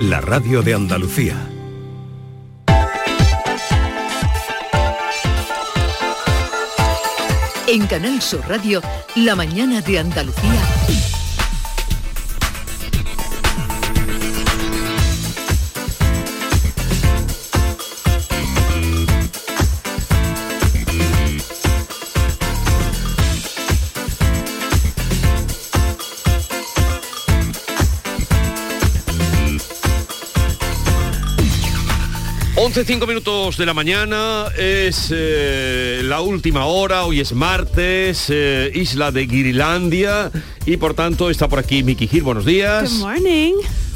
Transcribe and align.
la 0.00 0.20
radio 0.20 0.62
de 0.62 0.74
Andalucía. 0.74 1.36
En 7.66 7.86
Canal 7.86 8.22
Sur 8.22 8.46
Radio, 8.48 8.80
La 9.16 9.34
mañana 9.34 9.80
de 9.80 9.98
Andalucía. 9.98 11.07
11, 32.68 32.84
5 32.84 33.06
minutos 33.06 33.56
de 33.56 33.64
la 33.64 33.72
mañana, 33.72 34.48
es 34.58 35.08
eh, 35.10 36.02
la 36.04 36.20
última 36.20 36.66
hora, 36.66 37.04
hoy 37.04 37.20
es 37.20 37.32
martes, 37.32 38.26
eh, 38.28 38.70
isla 38.74 39.10
de 39.10 39.26
Guirilandia 39.26 40.30
y 40.66 40.76
por 40.76 40.92
tanto 40.92 41.30
está 41.30 41.48
por 41.48 41.60
aquí 41.60 41.82
Miki 41.82 42.06
Gil, 42.06 42.24
buenos 42.24 42.44
días. 42.44 42.92
Good 42.92 43.00
morning. 43.00 43.54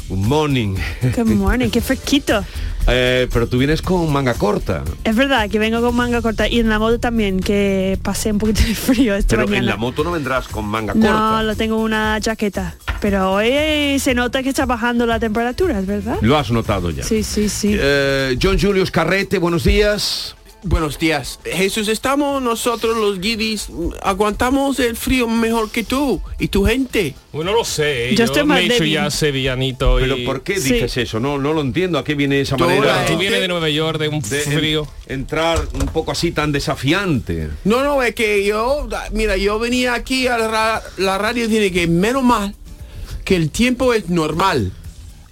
Good 0.09 0.17
morning. 0.17 0.75
Good 1.15 1.25
morning, 1.27 1.69
qué 1.69 1.81
fresquito. 1.81 2.43
Eh, 2.87 3.27
pero 3.31 3.47
tú 3.47 3.57
vienes 3.57 3.81
con 3.81 4.11
manga 4.11 4.33
corta. 4.33 4.83
Es 5.03 5.15
verdad 5.15 5.49
que 5.49 5.59
vengo 5.59 5.81
con 5.81 5.95
manga 5.95 6.21
corta 6.21 6.47
y 6.47 6.59
en 6.59 6.69
la 6.69 6.79
moto 6.79 6.99
también, 6.99 7.39
que 7.39 7.97
pasé 8.01 8.31
un 8.31 8.37
poquito 8.37 8.61
de 8.63 8.75
frío 8.75 9.15
esta 9.15 9.37
Pero 9.37 9.53
en 9.53 9.65
la 9.65 9.77
moto 9.77 10.03
no 10.03 10.11
vendrás 10.11 10.47
con 10.47 10.65
manga 10.65 10.93
no, 10.93 11.01
corta. 11.01 11.43
lo 11.43 11.55
tengo 11.55 11.77
una 11.77 12.19
chaqueta. 12.19 12.75
Pero 12.99 13.33
hoy 13.33 13.99
se 13.99 14.13
nota 14.13 14.43
que 14.43 14.49
está 14.49 14.65
bajando 14.65 15.05
la 15.05 15.19
temperatura, 15.19 15.79
¿es 15.79 15.85
verdad? 15.85 16.17
Lo 16.21 16.37
has 16.37 16.51
notado 16.51 16.89
ya. 16.89 17.03
Sí, 17.03 17.23
sí, 17.23 17.49
sí. 17.49 17.75
Eh, 17.77 18.37
John 18.41 18.57
Julius 18.59 18.91
Carrete, 18.91 19.39
buenos 19.39 19.63
días. 19.63 20.35
Buenos 20.65 20.97
días. 20.97 21.41
Jesús, 21.43 21.89
estamos 21.89 22.41
nosotros 22.41 22.95
los 22.95 23.19
guiris, 23.19 23.67
aguantamos 24.01 24.79
el 24.79 24.95
frío 24.95 25.27
mejor 25.27 25.69
que 25.69 25.83
tú 25.83 26.21
y 26.39 26.47
tu 26.47 26.63
gente. 26.65 27.15
Bueno, 27.33 27.51
no 27.51 27.57
lo 27.57 27.65
sé. 27.65 28.11
Yo 28.11 28.15
Yo, 28.19 28.23
estoy 28.23 28.43
me 28.43 28.47
más 28.47 28.59
he 28.61 28.65
hecho 28.67 28.85
ya 28.85 29.11
sevillanito 29.11 29.99
y... 29.99 30.03
Pero 30.03 30.15
¿por 30.25 30.41
qué 30.43 30.59
Sí. 30.61 30.73
dices 30.73 30.95
eso? 30.95 31.19
No, 31.19 31.37
no 31.37 31.51
lo 31.51 31.59
entiendo. 31.59 31.99
¿A 31.99 32.05
qué 32.05 32.15
viene 32.15 32.39
esa 32.39 32.55
Toda 32.55 32.73
manera? 32.75 33.05
Tú 33.05 33.17
vienes 33.17 33.41
de 33.41 33.49
Nueva 33.49 33.67
York, 33.69 33.99
de 33.99 34.07
un 34.07 34.21
de 34.21 34.43
en- 34.43 34.51
frío. 34.53 34.87
entrar 35.07 35.59
un 35.73 35.87
poco 35.87 36.13
así 36.13 36.31
tan 36.31 36.53
desafiante. 36.53 37.49
No, 37.65 37.83
no, 37.83 38.01
es 38.01 38.15
que 38.15 38.45
yo, 38.45 38.87
mira, 39.11 39.35
yo 39.35 39.59
venía 39.59 39.93
aquí 39.95 40.27
a 40.27 40.37
la, 40.37 40.81
la 40.97 41.17
radio 41.17 41.43
y 41.45 41.47
tiene 41.49 41.71
que 41.73 41.87
menos 41.87 42.23
mal 42.23 42.55
que 43.25 43.35
el 43.35 43.49
tiempo 43.49 43.93
es 43.93 44.07
normal. 44.09 44.71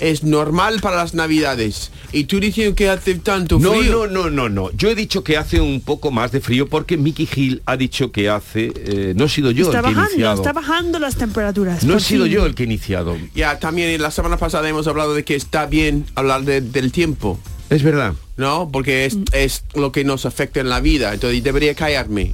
Es 0.01 0.23
normal 0.23 0.79
para 0.81 0.97
las 0.97 1.13
navidades. 1.13 1.91
Y 2.11 2.25
tú 2.25 2.39
diciendo 2.39 2.75
que 2.75 2.89
hace 2.89 3.15
tanto 3.15 3.59
No, 3.59 3.71
frío. 3.73 4.07
no, 4.07 4.07
no, 4.07 4.29
no, 4.29 4.49
no. 4.49 4.71
Yo 4.71 4.89
he 4.89 4.95
dicho 4.95 5.23
que 5.23 5.37
hace 5.37 5.61
un 5.61 5.79
poco 5.79 6.11
más 6.11 6.31
de 6.31 6.41
frío 6.41 6.67
porque 6.67 6.97
Mickey 6.97 7.29
Hill 7.33 7.61
ha 7.65 7.77
dicho 7.77 8.11
que 8.11 8.27
hace. 8.29 8.73
eh, 8.75 9.13
no 9.15 9.25
he 9.25 9.29
sido 9.29 9.51
yo 9.51 9.65
está 9.65 9.77
el 9.79 9.85
que 9.85 9.91
he 9.91 9.93
bajando, 9.93 10.11
iniciado. 10.13 10.35
está 10.41 10.53
bajando 10.53 10.99
las 10.99 11.15
temperaturas. 11.15 11.83
no 11.83 11.95
he 11.95 11.99
sido 11.99 12.25
fin. 12.25 12.33
yo 12.33 12.45
el 12.45 12.55
que 12.55 12.63
he 12.63 12.65
iniciado. 12.65 13.15
Ya, 13.35 13.59
también 13.59 14.01
la 14.01 14.11
semana 14.11 14.37
pasada 14.37 14.67
hemos 14.67 14.87
hablado 14.87 15.13
de 15.13 15.23
que 15.23 15.35
está 15.35 15.67
bien 15.67 16.05
hablar 16.15 16.43
de- 16.43 16.61
del 16.61 16.91
tiempo. 16.91 17.39
Es 17.69 17.83
verdad. 17.83 18.13
¿no? 18.37 18.69
Porque 18.73 19.05
es, 19.05 19.15
Mm. 19.15 19.23
es 19.33 19.63
lo 19.75 19.91
que 19.91 20.03
nos 20.03 20.25
afecta 20.25 20.59
en 20.61 20.67
la 20.69 20.79
vida. 20.81 21.13
Entonces 21.13 21.43
debería 21.43 21.75
callarme. 21.75 22.33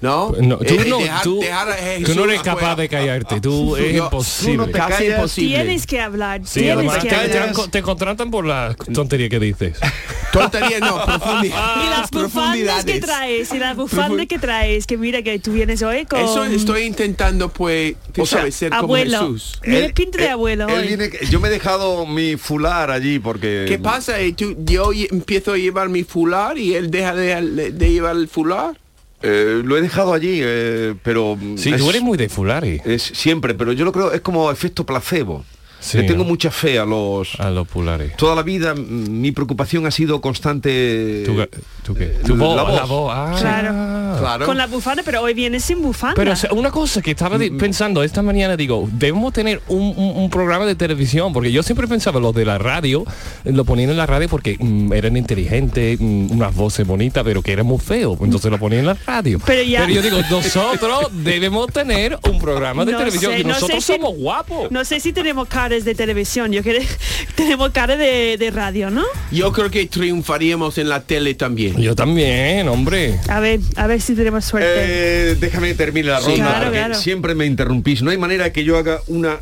¿No? 0.00 0.30
No, 0.40 0.58
tú, 0.58 0.64
Eh, 0.74 0.84
no, 0.88 0.98
dejar- 0.98 1.22
tú, 1.24 1.40
dejar 1.40 1.66
tú 1.76 1.82
Jesús 2.00 2.16
no 2.16 2.24
eres 2.24 2.40
capaz 2.42 2.76
de 2.76 2.88
callarte. 2.88 3.40
Tú 3.40 3.74
es 3.76 3.94
Yo- 3.96 4.04
imposible. 4.04 4.52
tú 4.52 4.58
no 4.58 4.66
te 4.66 4.72
Casi 4.72 4.92
callas. 4.92 5.16
imposible. 5.16 5.54
Tienes 5.56 5.86
que 5.88 6.00
hablar, 6.00 6.40
Sí, 6.44 6.60
tienes 6.60 6.76
además 6.76 6.94
que 6.98 7.08
te, 7.08 7.08
te, 7.08 7.38
hablar. 7.38 7.54
han- 7.64 7.70
te 7.72 7.82
contratan 7.82 8.30
por 8.30 8.46
la 8.46 8.76
tontería 8.94 9.28
que 9.28 9.40
dices. 9.40 9.76
Tontería, 10.32 10.78
no, 10.78 11.04
profundidad. 11.04 11.82
Y 11.84 11.90
las 11.90 12.10
bufandas 12.12 12.84
que 12.84 13.00
traes, 13.00 13.52
y 13.52 13.58
las 13.58 13.76
bufandas 13.76 14.26
que 14.26 14.38
traes, 14.38 14.86
que 14.86 14.96
mira 14.98 15.22
que 15.22 15.38
tú 15.40 15.52
vienes 15.52 15.82
hoy 15.82 16.04
con 16.04 16.20
Eso 16.20 16.44
estoy 16.44 16.82
intentando, 16.82 17.48
pues, 17.48 17.94
tú 18.12 18.22
O 18.22 18.26
sea, 18.26 18.38
sabes, 18.40 18.54
ser 18.54 18.70
como 18.70 18.82
abuelo. 18.82 19.18
Jesús. 19.20 19.58
Vienes 19.66 19.92
pinta 19.94 20.18
de 20.18 20.28
abuelo 20.28 20.68
él 20.68 20.74
hoy. 20.74 20.86
viene- 20.86 21.10
yo 21.30 21.40
me 21.40 21.48
he 21.48 21.50
dejado 21.50 22.06
mi 22.06 22.36
fular 22.36 22.90
allí 22.92 23.18
porque. 23.18 23.64
¿Qué 23.66 23.78
pasa? 23.78 24.20
Y 24.22 24.32
tú- 24.34 24.54
yo 24.60 24.90
empiezo 24.92 25.54
a 25.54 25.56
llevar 25.56 25.88
mi 25.88 26.04
fular 26.04 26.56
y 26.56 26.74
él 26.74 26.88
deja 26.90 27.14
de, 27.16 27.72
de 27.72 27.90
llevar 27.90 28.14
el 28.16 28.28
fular. 28.28 28.76
Eh, 29.22 29.62
lo 29.64 29.76
he 29.76 29.82
dejado 29.82 30.12
allí, 30.14 30.40
eh, 30.42 30.94
pero. 31.02 31.36
Sí, 31.56 31.70
es, 31.70 31.78
tú 31.78 31.90
eres 31.90 32.02
muy 32.02 32.16
de 32.16 32.28
Fulari. 32.28 32.80
es 32.84 33.02
siempre, 33.02 33.54
pero 33.54 33.72
yo 33.72 33.84
lo 33.84 33.92
creo, 33.92 34.12
es 34.12 34.20
como 34.20 34.50
efecto 34.50 34.84
placebo. 34.86 35.44
Sí, 35.80 35.98
Le 35.98 36.04
tengo 36.04 36.24
¿no? 36.24 36.28
mucha 36.30 36.50
fe 36.50 36.78
a 36.78 36.84
los. 36.84 37.38
A 37.38 37.50
los 37.50 37.66
Pulares. 37.68 38.16
Toda 38.16 38.34
la 38.34 38.42
vida 38.42 38.74
mm, 38.74 39.20
mi 39.20 39.32
preocupación 39.32 39.86
ha 39.86 39.90
sido 39.90 40.20
constante. 40.20 41.22
¿Tú, 41.24 41.36
qué- 41.36 41.48
tú 41.84 41.94
qué? 41.94 42.04
eh, 42.04 42.18
Tu 42.26 42.36
voz, 42.36 42.56
la 42.56 42.62
voz. 42.64 42.74
la 42.74 42.84
voz. 42.84 43.12
Ah. 43.14 43.36
Claro. 43.38 44.18
Claro. 44.18 44.46
Con 44.46 44.56
la 44.58 44.66
bufanda, 44.66 45.02
pero 45.04 45.22
hoy 45.22 45.34
vienes 45.34 45.64
sin 45.64 45.80
bufanda. 45.82 46.14
Pero 46.16 46.32
o 46.32 46.36
sea, 46.36 46.50
una 46.52 46.70
cosa 46.70 47.00
que 47.02 47.12
estaba 47.12 47.38
di- 47.38 47.50
pensando 47.50 48.02
esta 48.02 48.22
mañana, 48.22 48.56
digo, 48.56 48.88
debemos 48.92 49.32
tener 49.32 49.60
un, 49.68 49.94
un- 49.96 50.16
un 50.16 50.30
programa 50.30 50.66
de 50.66 50.74
televisión, 50.74 51.32
porque 51.32 51.52
yo 51.52 51.62
siempre 51.62 51.86
pensaba 51.86 52.18
los 52.18 52.34
de 52.34 52.44
la 52.44 52.58
radio, 52.58 53.04
eh, 53.44 53.52
lo 53.52 53.64
ponían 53.64 53.90
en 53.90 53.96
la 53.96 54.06
radio 54.06 54.28
porque 54.28 54.56
mm, 54.58 54.92
eran 54.92 55.16
inteligentes, 55.16 55.98
mm, 56.00 56.32
unas 56.32 56.54
voces 56.54 56.86
bonitas, 56.86 57.22
pero 57.24 57.42
que 57.42 57.52
eran 57.52 57.66
muy 57.66 57.78
feos, 57.78 58.18
entonces 58.20 58.50
lo 58.50 58.58
ponían 58.58 58.80
en 58.80 58.86
la 58.86 58.94
radio. 59.06 59.38
Pero 59.46 59.62
ya- 59.62 59.88
yo 59.88 60.02
digo, 60.02 60.18
nosotros 60.30 61.08
debemos 61.12 61.68
tener 61.72 62.18
un 62.28 62.38
programa 62.40 62.84
de 62.84 62.92
No 62.92 62.98
televisión, 62.98 63.32
sé, 63.32 63.40
y 63.40 63.44
no 63.44 63.54
sé 63.54 63.60
nosotros 63.60 63.84
si- 63.84 63.92
somos 63.92 64.16
guapos. 64.16 64.70
No 64.70 64.84
sé 64.84 64.98
si 65.00 65.12
tenemos 65.12 65.46
caras 65.68 65.84
de 65.84 65.94
televisión, 65.94 66.50
yo 66.50 66.62
creo 66.62 66.80
tenemos 67.34 67.70
cara 67.70 67.96
de, 67.96 68.36
de 68.38 68.50
radio, 68.50 68.90
¿no? 68.90 69.04
Yo 69.30 69.52
creo 69.52 69.70
que 69.70 69.84
triunfaríamos 69.86 70.78
en 70.78 70.88
la 70.88 71.02
tele 71.02 71.34
también. 71.34 71.76
Yo 71.76 71.94
también, 71.94 72.68
hombre. 72.68 73.18
A 73.28 73.38
ver, 73.40 73.60
a 73.76 73.86
ver 73.86 74.00
si 74.00 74.14
tenemos 74.14 74.44
suerte. 74.46 74.68
Eh, 74.74 75.36
déjame 75.38 75.74
terminar 75.74 76.14
la 76.14 76.20
Sí, 76.20 76.30
ronda 76.30 76.44
claro, 76.46 76.64
porque 76.64 76.78
claro. 76.78 76.94
siempre 76.94 77.34
me 77.34 77.44
interrumpís. 77.44 78.00
No 78.02 78.10
hay 78.10 78.16
manera 78.18 78.50
que 78.52 78.64
yo 78.64 78.78
haga 78.78 79.00
una 79.08 79.40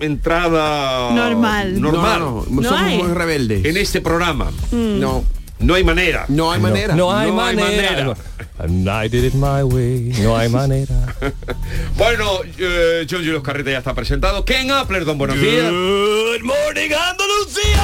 entrada 0.00 1.10
Normal. 1.12 1.80
normal 1.80 2.20
No, 2.20 2.44
no, 2.50 2.62
No 2.62 2.68
somos 2.68 2.80
hay. 2.82 2.98
muy 2.98 3.12
rebeldes. 3.12 3.64
en 3.64 3.76
este 3.76 4.00
programa. 4.00 4.50
No, 4.72 5.24
No 5.60 5.74
hay 5.74 5.84
manera. 5.84 6.26
no 6.28 6.50
hay 6.52 6.60
manera. 6.60 6.94
No 6.94 7.10
hay 7.16 7.30
No 7.30 7.42
hay 7.44 7.56
manera. 7.56 8.04
manera. 8.04 8.16
And 8.58 8.88
I 8.88 9.08
did 9.08 9.24
it 9.24 9.34
my 9.34 9.62
way. 9.62 10.12
No 10.20 10.36
hay 10.36 10.48
manera. 10.48 10.94
Bueno, 11.96 12.40
eh, 12.58 13.06
John 13.08 13.20
Julius 13.20 13.42
Carreta 13.42 13.70
ya 13.70 13.78
está 13.78 13.94
presentado. 13.94 14.44
Ken 14.44 14.70
Appleton, 14.70 15.16
buenos 15.16 15.40
días. 15.40 15.70
Good 15.70 16.42
morning, 16.42 16.90
Andalucía. 16.92 17.82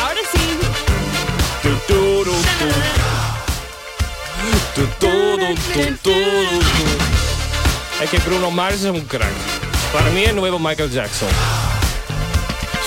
Ahora 0.00 0.20
sí. 0.32 0.58
Es 8.02 8.10
que 8.10 8.18
Bruno 8.18 8.50
Mars 8.50 8.82
es 8.82 8.90
un 8.90 9.00
crack. 9.02 9.30
Para 9.92 10.10
mí 10.10 10.22
es 10.24 10.34
nuevo 10.34 10.58
Michael 10.58 10.90
Jackson. 10.90 11.28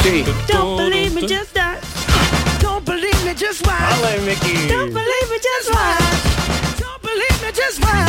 Sí. 0.03 0.23
Don't 0.47 0.77
believe 0.77 1.13
me 1.15 1.21
just 1.21 1.53
that. 1.53 1.79
Don't 2.61 2.83
believe 2.85 3.23
me 3.25 3.33
just 3.33 3.65
why. 3.65 4.19
Mickey. 4.25 4.67
Don't 4.67 4.93
believe 4.93 5.29
me 5.29 5.37
just 5.39 5.69
why. 5.73 5.97
Don't 6.79 7.01
believe 7.01 7.41
me 7.41 7.51
just 7.53 7.79
why. 7.81 8.05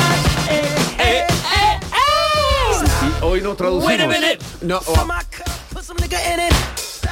Eh, 0.49 0.69
eh, 0.99 1.27
eh, 1.55 1.79
eh. 1.93 3.23
Hoy 3.23 3.41
no 3.41 3.55
traducimos. 3.55 3.87
Wait 3.87 4.01
a 4.01 4.09
minute. 4.09 4.39
No, 4.63 4.81
oh, 4.87 5.07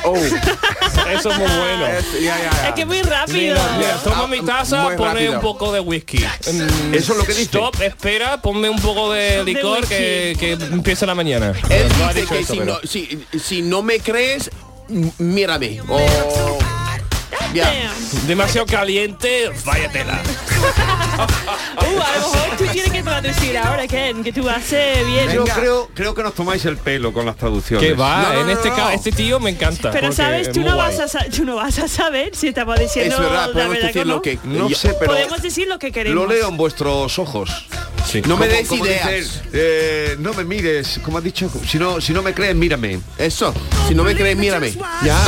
oh, 0.05 0.17
Eso 1.13 1.31
es 1.31 1.39
muy 1.39 1.47
bueno. 1.47 1.87
es- 1.87 2.21
ya. 2.21 2.69
Es 2.69 2.75
que 2.75 2.85
muy 2.85 3.03
rápido. 3.03 3.57
Mira, 3.79 3.97
toma 4.03 4.23
Ah, 4.25 4.27
mi 4.27 4.41
taza, 4.41 4.97
pone 4.97 5.13
rápido. 5.13 5.33
un 5.35 5.41
poco 5.41 5.73
de 5.73 5.81
whisky. 5.81 6.19
Mm, 6.19 6.95
Eso 6.95 7.13
es 7.13 7.19
lo 7.19 7.25
que 7.25 7.33
dice. 7.35 7.43
Stop, 7.45 7.81
espera, 7.81 8.41
ponme 8.43 8.69
un 8.69 8.81
poco 8.81 9.13
de 9.13 9.45
licor 9.45 9.87
que, 9.87 10.37
que 10.39 10.53
empieza 10.53 11.07
la 11.07 11.15
mañana. 11.15 11.53
Él 11.71 11.89
No 11.99 12.07
ha 12.07 12.09
dice 12.13 12.21
dicho 12.23 12.35
que 12.35 12.41
eso, 12.41 12.53
si, 12.53 12.59
pero- 12.59 12.73
no, 12.73 12.89
si, 12.89 13.25
si 13.39 13.63
no 13.63 13.83
me 13.83 14.01
crees, 14.01 14.51
m- 14.91 15.13
mírame. 15.19 15.81
Ya. 17.55 17.93
Demasiado 18.27 18.67
caliente, 18.67 19.51
váyatela. 19.65 20.21
Uh, 21.13 22.01
a 22.01 22.19
lo 22.19 22.31
mejor 22.33 22.57
tú 22.57 22.65
tienes 22.73 22.93
que 22.93 23.03
traducir 23.03 23.59
ahora, 23.59 23.87
Ken, 23.87 24.23
que 24.25 24.33
tú 24.33 24.49
haces 24.49 25.07
bien. 25.07 25.31
Yo 25.33 25.45
creo, 25.45 25.91
creo 25.95 26.15
que 26.15 26.23
nos 26.23 26.35
tomáis 26.35 26.65
el 26.65 26.77
pelo 26.77 27.13
con 27.13 27.27
las 27.27 27.37
traducciones. 27.37 27.87
Que 27.87 27.95
va, 27.95 28.23
No, 28.23 28.33
no, 28.35 28.41
en 28.41 28.47
no, 28.47 28.53
este 28.53 28.69
no. 28.71 28.77
caso, 28.77 28.91
este 28.91 29.13
tío 29.13 29.39
me 29.41 29.51
encanta. 29.51 29.91
Pero 29.91 30.13
sabes, 30.13 30.49
es 30.49 30.53
tú 30.55 30.61
no, 30.61 30.75
guay. 30.75 30.89
vas 30.97 31.01
a, 31.01 31.09
sa- 31.09 31.25
tú 31.35 31.45
no 31.45 31.57
vas 31.57 31.79
a 31.79 31.89
saber 31.89 32.35
si 32.35 32.49
estamos 32.49 32.79
diciendo 32.79 33.17
Es 33.17 33.21
verdad, 33.21 33.47
la 33.49 33.53
podemos 33.53 33.75
verdad 33.75 33.87
decir 33.89 34.07
lo 34.07 34.23
que... 34.23 34.39
No 34.45 34.69
yo- 34.69 34.77
sé, 34.77 34.95
pero 34.99 35.13
Podemos 35.13 35.43
decir 35.43 35.69
lo 35.69 35.79
que 35.79 35.93
queremos. 35.93 36.23
lo 36.25 36.33
leo 36.33 36.49
en 36.49 36.57
vuestros 36.57 37.19
ojos. 37.19 37.67
Sí. 38.11 38.23
No 38.27 38.37
me 38.37 38.49
des 38.49 38.71
ideas. 38.73 39.43
eh, 39.53 40.17
no 40.19 40.33
me 40.35 40.45
mires, 40.45 41.01
como 41.05 41.19
has 41.19 41.25
dicho, 41.25 41.51
si 41.67 41.79
no, 41.79 42.01
si 42.01 42.13
no 42.13 42.23
me 42.23 42.33
crees, 42.35 42.55
mírame. 42.55 43.01
Eso. 43.19 43.53
Si 43.89 43.95
no 43.95 44.03
me 44.05 44.15
crees, 44.15 44.37
mírame. 44.37 44.73
Ya. 45.05 45.19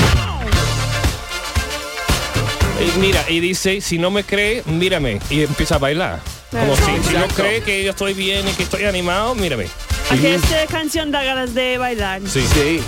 Y 2.81 2.99
mira, 2.99 3.25
y 3.29 3.41
dice, 3.41 3.81
si 3.81 3.99
no 3.99 4.11
me 4.11 4.25
cree, 4.25 4.63
mírame. 4.67 5.21
Y 5.31 5.43
empieza 5.43 5.77
a 5.77 5.79
bailar. 5.79 6.21
Como 6.51 6.77
si, 6.77 7.09
si 7.09 7.15
no 7.15 7.27
cree 7.29 7.63
que 7.63 7.83
yo 7.85 7.91
estoy 7.91 8.15
bien 8.15 8.47
y 8.49 8.53
que 8.53 8.65
estoy 8.65 8.85
animado, 8.85 9.35
mírame. 9.35 9.67
Aquí 10.11 10.27
esta 10.27 10.67
canción 10.67 11.11
da 11.11 11.23
ganas 11.23 11.55
de 11.55 11.79
bailar. 11.79 12.21
Sí. 12.27 12.45
Sí. 12.53 12.81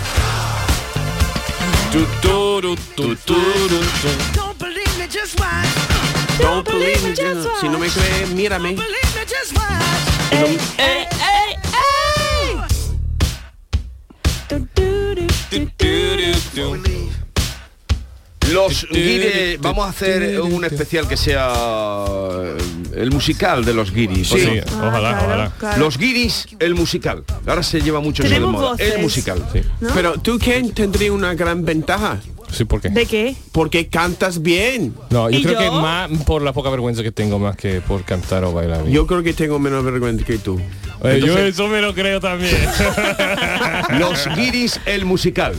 Tu, 1.91 2.05
turu, 2.21 2.75
tu, 2.95 3.15
turu, 3.15 3.79
tu. 3.79 4.39
Don't 4.39 4.59
believe 4.59 4.87
Los 18.69 18.87
guiris, 18.89 19.59
vamos 19.61 19.85
a 19.85 19.89
hacer 19.89 20.39
un 20.41 20.63
especial 20.65 21.07
que 21.07 21.17
sea 21.17 21.53
eh, 22.43 22.57
el 22.95 23.11
musical 23.11 23.63
de 23.65 23.73
los 23.73 23.91
guiris. 23.91 24.27
¿sí? 24.29 24.39
sí, 24.39 24.59
Ah, 24.67 24.87
ojalá, 24.87 25.09
claro, 25.09 25.25
ojalá. 25.27 25.51
claro. 25.57 25.77
Los 25.79 25.97
guiris, 25.97 26.47
el 26.59 26.75
musical. 26.75 27.23
Ahora 27.45 27.63
se 27.63 27.81
lleva 27.81 27.99
mucho 27.99 28.23
eso 28.23 28.29
de 28.29 28.35
Tenemos 28.35 28.53
moda. 28.61 28.71
voces. 28.71 28.93
El 28.95 29.01
musical. 29.01 29.47
Sí, 29.53 29.61
¿no? 29.81 29.89
Pero 29.93 30.13
tú, 30.19 30.37
Ken, 30.39 30.71
tendría 30.73 31.11
una 31.11 31.33
gran 31.33 31.63
ventaja. 31.65 32.19
Sí, 32.51 32.65
¿por 32.65 32.81
qué? 32.81 32.89
¿De 32.89 33.05
qué? 33.05 33.35
Porque 33.51 33.87
cantas 33.87 34.41
bien. 34.41 34.93
No, 35.09 35.29
yo 35.29 35.39
¿Y 35.39 35.43
creo 35.43 35.53
yo? 35.53 35.59
que 35.59 35.71
más 35.71 36.09
por 36.25 36.41
la 36.41 36.53
poca 36.53 36.69
vergüenza 36.69 37.03
que 37.03 37.11
tengo 37.11 37.39
más 37.39 37.55
que 37.55 37.81
por 37.81 38.03
cantar 38.03 38.43
o 38.45 38.53
bailar. 38.53 38.81
bien. 38.83 38.93
Yo 38.93 39.05
creo 39.07 39.23
que 39.23 39.33
tengo 39.33 39.59
menos 39.59 39.83
vergüenza 39.83 40.25
que 40.25 40.37
tú. 40.37 40.59
Eh, 41.03 41.21
yo 41.23 41.37
eso 41.37 41.67
me 41.67 41.81
lo 41.81 41.93
creo 41.93 42.19
también. 42.19 42.55
Los 43.99 44.27
guiris, 44.35 44.79
el 44.85 45.05
musical. 45.05 45.53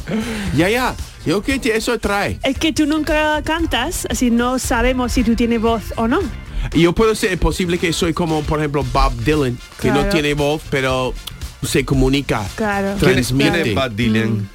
Ya, 0.57 0.69
ya. 0.69 0.95
Yo 1.27 1.43
creo 1.43 1.61
que 1.61 1.77
eso 1.77 1.99
trae. 1.99 2.39
Es 2.43 2.59
que 2.59 2.73
tú 2.73 2.87
nunca 2.87 3.41
cantas, 3.43 4.07
así 4.11 4.31
no 4.31 4.59
sabemos 4.59 5.13
si 5.13 5.23
tú 5.25 5.35
tienes 5.35 5.61
voz 5.61 5.83
o 5.97 6.09
no. 6.09 6.21
Yo 6.75 6.93
puedo 6.93 7.15
ser 7.15 7.39
posible 7.39 7.79
que 7.79 7.93
soy 7.93 8.13
como, 8.13 8.43
por 8.43 8.59
ejemplo, 8.59 8.85
Bob 8.93 9.13
Dylan, 9.25 9.59
que 9.81 9.89
no 9.89 9.95
Claro. 9.95 10.09
tiene 10.11 10.35
voz, 10.35 10.63
pero 10.71 11.15
se 11.63 11.85
comunica. 11.85 12.45
Claro. 12.57 12.97
¿Quién 12.99 13.19
es, 13.19 13.29
Transmite. 13.29 13.69
es 13.71 13.75
Bob 13.75 13.91
Dylan? 13.95 14.49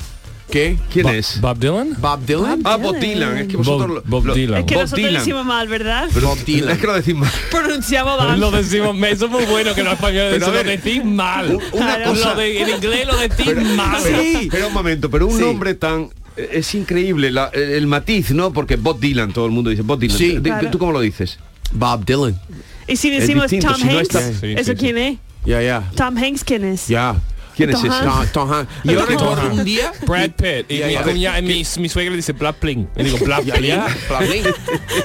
¿Qué? 0.52 0.78
¿Quién 0.92 1.06
Bob- 1.06 1.14
es? 1.16 1.42
Bob 1.42 1.58
Dylan. 1.58 1.96
Bob 2.00 2.26
Dylan. 2.26 2.62
Ah, 2.64 2.76
Bob 2.78 3.00
Dylan. 3.00 3.38
Es 3.38 3.48
que 3.48 3.58
vosotros... 3.58 3.88
Bob- 3.88 3.96
lo- 3.96 4.02
Bob 4.06 4.26
lo- 4.28 4.34
Dylan. 4.36 4.60
Es 4.60 4.66
que 4.66 4.76
Bob 4.76 4.84
nosotros 4.84 5.06
Dylan. 5.08 5.22
decimos 5.22 5.46
mal, 5.46 5.68
¿verdad? 5.68 6.10
Bob 6.22 6.38
Dylan. 6.46 6.70
Es 6.72 6.78
que 6.80 6.88
lo 6.88 6.94
decís 6.94 7.16
mal. 7.16 7.32
Pronunciamos 7.50 8.18
mal. 8.20 8.40
Lo 8.40 8.52
decimos, 8.52 8.96
eso 9.08 9.26
es 9.26 9.32
muy 9.32 9.46
bueno 9.46 9.74
que 9.74 9.84
los 9.84 9.94
españoles 9.94 10.34
Pero 10.34 10.46
eso 10.46 10.54
lo 10.56 10.64
decís 10.70 11.04
mal. 11.06 11.60
Una 11.72 11.96
Claro. 11.96 12.10
cosa... 12.12 12.34
Lo 12.36 12.40
de- 12.42 12.62
en 12.62 12.70
inglés 12.70 13.08
lo 13.08 13.18
decís 13.18 13.56
mal. 13.76 14.00
Pero, 14.04 14.22
Sí. 14.22 14.48
pero 14.52 14.68
un 14.68 14.74
momento, 14.74 15.10
pero 15.10 15.28
un 15.28 15.38
Sí. 15.38 15.44
nombre 15.44 15.74
tan... 15.74 16.10
eh, 16.38 16.50
Es 16.54 16.76
increíble 16.76 17.32
la- 17.32 17.50
el, 17.54 17.62
el 17.72 17.88
matiz, 17.88 18.32
¿no? 18.32 18.54
Porque 18.54 18.76
Bob 18.76 19.00
Dylan, 19.00 19.34
todo 19.34 19.46
el 19.48 19.52
mundo 19.52 19.70
dice 19.72 19.82
Bob 19.82 20.00
Dylan. 20.00 20.18
Sí. 20.18 20.40
Claro. 20.44 20.70
¿Tú 20.70 20.78
cómo 20.78 20.92
lo 20.92 21.00
dices? 21.00 21.40
Bob 21.72 22.06
Dylan. 22.06 22.40
Y 22.88 22.96
si 22.98 23.10
decimos 23.10 23.44
distinto, 23.50 23.68
Tom 23.72 23.78
si 23.82 23.88
no 23.88 23.92
Hanks, 23.98 24.02
está- 24.16 24.34
Sí, 24.40 24.54
¿eso 24.58 24.72
sí, 24.74 24.78
quién 24.78 24.98
es? 24.98 25.18
Ya, 25.46 25.62
ya. 25.62 25.90
Tom 25.96 26.16
Hanks, 26.18 26.44
¿quién 26.44 26.64
es? 26.66 26.88
Ya. 26.88 27.16
¿Quién 27.56 27.70
es 27.70 27.78
ese? 27.80 27.88
Tom, 27.88 28.26
Tom 28.34 28.52
Hanks. 28.52 28.72
Yo 28.84 28.98
Tom 29.00 29.08
recuerdo 29.08 29.42
Hanks. 29.42 29.58
un 29.60 29.64
día. 29.66 29.92
Brad 30.08 30.32
Pitt. 30.32 30.72
Y 30.72 30.84
mi, 30.84 30.92
ya. 30.94 31.04
cuña- 31.04 31.42
mi, 31.42 31.64
mi 31.82 31.90
suegra 31.90 32.16
dice 32.16 32.34
Black 32.34 32.56
Pling. 32.58 32.88
Y 32.98 33.04
digo 33.04 33.18
Black 33.26 33.44
Pling. 33.44 34.44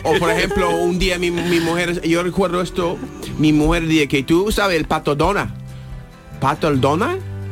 O 0.05 0.15
por 0.19 0.31
ejemplo, 0.31 0.71
un 0.71 0.99
día 0.99 1.19
mi, 1.19 1.31
mi 1.31 1.61
mujer, 1.61 2.01
yo 2.07 2.23
recuerdo 2.23 2.61
esto, 2.63 2.97
mi 3.39 3.53
mujer 3.53 3.87
dice 3.87 4.09
que 4.09 4.23
tú 4.23 4.51
sabes 4.53 4.77
el 4.79 4.87
pato 4.87 5.15
Dona. 5.15 5.55
¿Pato 6.41 6.73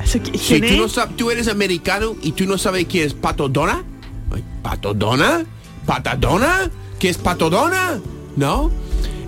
Si 0.05 0.21
¿Quién 0.21 0.73
tú, 0.75 0.77
no 0.81 0.85
es? 0.87 0.93
sabes, 0.93 1.17
tú 1.17 1.31
eres 1.31 1.49
americano 1.49 2.15
y 2.23 2.33
tú 2.33 2.47
no 2.47 2.57
sabes 2.59 2.87
quién 2.89 3.07
es 3.07 3.15
Pato 3.15 3.49
Dona. 3.49 3.83
¿Pato 4.63 4.95
Dona? 4.95 5.45
¿Patadona? 5.87 6.71
¿Qué 6.99 7.09
es 7.09 7.19
Patodona? 7.19 8.01
¿No? 8.37 8.71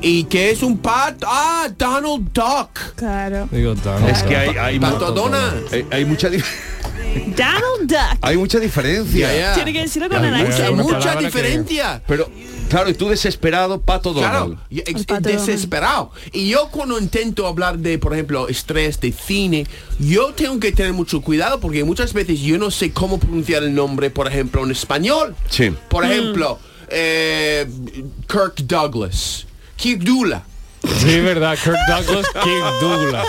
¿Y 0.00 0.25
qué 0.25 0.50
es 0.50 0.62
un 0.62 0.79
pat? 0.79 1.23
Ah, 1.27 1.69
Donald 1.77 2.29
Duck. 2.33 2.95
Claro. 2.95 3.49
Digo, 3.50 3.75
Donald. 3.75 4.09
Es 4.11 4.23
que 4.23 4.37
hay, 4.37 4.56
hay, 4.56 4.79
mu- 4.79 4.87
Patodona. 4.87 5.55
hay- 5.73 5.87
hay 5.91 6.05
mucha, 6.05 6.29
Donald 6.31 7.87
Duck. 7.89 8.19
hay 8.21 8.37
mucha 8.37 8.61
diferencia. 8.61 9.37
Ya. 9.37 9.55
Tiene 9.55 9.73
que 9.73 9.81
decirlo 9.81 10.09
con 10.09 10.25
el 10.25 10.56
ya, 10.56 10.71
Mucha, 10.71 11.17
que- 11.19 11.25
diferencia. 11.25 12.00
Pero, 12.06 12.29
claro, 12.69 12.91
y 12.91 12.95
tú 12.95 13.09
desesperado, 13.09 13.81
Pato 13.81 14.12
Donald. 14.12 14.56
pato 14.59 15.15
Donald. 15.15 15.27
desesperado. 15.27 16.12
Y 16.33 16.49
yo 16.49 16.69
cuando 16.71 16.99
intento 17.01 17.47
hablar 17.49 17.79
de, 17.79 17.99
por 17.99 18.12
ejemplo, 18.12 18.49
estrés, 18.49 19.01
de 19.01 19.11
cine, 19.12 19.67
yo 19.99 20.33
tengo 20.33 20.61
que 20.61 20.71
tener 20.71 20.93
mucho 20.93 21.21
cuidado 21.23 21.59
porque 21.59 21.83
muchas 21.83 22.12
veces 22.12 22.39
yo 22.41 22.56
no 22.56 22.71
sé 22.71 22.93
cómo 22.93 23.19
pronunciar 23.19 23.65
el 23.65 23.75
nombre, 23.75 24.11
por 24.11 24.29
ejemplo, 24.29 24.62
en 24.65 24.71
español. 24.71 25.35
Sí. 25.51 25.73
Por 25.89 26.05
Mm. 26.06 26.11
ejemplo, 26.12 26.59
eh, 26.89 27.67
Kirk 28.29 28.56
Douglas, 28.67 29.47
Kirk 29.79 30.01
Dula. 30.03 30.43
Sí, 30.99 31.21
verdad. 31.21 31.57
Kirk 31.63 31.77
Douglas, 31.89 32.27
Kirk 32.33 32.81
Douglas. 32.81 33.27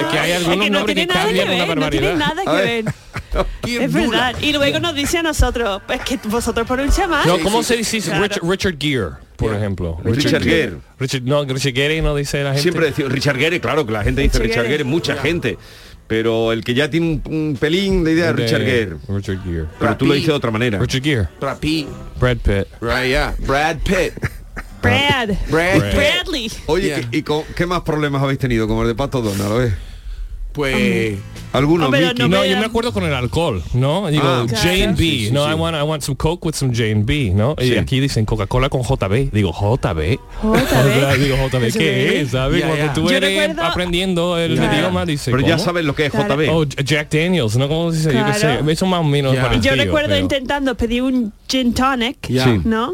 Es 0.00 0.06
que 0.06 0.18
hay 0.18 0.30
Es 0.32 0.36
algunos 0.38 0.64
que 0.64 0.70
no 0.70 0.78
nombres 0.78 0.96
que 0.96 1.06
nada 1.06 1.20
que 1.20 1.26
cambian 1.38 1.48
una 1.48 1.64
ver, 1.66 1.76
no 1.78 1.90
tiene 1.90 2.06
barbaridad. 2.08 2.16
nada 2.16 2.42
que 2.44 2.64
ver. 2.66 2.84
ver. 2.84 2.94
Kirk 3.62 3.82
Es 3.82 3.92
Dula. 3.92 4.08
verdad. 4.10 4.40
Y 4.42 4.52
luego 4.52 4.78
nos 4.80 4.94
dice 4.94 5.18
a 5.18 5.22
nosotros, 5.22 5.82
es 5.88 6.00
que 6.02 6.18
vosotros 6.28 6.66
pronunciáis 6.66 7.08
mal. 7.10 7.26
No, 7.26 7.38
¿cómo 7.40 7.62
se 7.62 7.76
dice 7.76 8.00
Claro. 8.00 8.22
Richard, 8.22 8.48
Richard 8.48 8.76
Gere, 8.78 9.08
por 9.36 9.54
ejemplo? 9.54 9.98
Richard 10.04 10.42
Gere. 10.44 10.76
Richard, 10.98 11.22
no, 11.24 11.44
Richard 11.44 11.74
Gere 11.74 12.00
no 12.02 12.14
dice 12.14 12.42
la 12.42 12.50
gente. 12.50 12.62
Siempre 12.62 12.86
decimos 12.86 13.12
Richard 13.12 13.38
Gere, 13.38 13.60
claro 13.60 13.84
que 13.86 13.92
la 13.92 14.04
gente 14.04 14.20
dice 14.22 14.38
Richard 14.38 14.48
Richard 14.48 14.62
Gere. 14.64 14.74
Gere, 14.78 14.84
mucha 14.84 15.16
gente. 15.16 15.58
Pero 16.06 16.52
el 16.52 16.62
que 16.62 16.74
ya 16.74 16.90
tiene 16.90 17.06
un, 17.24 17.34
un 17.34 17.56
pelín 17.58 18.04
de 18.04 18.12
idea 18.12 18.30
es 18.30 18.36
De- 18.36 18.42
Richard 18.44 18.62
Gere. 18.62 18.96
Richard 19.08 19.42
Gere. 19.42 19.64
Pero 19.78 19.96
tú 19.96 20.06
lo 20.06 20.12
dices 20.14 20.28
de 20.28 20.34
otra 20.34 20.50
manera. 20.50 20.78
Richard 20.78 21.02
Gere. 21.02 21.28
Brad 21.40 21.58
Pitt. 21.58 21.88
Brad 22.20 22.36
Pitt. 22.36 22.66
Right, 22.80 23.06
yeah. 23.08 23.34
Brad 23.38 23.78
Pitt. 23.78 24.12
Brad. 24.84 25.28
Brad 25.50 25.78
Brad. 25.78 25.94
Bradley. 25.94 26.50
Oye, 26.66 26.86
Yeah. 26.86 27.08
¿y 27.12 27.22
con, 27.22 27.42
qué 27.56 27.66
más 27.66 27.80
problemas 27.82 28.22
habéis 28.22 28.38
tenido 28.38 28.66
con 28.68 28.78
el 28.80 28.86
de 28.88 28.94
Pato 28.94 29.20
Donald? 29.22 29.52
A 29.52 29.54
ver. 29.56 29.94
Pues... 30.52 31.18
¿Alguno, 31.52 31.86
Hombre, 31.86 32.00
Vicky? 32.08 32.28
no 32.28 32.44
yo 32.44 32.56
me 32.58 32.64
acuerdo 32.64 32.92
con 32.92 33.02
el 33.04 33.12
alcohol, 33.14 33.60
¿no? 33.74 34.06
Digo, 34.08 34.22
Ah, 34.24 34.44
claro. 34.48 34.62
Sí, 34.96 35.26
sí, 35.26 35.30
no, 35.32 35.44
sí. 35.46 35.50
I 35.50 35.54
want, 35.54 35.76
I 35.76 35.82
want 35.82 36.02
some 36.02 36.16
Coke 36.16 36.46
with 36.46 36.54
some 36.54 36.72
J&B, 36.72 37.30
¿no? 37.34 37.56
Y 37.60 37.76
aquí 37.76 37.98
dicen 37.98 38.24
Coca-Cola 38.24 38.68
con 38.68 38.82
JB. 38.82 39.30
Digo, 39.32 39.52
JB. 39.52 40.18
JB. 40.42 41.18
Digo, 41.18 41.36
JB, 41.48 41.72
¿qué 41.76 42.20
es? 42.20 42.30
¿Sabes? 42.30 42.60
Ya, 42.60 42.66
Cuando 42.68 42.86
ya. 42.86 42.92
tú 42.92 43.02
Yo 43.08 43.16
eres 43.16 43.30
recuerdo- 43.36 43.62
aprendiendo 43.64 44.38
el 44.38 44.54
idioma, 44.54 45.04
dice, 45.06 45.32
Pero 45.32 45.44
ya 45.44 45.58
sabes 45.58 45.84
lo 45.84 45.94
que 45.96 46.06
es 46.06 46.12
Claro. 46.12 46.36
JB. 46.36 46.48
Oh, 46.50 46.64
Jack 46.64 47.10
Daniels, 47.10 47.56
¿no? 47.56 47.68
¿Cómo 47.68 47.90
se 47.90 47.98
dice? 47.98 48.12
Yo 48.14 48.24
qué 48.26 48.34
sé. 48.34 48.58
Eso 48.72 48.86
más 48.86 49.00
o 49.00 49.04
menos. 49.04 49.34
Yo 49.60 49.74
recuerdo 49.74 50.10
pero- 50.10 50.20
intentando 50.20 50.76
pedir 50.76 51.02
un 51.02 51.32
gin 51.48 51.74
tonic. 51.74 52.28
¿no? 52.64 52.92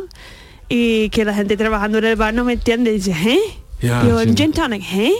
Y 0.72 1.11
que 1.11 1.25
la 1.25 1.34
gente 1.34 1.56
trabajando 1.56 1.99
en 1.99 2.05
el 2.05 2.17
bar 2.17 2.32
no 2.32 2.44
me 2.44 2.52
entiende 2.55 2.90
y 2.90 2.94
dice, 2.94 3.11
¿eh? 3.26 3.40
Ya, 3.82 4.02
Digo, 4.05 4.20
sí. 4.20 4.34
gin 4.37 4.52
tonic, 4.52 4.84
¿eh? 4.93 5.12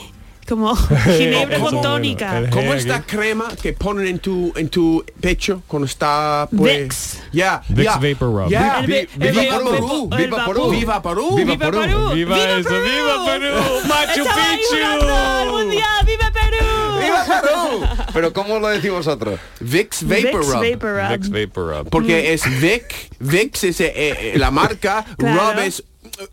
Como 0.49 0.75
ginebra 1.17 1.59
con 1.59 1.81
tónica. 1.83 2.39
El- 2.39 2.51
¿Cómo 2.51 2.73
Eh, 2.75 2.77
esta 2.79 2.97
aquí. 2.97 3.17
crema 3.17 3.47
que 3.61 3.73
ponen 3.73 4.07
en 4.07 4.19
tu 4.19 4.53
en 4.57 4.69
tu 4.69 5.05
pecho 5.21 5.63
cuando 5.69 5.87
está 5.87 6.49
pues 6.57 6.79
Vicks. 6.83 7.23
Ya, 7.33 7.63
Vicks 7.69 7.85
ya. 7.93 7.99
Viva 7.99 8.19
Perú. 8.19 10.09
Viva 10.17 10.47
Perú. 10.47 10.71
Viva 10.71 11.03
Perú. 11.03 11.37
Viva 11.37 11.55
¡Viva 11.55 11.59
Perú. 11.59 11.81
Perú! 11.81 12.11
Viva 12.15 12.37
eso, 12.59 12.69
¡Viva 12.69 13.25
Perú! 13.27 13.55
¡Machu 13.89 14.23
Picchu! 14.25 14.77
¡Viva 16.07 16.33
Perú! 16.33 16.60
Viva. 18.21 18.31
Pero 18.31 18.33
¿cómo 18.33 18.59
lo 18.59 18.69
decís 18.69 18.91
vosotros? 18.91 19.39
Vicks 19.61 20.03
Vapor 20.03 20.17
Vicks 20.23 20.47
Rub. 20.47 20.71
Vapor 20.71 20.91
Rub. 20.97 21.09
Vicks 21.11 21.31
Vapor 21.31 21.77
Rub. 21.79 21.91
Porque 21.91 22.33
es 22.33 22.61
Vic, 22.61 23.11
Vicks 23.19 23.65
es 23.65 23.81
eh, 23.81 23.93
eh, 23.97 24.33
la 24.37 24.51
marca, 24.51 25.05
Claro. 25.19 25.53
Rub 25.53 25.61
es 25.61 25.83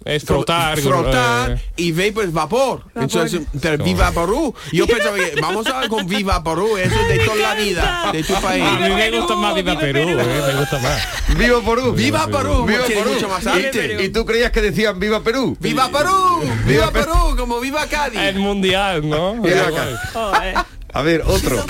Es 0.06 0.24
frotar. 0.26 0.78
frotar 0.80 1.52
eh, 1.52 1.62
y 1.78 1.92
Vapor 1.94 2.26
es 2.26 2.34
vapor. 2.34 2.84
Entonces, 2.96 3.42
pero 3.62 3.84
Viva 3.84 4.12
Perú. 4.12 4.54
Yo 4.72 4.86
pensaba 4.88 5.16
que 5.16 5.40
vamos 5.40 5.66
a 5.68 5.88
con 5.88 6.06
Viva 6.08 6.44
Perú, 6.44 6.76
eso 6.78 6.96
es 7.00 7.08
de 7.08 7.20
toda 7.26 7.36
la 7.38 7.56
vida, 7.56 8.10
de 8.12 8.24
tu 8.24 8.34
país. 8.36 8.64
A 8.66 8.80
mí 8.80 8.90
me 8.90 9.12
gusta 9.12 9.36
más 9.36 9.56
Viva 9.56 9.72
viva 9.76 9.80
Perú, 9.80 10.06
Perú. 10.18 10.20
eh, 10.20 10.42
me 10.54 10.60
gusta 10.60 10.80
más. 10.80 11.38
¡Viva 11.38 11.62
Perú! 11.62 11.94
Viva 11.94 12.28
Perú, 12.28 12.66
¡Viva 12.66 12.86
Perú! 12.86 13.10
mucho 13.14 13.30
más 13.30 13.44
Y- 13.46 13.48
arte. 13.50 14.04
¿Y, 14.04 14.10
tú 14.10 14.26
creías 14.26 14.52
que 14.52 14.62
decían 14.62 15.00
¡Viva 15.00 15.22
Perú! 15.24 15.56
¡Viva 15.60 15.90
Perú! 15.90 16.42
¡Viva 16.66 16.92
Perú! 16.92 17.36
Como 17.38 17.60
Viva 17.60 17.86
Cádiz. 17.88 18.20
El 18.20 18.40
mundial, 18.40 19.08
¿no? 19.08 19.42
Acá. 19.44 20.10
Joder. 20.14 20.56
A 20.94 21.02
ver, 21.02 21.22
otro. 21.26 21.64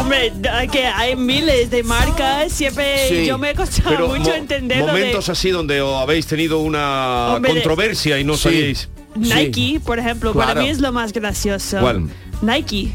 Hombre, 0.00 0.32
que 0.72 0.86
hay 0.86 1.14
miles 1.16 1.70
de 1.70 1.82
marcas, 1.82 2.52
siempre 2.52 3.08
Sí. 3.08 3.26
yo 3.26 3.38
me 3.38 3.50
he 3.50 3.54
costado 3.54 4.08
mucho 4.08 4.34
entender 4.34 4.78
de 4.78 4.86
momentos 4.86 5.28
así 5.28 5.50
donde 5.50 5.80
habéis 5.80 6.26
tenido 6.26 6.58
una 6.60 7.34
Hombre, 7.36 7.52
controversia 7.52 8.18
y 8.18 8.24
no 8.24 8.34
Sí. 8.36 8.42
sabíais. 8.42 8.88
Nike, 9.16 9.80
por 9.84 9.98
ejemplo, 9.98 10.32
para 10.32 10.54
mí 10.60 10.68
es 10.68 10.80
lo 10.80 10.92
más 10.92 11.12
gracioso. 11.12 11.78
¿Cuál? 11.80 12.08
Nike. 12.42 12.92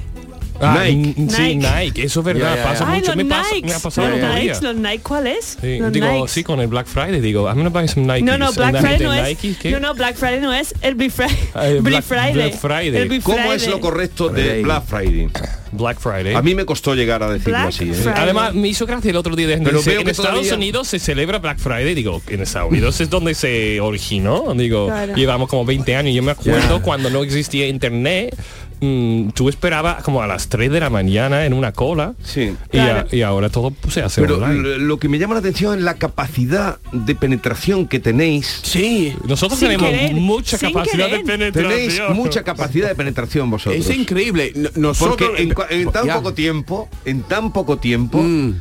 Ah, 0.62 0.83
Nike. 0.88 1.15
Sí, 1.29 1.55
Nike. 1.55 1.69
Nike, 1.86 2.03
eso 2.03 2.19
es 2.22 2.25
verdad, 2.25 2.55
Ya, 2.55 2.63
ya, 2.63 2.63
pasa 2.63 2.86
mucho. 2.86 3.07
los 3.07 3.15
Me, 3.17 3.25
pasa, 3.25 3.50
me 3.63 3.74
ha 3.74 3.79
pasado 3.79 4.10
los. 4.10 4.19
Nikes, 4.36 4.62
los 4.62 4.75
Nike, 4.75 5.00
¿cuál 5.03 5.27
es? 5.27 5.57
Sí, 5.60 5.79
los 5.79 5.91
digo, 5.91 6.07
Nikes. 6.07 6.31
sí, 6.31 6.43
con 6.43 6.60
el 6.60 6.67
Black 6.67 6.88
Friday, 6.88 7.19
digo, 7.22 7.48
I'm 7.48 7.57
gonna 7.57 7.69
buy 7.69 7.88
some 7.88 8.05
Nikes. 8.05 8.24
No, 8.24 8.38
no, 8.38 8.51
Black 8.53 8.74
la 8.74 8.81
Friday 8.81 9.00
no 9.00 9.13
es. 9.13 9.43
Nike. 9.43 9.72
No, 9.72 9.79
no, 9.79 9.93
Black 9.95 10.15
Friday 10.15 10.39
no 10.39 10.53
es. 10.53 10.74
El 10.81 10.95
Black 10.95 11.12
Friday. 11.12 11.36
Black 11.53 11.81
Black- 11.81 12.03
Friday. 12.03 12.33
Black 12.33 12.53
Friday. 12.55 12.95
El 12.95 13.24
¿Cómo 13.24 13.51
es 13.53 13.67
lo 13.67 13.79
correcto 13.79 14.29
de. 14.29 14.62
Black 14.62 14.86
Friday? 14.86 15.29
Black 15.72 16.00
Friday. 16.00 16.36
A 16.36 16.41
mí 16.43 16.53
me 16.53 16.65
costó 16.65 16.93
llegar 16.93 17.24
a 17.24 17.29
decirlo 17.31 17.57
Black 17.57 17.69
así. 17.69 17.89
¿eh? 17.89 18.13
Además, 18.15 18.53
me 18.53 18.67
hizo 18.67 18.86
gracia 18.86 19.10
el 19.10 19.17
otro 19.17 19.36
día. 19.36 19.48
Pero 19.63 19.79
dice, 19.79 19.89
veo 19.89 20.01
en 20.01 20.10
Estados 20.10 20.31
todavía- 20.33 20.53
Unidos 20.55 20.88
se 20.88 21.00
celebra 21.00 21.39
Black 21.39 21.57
Friday. 21.57 21.95
Digo, 21.95 22.22
en 22.27 22.41
Estados 22.41 22.69
Unidos 22.69 23.01
es 23.01 23.10
donde 23.10 23.33
se 23.33 23.79
originó. 23.81 24.53
Digo, 24.53 24.86
Claro. 24.86 25.15
llevamos 25.15 25.50
como 25.50 25.65
20 25.65 25.95
años. 25.95 26.13
Yo 26.13 26.22
me 26.22 26.31
acuerdo 26.31 26.77
Ya. 26.77 26.83
cuando 26.83 27.10
no 27.10 27.24
existía 27.24 27.67
internet. 27.67 28.36
Mm, 28.84 29.30
tú 29.32 29.50
esperabas 29.50 30.04
como 30.04 30.22
a 30.22 30.28
las 30.28 30.48
3 30.50 30.72
de 30.72 30.80
la 30.80 30.90
mañana 30.90 31.46
en 31.46 31.54
una 31.54 31.72
cola. 31.72 32.13
Sí. 32.24 32.54
Y, 32.72 32.78
a- 32.78 32.84
Claro. 32.84 33.08
y 33.12 33.22
ahora 33.22 33.50
todo 33.50 33.74
se 33.90 34.02
hace 34.02 34.22
Pero 34.22 34.36
online. 34.38 34.78
lo 34.80 34.98
que 35.00 35.08
me 35.10 35.20
llama 35.20 35.36
la 35.36 35.40
atención 35.40 35.78
es 35.78 35.84
la 35.84 35.96
capacidad 35.96 36.78
de 36.92 37.16
penetración 37.16 37.88
que 37.88 38.00
tenéis. 38.00 38.60
Sí, 38.63 39.16
Nosotros 39.28 39.60
Sin 39.60 39.70
tenemos 39.70 39.90
querer, 39.90 40.13
mucha 40.16 40.58
sin 40.58 40.72
capacidad 40.74 41.06
querer. 41.08 41.20
de 41.20 41.32
penetración. 41.32 41.72
Tenéis 41.72 42.02
mucha 42.16 42.44
capacidad 42.44 42.88
de 42.90 42.96
penetración 42.96 43.50
vosotros. 43.50 43.86
es 43.88 43.96
increíble. 43.96 44.54
Nosotros 44.75 45.18
Porque 45.30 45.44
en, 45.72 45.92
tan 45.92 46.06
Ya. 46.06 46.16
poco 46.16 46.34
tiempo, 46.34 46.90
en 47.06 47.22
tan 47.24 47.54
poco 47.54 47.78
tiempo, 47.78 48.22
Mm. 48.22 48.54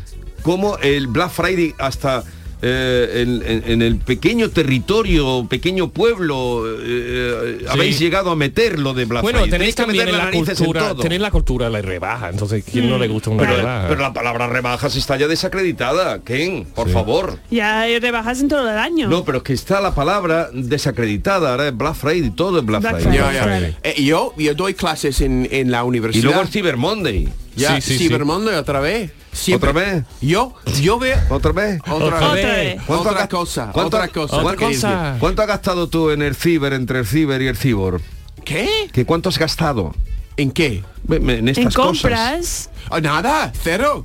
como 0.42 0.78
el 0.78 1.06
Black 1.08 1.30
Friday 1.30 1.74
hasta 1.78 2.24
eh, 2.62 3.22
en, 3.22 3.42
en- 3.44 3.64
en 3.66 3.82
el 3.82 3.96
pequeño 3.96 4.50
territorio, 4.50 5.46
pequeño 5.50 5.90
pueblo, 5.90 6.64
eh, 6.80 7.58
Sí. 7.60 7.66
habéis 7.68 7.98
llegado 7.98 8.30
a 8.30 8.36
meter 8.36 8.78
lo 8.78 8.94
de 8.94 9.04
Black 9.04 9.22
Bueno, 9.22 9.40
Friday. 9.40 9.58
tenéis 9.58 9.74
que 9.74 9.82
también 9.82 10.04
meter 10.06 10.14
en 10.20 10.24
la 10.30 10.30
en 10.38 10.44
cultura, 10.44 10.88
todo. 10.90 11.02
tenéis 11.02 11.20
la 11.20 11.30
cultura 11.30 11.66
de 11.66 11.72
la 11.72 11.82
rebaja. 11.82 12.28
Entonces, 12.30 12.64
¿quién 12.70 12.88
no 12.88 12.98
le 12.98 13.08
gusta 13.08 13.30
una 13.30 13.42
Pero, 13.42 13.56
rebaja? 13.56 13.88
pero 13.88 14.00
la 14.00 14.12
palabra 14.12 14.46
rebajas 14.46 14.94
está 14.96 15.16
ya 15.16 15.26
desacreditada, 15.28 16.20
Ken, 16.22 16.64
por 16.74 16.88
favor. 16.88 17.38
Ya 17.50 17.80
hay 17.80 17.98
rebajas 17.98 18.40
en 18.40 18.48
todo 18.48 18.70
el 18.70 18.78
año. 18.78 19.08
No, 19.08 19.24
pero 19.24 19.38
es 19.38 19.44
que 19.44 19.52
está 19.54 19.80
la 19.80 19.94
palabra 19.94 20.48
desacreditada, 20.52 21.50
ahora 21.52 21.68
es 21.68 21.76
Black 21.76 21.94
Friday, 21.94 22.30
todo 22.30 22.58
es 22.60 22.64
Black, 22.64 22.82
Black 22.82 23.00
Friday. 23.00 23.18
Friday. 23.42 23.76
Eh, 23.82 24.02
yo, 24.04 24.34
yo 24.38 24.54
doy 24.54 24.74
clases 24.74 25.20
en, 25.20 25.48
en 25.50 25.70
la 25.70 25.78
Y 25.80 25.82
universidad. 25.82 26.24
luego 26.24 26.40
el 26.42 26.48
Cyber 26.48 26.76
Monday. 26.76 27.28
Ya, 27.56 27.76
Sí, 27.76 27.82
sí, 27.82 27.98
sí. 27.98 28.08
Cyber 28.08 28.24
Monday 28.24 28.54
otra 28.56 28.80
vez. 28.80 29.12
Siempre- 29.32 29.70
¿Otra 29.70 29.82
vez? 29.82 30.04
Yo, 30.20 30.54
yo 30.82 30.98
veo 30.98 31.16
¿Otra 31.30 31.52
vez? 31.52 31.80
otra, 31.88 31.94
Otra 32.16 32.32
vez. 32.34 32.44
vez. 32.46 32.82
¿Cuánto 32.86 33.08
Otra 33.10 33.28
cosa, 33.28 33.70
cuánto- 33.72 33.96
otra 33.96 34.08
cosa. 34.08 35.16
¿Cuánto 35.18 35.42
has 35.42 35.48
gastado 35.48 35.88
tú 35.88 36.10
en 36.10 36.20
el 36.22 36.34
ciber, 36.34 36.72
entre 36.74 36.98
el 36.98 37.06
ciber 37.06 37.40
y 37.40 37.46
el 37.48 37.56
cibor? 37.56 38.00
¿Qué? 38.44 38.90
¿Que 38.92 39.06
¿Cuánto 39.06 39.28
has 39.30 39.38
gastado 39.38 39.94
¿En 40.36 40.50
qué? 40.50 40.82
en 41.08 41.30
en 41.30 41.48
estas 41.48 41.74
cosas? 41.74 42.02
compras. 42.02 42.70
Ah, 42.90 43.00
nada, 43.00 43.52
cero. 43.62 44.04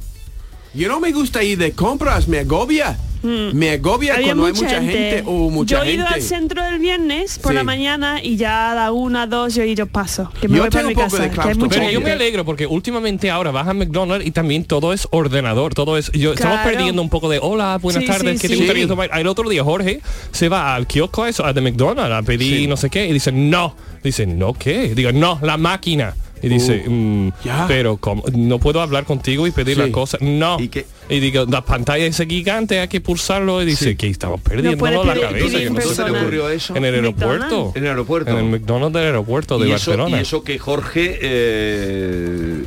Yo 0.78 0.88
no 0.90 1.00
me 1.00 1.12
gusta 1.12 1.44
ir 1.44 1.58
de 1.58 1.72
compras, 1.74 2.28
me 2.28 2.40
agobia. 2.40 2.98
Me 3.24 3.72
agobia. 3.72 4.14
Había 4.14 4.28
cuando 4.36 4.44
mucha, 4.48 4.78
hay 4.78 4.86
mucha 4.86 4.92
gente, 4.92 5.24
o 5.26 5.50
mucha 5.50 5.78
yo 5.80 5.84
he 5.84 5.94
ido 5.96 6.04
gente. 6.06 6.14
al 6.16 6.22
centro 6.22 6.64
el 6.66 6.80
viernes 6.80 7.40
por 7.40 7.52
Sí. 7.52 7.56
la 7.58 7.64
mañana 7.64 8.24
y 8.24 8.38
ya 8.38 8.72
a 8.72 8.76
la 8.76 8.92
una, 8.94 9.26
dos 9.28 9.56
yo 9.56 9.64
he 9.64 9.68
ido 9.68 9.86
paso. 9.88 10.32
Que 10.40 10.48
me 10.48 10.56
Yo 10.58 10.64
voy 10.64 10.70
para 10.70 10.84
tengo 10.84 10.88
mi 10.90 10.94
un 10.94 11.10
poco 11.10 11.18
casa. 11.18 11.24
de 11.24 11.30
que 11.32 11.68
Pero 11.70 11.84
yo 11.86 11.90
gente. 11.92 12.00
me 12.00 12.12
alegro 12.12 12.46
porque 12.46 12.68
últimamente 12.68 13.30
ahora 13.32 13.52
vas 13.52 13.68
a 13.68 13.74
McDonald's 13.74 14.26
y 14.26 14.32
también 14.32 14.64
todo 14.64 14.94
es 14.94 15.08
ordenador, 15.12 15.74
todo 15.74 15.98
es. 15.98 16.10
Yo 16.14 16.34
estamos 16.34 16.60
perdiendo 16.60 17.02
un 17.02 17.10
poco 17.10 17.28
de 17.28 17.40
hola, 17.42 17.78
buenas 17.82 18.04
Sí, 18.04 18.08
tardes, 18.08 18.34
sí, 18.40 18.42
¿qué 18.44 18.48
te 18.50 18.54
sí. 18.54 18.60
gustaría 18.62 18.88
tomar? 18.88 19.10
El 19.14 19.28
otro 19.28 19.50
día 19.50 19.64
Jorge 19.64 20.00
se 20.32 20.48
va 20.48 20.76
al 20.76 20.86
kiosco 20.88 21.26
eso, 21.26 21.44
al 21.44 21.56
de 21.56 21.62
McDonald's 21.62 22.14
a 22.14 22.22
pedir 22.22 22.60
Sí. 22.60 22.68
no 22.68 22.78
sé 22.78 22.90
qué 22.92 23.08
y 23.08 23.14
dice 23.14 23.32
no, 23.34 23.76
dice 24.04 24.26
no 24.28 24.54
qué, 24.54 24.94
digo 24.96 25.12
no 25.12 25.40
la 25.42 25.58
máquina 25.58 26.16
y 26.42 26.48
dice 26.50 26.84
Uh, 26.88 26.92
"Mm, 26.92 27.32
ya. 27.44 27.66
pero 27.68 27.98
¿cómo? 27.98 28.24
no 28.34 28.60
puedo 28.60 28.82
hablar 28.82 29.06
contigo 29.06 29.48
y 29.48 29.52
pedir 29.52 29.76
Sí. 29.76 29.82
la 29.82 29.92
cosa, 29.92 30.18
no. 30.22 30.58
¿Y 30.60 30.68
qué? 30.70 30.86
Y 31.10 31.20
digo 31.20 31.46
la 31.50 31.62
pantalla 31.64 32.06
es 32.06 32.18
gigante, 32.18 32.80
hay 32.80 32.88
que 32.88 33.00
pulsarlo 33.02 33.62
y 33.62 33.66
dice 33.66 33.96
que 33.96 34.08
estamos 34.08 34.42
perdiendo 34.42 34.86
la 34.86 34.92
pedir- 35.14 35.22
cabeza. 35.22 35.46
no 35.46 35.50
sé 35.50 35.68
¿Cómo 35.68 35.82
se 35.96 36.04
le 36.12 36.20
ocurrió 36.20 36.50
eso? 36.50 36.76
en 36.76 36.86
el 36.86 36.94
aeropuerto. 36.96 37.72
En 37.76 37.84
el 37.84 37.90
aeropuerto. 37.90 38.32
En 38.32 38.38
el 38.38 38.46
McDonald's 38.46 38.94
del 38.94 39.06
aeropuerto 39.06 39.58
de 39.60 39.68
y, 39.70 39.72
eso, 39.72 39.92
Barcelona. 39.92 40.18
y 40.18 40.22
eso 40.22 40.44
que 40.44 40.60
Jorge 40.60 41.18
eh, 41.22 42.64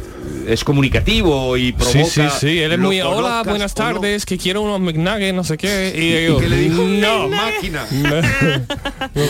es 0.53 0.65
comunicativo 0.65 1.57
y 1.57 1.73
provoca... 1.73 2.05
Sí, 2.05 2.23
sí, 2.23 2.23
sí, 2.41 2.59
él 2.59 2.73
es 2.73 2.79
muy, 2.79 3.01
hola, 3.01 3.43
buenas 3.45 3.73
o 3.77 3.83
no". 3.83 3.91
tardes, 3.93 4.25
que 4.27 4.37
quiero 4.39 4.63
unos 4.63 4.81
McNuggets, 4.81 5.35
no 5.35 5.45
sé 5.45 5.57
qué. 5.57 5.93
Y 5.97 6.01
¿Y 6.01 6.17
digo, 6.23 6.39
qué 6.39 6.49
le 6.49 6.57
dijo? 6.57 6.83
no, 6.83 7.29
Máquina. 7.29 7.87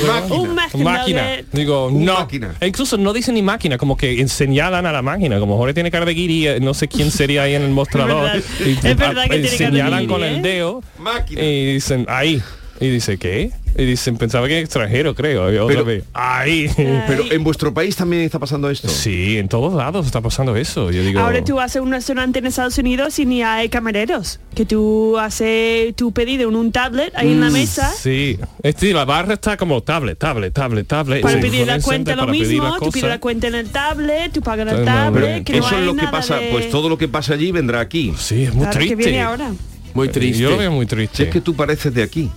máquina. 0.06 0.84
Máquina. 0.84 1.26
Digo, 1.52 1.90
no. 1.92 2.14
máquina. 2.14 2.54
E 2.60 2.66
incluso 2.68 2.96
no 2.96 3.12
dice 3.12 3.32
ni 3.32 3.42
máquina, 3.42 3.78
como 3.78 3.96
que 3.96 4.26
señalan 4.28 4.86
a 4.86 4.92
la 4.92 5.02
máquina, 5.02 5.38
como 5.38 5.56
Jorge 5.56 5.74
tiene 5.74 5.90
cara 5.90 6.04
de 6.04 6.14
guiri, 6.14 6.46
eh, 6.46 6.60
no 6.60 6.74
sé 6.74 6.88
quién 6.88 7.10
sería 7.10 7.42
ahí 7.42 7.54
en 7.54 7.62
el 7.62 7.70
mostrador. 7.80 8.22
verdad. 8.32 8.42
y 8.64 8.70
Es 8.86 8.96
verdad 8.96 9.24
que 9.28 9.36
a- 9.36 9.40
tiene 9.40 9.48
cara 9.48 9.50
de 9.50 9.56
señalan 9.58 10.00
guiri, 10.00 10.12
con 10.12 10.24
¿eh? 10.24 10.28
el 10.36 10.42
dedo 10.42 10.82
Máquina. 10.98 11.42
y 11.42 11.74
dicen, 11.74 12.06
ahí. 12.08 12.42
Y 12.80 12.88
dice, 12.88 13.18
¿qué? 13.18 13.50
Y 13.76 13.84
dicen, 13.84 14.16
pensaba 14.16 14.48
que 14.48 14.58
extranjero, 14.58 15.14
creo. 15.14 15.52
Y 15.52 15.58
otra 15.58 15.66
Pero- 15.74 15.84
vez, 15.84 16.04
ahí. 16.14 16.66
Pero 17.06 17.24
en 17.30 17.44
vuestro 17.44 17.74
país 17.74 17.94
también 17.94 18.22
está 18.22 18.38
pasando 18.38 18.70
esto. 18.70 18.88
Sí, 18.88 19.36
en 19.36 19.48
todos 19.48 19.74
lados 19.74 20.06
está 20.06 20.20
pasando 20.22 20.56
eso. 20.56 20.90
Yo 20.90 21.02
digo, 21.02 21.20
Ahora 21.20 21.44
tú 21.44 21.60
haces 21.60 21.82
un 21.82 21.90
restaurante 21.92 22.38
en 22.38 22.46
Estados 22.46 22.78
Unidos 22.78 23.18
y 23.18 23.26
ni 23.26 23.42
hay 23.42 23.68
camareros. 23.68 24.40
Que 24.54 24.64
tú 24.64 25.18
haces 25.18 25.94
tu 25.94 26.10
pedido 26.12 26.48
en 26.48 26.56
un 26.56 26.72
tablet 26.72 27.12
ahí 27.16 27.28
Mm, 27.28 27.32
en 27.32 27.40
la 27.40 27.50
mesa. 27.50 27.90
Sí, 27.94 28.38
este, 28.62 28.92
la 28.94 29.04
barra 29.04 29.34
está 29.34 29.56
como 29.58 29.82
tablet, 29.82 30.18
tablet, 30.18 30.52
tablet, 30.54 30.86
tablet. 30.86 31.20
Para 31.20 31.34
Sí, 31.34 31.40
pedir 31.42 31.66
la 31.66 31.80
cuenta 31.80 32.16
lo 32.16 32.26
mismo, 32.28 32.64
la 32.64 32.78
tú 32.78 32.90
pides 32.90 33.08
la 33.10 33.20
cuenta 33.20 33.46
en 33.48 33.54
el 33.56 33.68
tablet, 33.68 34.32
tú 34.32 34.40
pagas 34.40 34.66
en 34.66 34.72
el 34.74 34.80
no, 34.80 34.84
tablet, 34.86 35.44
que 35.44 35.52
no 35.52 35.58
Eso 35.66 35.76
hay 35.76 35.80
es 35.82 35.86
lo 35.86 35.96
que 35.96 36.06
pasa, 36.08 36.36
de- 36.36 36.50
pues 36.50 36.70
todo 36.70 36.88
lo 36.88 36.96
que 36.96 37.08
pasa 37.08 37.34
allí 37.34 37.52
vendrá 37.52 37.80
aquí. 37.80 38.14
Sí, 38.18 38.44
es 38.44 38.54
muy 38.54 38.62
Claro, 38.64 38.72
que 38.80 38.86
triste. 38.86 38.96
viene 38.96 39.20
ahora. 39.20 39.52
Muy 39.92 40.08
triste. 40.08 40.42
Yo 40.42 40.50
lo 40.50 40.56
veo 40.56 40.70
muy 40.72 40.86
triste. 40.86 41.16
Si 41.18 41.22
es 41.24 41.28
que 41.30 41.40
tú 41.42 41.54
pareces 41.54 41.92
de 41.92 42.02
aquí. 42.02 42.30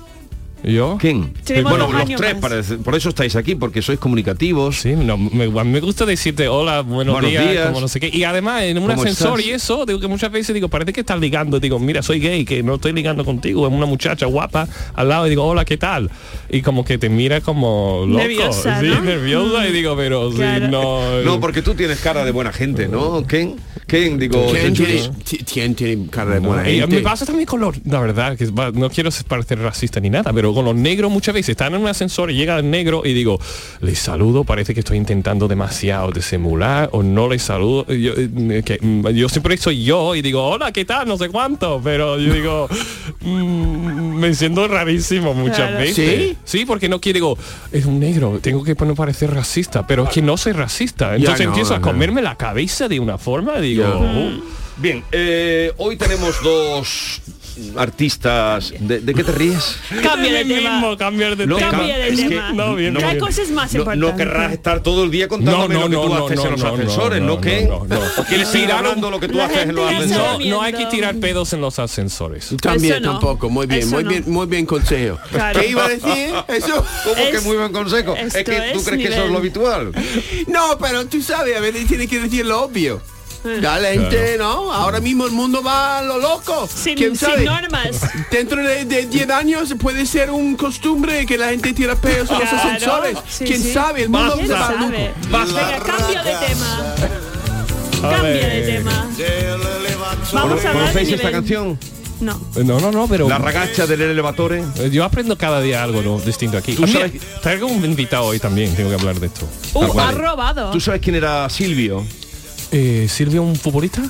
¿Yo? 0.63 0.97
¿Quién? 0.99 1.33
Tenemos 1.43 1.71
bueno, 1.71 1.91
los 1.91 2.09
tres 2.15 2.35
por 2.83 2.95
eso 2.95 3.09
estáis 3.09 3.35
aquí, 3.35 3.55
porque 3.55 3.81
sois 3.81 3.99
comunicativos. 3.99 4.77
Sí, 4.79 4.93
no, 4.95 5.17
me, 5.17 5.43
a 5.45 5.63
mí 5.63 5.69
me 5.71 5.81
gusta 5.81 6.05
decirte 6.05 6.47
hola, 6.47 6.81
buenos, 6.81 7.13
Buenos 7.13 7.31
días, 7.31 7.51
días. 7.51 7.67
como 7.67 7.81
no 7.81 7.87
sé 7.89 7.99
qué. 7.99 8.09
Y 8.13 8.23
además 8.23 8.63
en 8.63 8.77
un 8.77 8.87
¿Cómo 8.87 9.01
ascensor 9.01 9.39
estás? 9.39 9.45
y 9.45 9.51
eso, 9.55 9.85
digo 9.85 9.99
que 9.99 10.07
muchas 10.07 10.31
veces 10.31 10.53
digo, 10.53 10.69
parece 10.69 10.93
que 10.93 11.01
estás 11.01 11.19
ligando. 11.19 11.59
Digo, 11.59 11.79
mira, 11.79 12.01
soy 12.01 12.19
gay, 12.19 12.45
que 12.45 12.63
no 12.63 12.75
estoy 12.75 12.93
ligando 12.93 13.25
contigo. 13.25 13.67
Es 13.67 13.73
una 13.73 13.85
muchacha 13.85 14.25
guapa 14.25 14.67
al 14.93 15.09
lado 15.09 15.27
y 15.27 15.31
digo, 15.31 15.43
hola, 15.43 15.65
¿qué 15.65 15.77
tal? 15.77 16.09
Y 16.49 16.61
como 16.61 16.85
que 16.85 16.97
te 16.97 17.09
mira 17.09 17.41
como 17.41 18.05
loco. 18.07 18.19
Nerviosa, 18.19 18.79
sí, 18.79 18.87
nerviosa. 19.03 19.67
Y 19.67 19.71
digo, 19.73 19.95
pero 19.97 20.29
Claro. 20.31 20.65
sí, 20.65 20.71
no. 20.71 21.21
No, 21.23 21.39
porque 21.41 21.61
tú 21.61 21.73
tienes 21.75 21.99
cara 21.99 22.23
de 22.23 22.31
buena 22.31 22.53
gente, 22.53 22.87
¿no? 22.87 23.23
¿Quién? 23.27 23.57
¿Quién? 23.87 24.17
Digo, 24.17 24.47
¿Quién 24.51 24.73
yo- 24.73 24.85
tiene, 25.45 26.07
cara 26.09 26.35
de 26.35 26.41
No, 26.41 26.49
buena 26.49 26.69
y 26.69 26.79
gente? 26.79 26.95
me 26.95 27.01
pasa 27.01 27.25
también 27.25 27.45
con 27.45 27.59
los, 27.59 27.75
la 27.85 27.99
verdad, 27.99 28.37
que 28.37 28.45
no 28.73 28.89
quiero 28.89 29.09
parecer 29.27 29.59
racista 29.59 29.99
ni 29.99 30.09
nada, 30.09 30.31
pero 30.33 30.53
con 30.53 30.65
los 30.65 30.75
negros 30.75 31.11
muchas 31.11 31.33
veces 31.33 31.49
están 31.49 31.73
en 31.75 31.81
un 31.81 31.87
ascensor 31.87 32.31
y 32.31 32.35
llega 32.35 32.57
el 32.57 32.69
negro 32.69 33.03
y 33.05 33.13
digo, 33.13 33.39
les 33.81 33.99
saludo, 33.99 34.43
parece 34.43 34.73
que 34.73 34.79
estoy 34.79 34.97
intentando 34.97 35.47
demasiado 35.47 36.11
disimular 36.11 36.89
o 36.91 37.03
no 37.03 37.29
les 37.29 37.43
saludo. 37.43 37.85
Yo, 37.87 38.13
eh, 38.15 38.63
que, 38.65 38.79
mm, 38.81 39.07
yo 39.09 39.29
siempre 39.29 39.57
soy 39.57 39.83
yo 39.83 40.15
y 40.15 40.21
digo, 40.21 40.43
hola, 40.43 40.71
¿qué 40.71 40.85
tal? 40.85 41.07
No 41.07 41.17
sé 41.17 41.29
cuánto, 41.29 41.81
pero 41.83 42.19
yo 42.19 42.33
digo, 42.33 42.67
mm, 43.21 44.15
me 44.17 44.33
siento 44.33 44.67
rarísimo 44.67 45.33
muchas 45.33 45.57
Claro. 45.57 45.77
veces. 45.79 46.35
Sí, 46.43 46.65
porque 46.65 46.89
no 46.89 46.99
quiero, 46.99 47.17
digo, 47.17 47.37
es 47.71 47.85
un 47.85 47.99
negro, 47.99 48.39
tengo 48.41 48.63
que 48.63 48.75
no 48.83 48.95
parecer 48.95 49.33
racista, 49.33 49.85
pero 49.87 50.03
es 50.05 50.09
que 50.09 50.21
no 50.21 50.37
soy 50.37 50.53
racista. 50.53 51.15
Entonces 51.15 51.45
no, 51.45 51.51
empiezo 51.51 51.73
a 51.73 51.79
no. 51.79 51.83
comerme 51.87 52.21
la 52.21 52.35
cabeza 52.35 52.87
de 52.87 52.99
una 52.99 53.17
forma, 53.17 53.59
digo, 53.59 53.72
Bien, 54.77 55.03
eh, 55.11 55.71
hoy 55.77 55.97
tenemos 55.97 56.41
dos 56.43 57.21
artistas. 57.77 58.73
¿De, 58.79 58.99
de 58.99 59.13
qué 59.13 59.23
te 59.23 59.31
ríes? 59.31 59.77
Cambia 60.01 60.33
de 60.33 60.43
mí 60.45 60.55
tema. 60.55 60.71
mismo 60.71 60.97
cambiar 60.97 61.35
de 61.37 61.45
No, 61.45 61.57
tema. 61.57 61.69
Cambia 61.71 61.97
de 61.99 62.07
es 62.09 62.19
que 62.21 62.29
tema. 62.29 62.51
no, 62.53 62.75
bien, 62.75 62.95
Que 62.95 63.05
hay 63.05 63.19
cosas 63.19 63.49
más 63.51 63.71
No, 63.73 63.79
importantes. 63.81 64.09
no 64.11 64.17
querrás 64.17 64.51
estar 64.53 64.81
todo 64.81 65.03
el 65.03 65.11
día 65.11 65.27
contándome 65.27 65.75
lo 65.75 65.87
que 65.89 65.95
tú 65.95 66.13
haces 66.15 66.43
en 66.45 66.51
los 66.51 66.63
ascensores, 66.63 67.21
¿no? 67.21 67.39
¿Qué? 67.39 67.67
no, 67.67 67.85
no. 67.85 67.99
¿O 68.17 68.23
quieres 68.23 68.47
seguir 68.47 68.71
hablando 68.71 69.11
lo 69.11 69.19
que 69.19 69.27
tú 69.27 69.39
haces 69.39 69.57
en 69.59 69.75
los 69.75 69.85
ascensores? 69.91 70.39
No, 70.49 70.55
no 70.57 70.61
hay 70.63 70.73
que 70.73 70.85
tirar 70.87 71.15
pedos 71.17 71.53
en 71.53 71.61
los 71.61 71.77
ascensores. 71.77 72.49
También 72.59 73.03
no. 73.03 73.11
tampoco, 73.11 73.49
muy 73.51 73.67
bien, 73.67 73.81
Eso 73.81 73.91
muy 73.91 74.03
no. 74.03 74.09
bien, 74.09 74.23
muy 74.27 74.47
bien 74.47 74.65
consejo. 74.65 75.19
Claro. 75.31 75.59
¿Qué 75.59 75.67
iba 75.67 75.85
a 75.85 75.89
decir? 75.89 76.33
Eso. 76.47 76.83
¿Cómo 77.03 77.15
que 77.15 77.37
Es- 77.37 77.45
muy 77.45 77.57
buen 77.57 77.71
consejo? 77.71 78.15
Es 78.15 78.33
que 78.33 78.43
tú 78.43 78.51
es 78.79 78.85
crees 78.87 79.07
que 79.07 79.13
eso 79.13 79.25
es 79.25 79.31
lo 79.31 79.37
habitual. 79.37 79.91
No, 80.47 80.77
pero 80.79 81.05
tú 81.05 81.21
sabes, 81.21 81.55
a 81.55 81.59
veces 81.59 81.87
tiene 81.87 82.07
que 82.07 82.19
decir 82.19 82.45
lo 82.45 82.63
obvio. 82.63 83.01
La 83.43 83.77
gente, 83.79 84.35
¿no? 84.37 84.71
Ahora 84.71 84.99
mismo 84.99 85.25
el 85.25 85.31
mundo 85.31 85.61
va 85.61 85.99
a 85.99 86.01
lo 86.01 86.17
loco. 86.17 86.67
Sin, 86.73 86.95
¿Quién 86.95 87.15
sin 87.15 87.27
sabe? 87.29 87.43
normas. 87.45 87.99
Dentro 88.31 88.61
de 88.63 88.85
de 88.85 89.05
10 89.05 89.29
años 89.29 89.73
puede 89.79 90.05
ser 90.05 90.31
un 90.31 90.55
costumbre 90.55 91.25
que 91.25 91.37
la 91.37 91.49
gente 91.49 91.73
tira 91.73 91.95
pedos 91.95 92.29
en 92.31 92.39
los 92.39 92.49
Claro, 92.49 92.67
ascensores. 92.69 93.17
sí, 93.29 93.43
¿Quién 93.45 93.61
sí. 93.61 93.73
sabe? 93.73 94.03
El 94.03 94.09
mundo 94.09 94.35
¿Quién 94.35 94.51
va 94.51 94.67
sabe? 94.67 94.79
loco. 94.79 94.91
Venga, 95.29 95.79
cambio 95.85 96.23
de 96.23 96.33
tema. 96.47 96.93
A 97.97 98.09
Cambia 98.09 98.47
de 98.49 98.61
tema. 98.61 99.07
Vamos 100.33 100.65
a 100.65 100.69
hablar 100.69 100.73
de 100.73 100.79
¿Conocéis 100.91 101.11
esta 101.11 101.31
canción? 101.31 101.79
No. 102.19 102.39
No, 102.63 102.79
no, 102.79 102.91
no, 102.91 103.07
pero 103.07 103.27
La 103.27 103.37
ragacha 103.37 103.85
del 103.85 104.01
elevatore. 104.01 104.63
eh, 104.77 104.89
yo 104.91 105.03
aprendo 105.03 105.37
cada 105.37 105.59
día 105.61 105.83
algo 105.83 106.01
¿no? 106.01 106.19
distinto 106.19 106.57
aquí. 106.57 106.75
Sabes- 106.75 107.13
traigo 107.41 107.67
un 107.67 107.83
invitado 107.83 108.25
hoy 108.25 108.39
también, 108.39 108.73
tengo 108.75 108.89
que 108.89 108.95
hablar 108.95 109.19
de 109.19 109.27
esto. 109.27 109.47
Uh, 109.73 109.99
ha 109.99 110.11
robado. 110.11 110.71
¿Tú 110.71 110.79
sabes 110.79 111.01
quién 111.01 111.15
era 111.15 111.49
Silvio? 111.49 112.05
Eh, 112.73 113.07
¿Silvio 113.09 113.43
un 113.43 113.55
futbolista? 113.55 114.01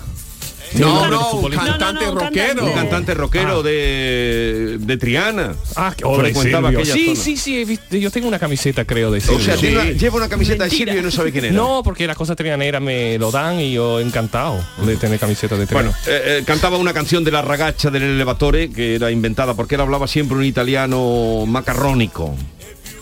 No, 0.79 1.07
no, 1.07 1.31
un 1.33 1.51
cantante 1.51 1.83
No, 1.83 1.91
no, 1.93 2.01
no, 2.01 2.11
un 2.13 2.19
rockero. 2.19 2.65
Un 2.65 2.71
cantante 2.73 3.13
rockero 3.13 3.59
Ah. 3.59 3.61
de, 3.61 4.77
de 4.79 4.97
Triana. 4.97 5.53
Ah, 5.75 5.93
que- 5.95 6.03
frecuentaba 6.03 6.69
aquella 6.69 6.91
Sí, 6.93 7.05
zona. 7.13 7.19
sí, 7.19 7.37
sí, 7.37 7.79
yo 7.99 8.09
tengo 8.09 8.27
una 8.27 8.39
camiseta, 8.39 8.83
creo, 8.83 9.11
de 9.11 9.19
O 9.19 9.21
Silvio. 9.21 9.39
sea, 9.45 9.55
tiene 9.57 9.75
una- 9.79 9.91
lleva 9.91 10.15
una 10.15 10.29
camiseta 10.29 10.63
de. 10.63 10.71
Silvio 10.71 10.97
y 10.97 11.03
no 11.03 11.11
sabe 11.11 11.31
quién 11.31 11.45
era. 11.45 11.53
No, 11.53 11.81
porque 11.83 12.07
las 12.07 12.17
cosas 12.17 12.35
trianeras 12.35 12.81
me 12.81 13.19
lo 13.19 13.29
dan 13.29 13.59
y 13.59 13.73
yo 13.73 13.99
encantado 13.99 14.65
de 14.83 14.95
tener 14.95 15.19
camiseta 15.19 15.55
de 15.57 15.67
Triana. 15.67 15.89
Bueno, 15.89 15.97
eh, 16.07 16.39
eh, 16.39 16.43
cantaba 16.43 16.77
una 16.77 16.93
canción 16.93 17.23
de 17.23 17.29
la 17.29 17.43
ragazza 17.43 17.91
del 17.91 18.01
elevatore 18.01 18.71
que 18.71 18.95
era 18.95 19.11
inventada 19.11 19.53
porque 19.53 19.75
él 19.75 19.81
hablaba 19.81 20.07
siempre 20.07 20.37
un 20.37 20.45
italiano 20.45 21.43
macarrónico. 21.45 22.35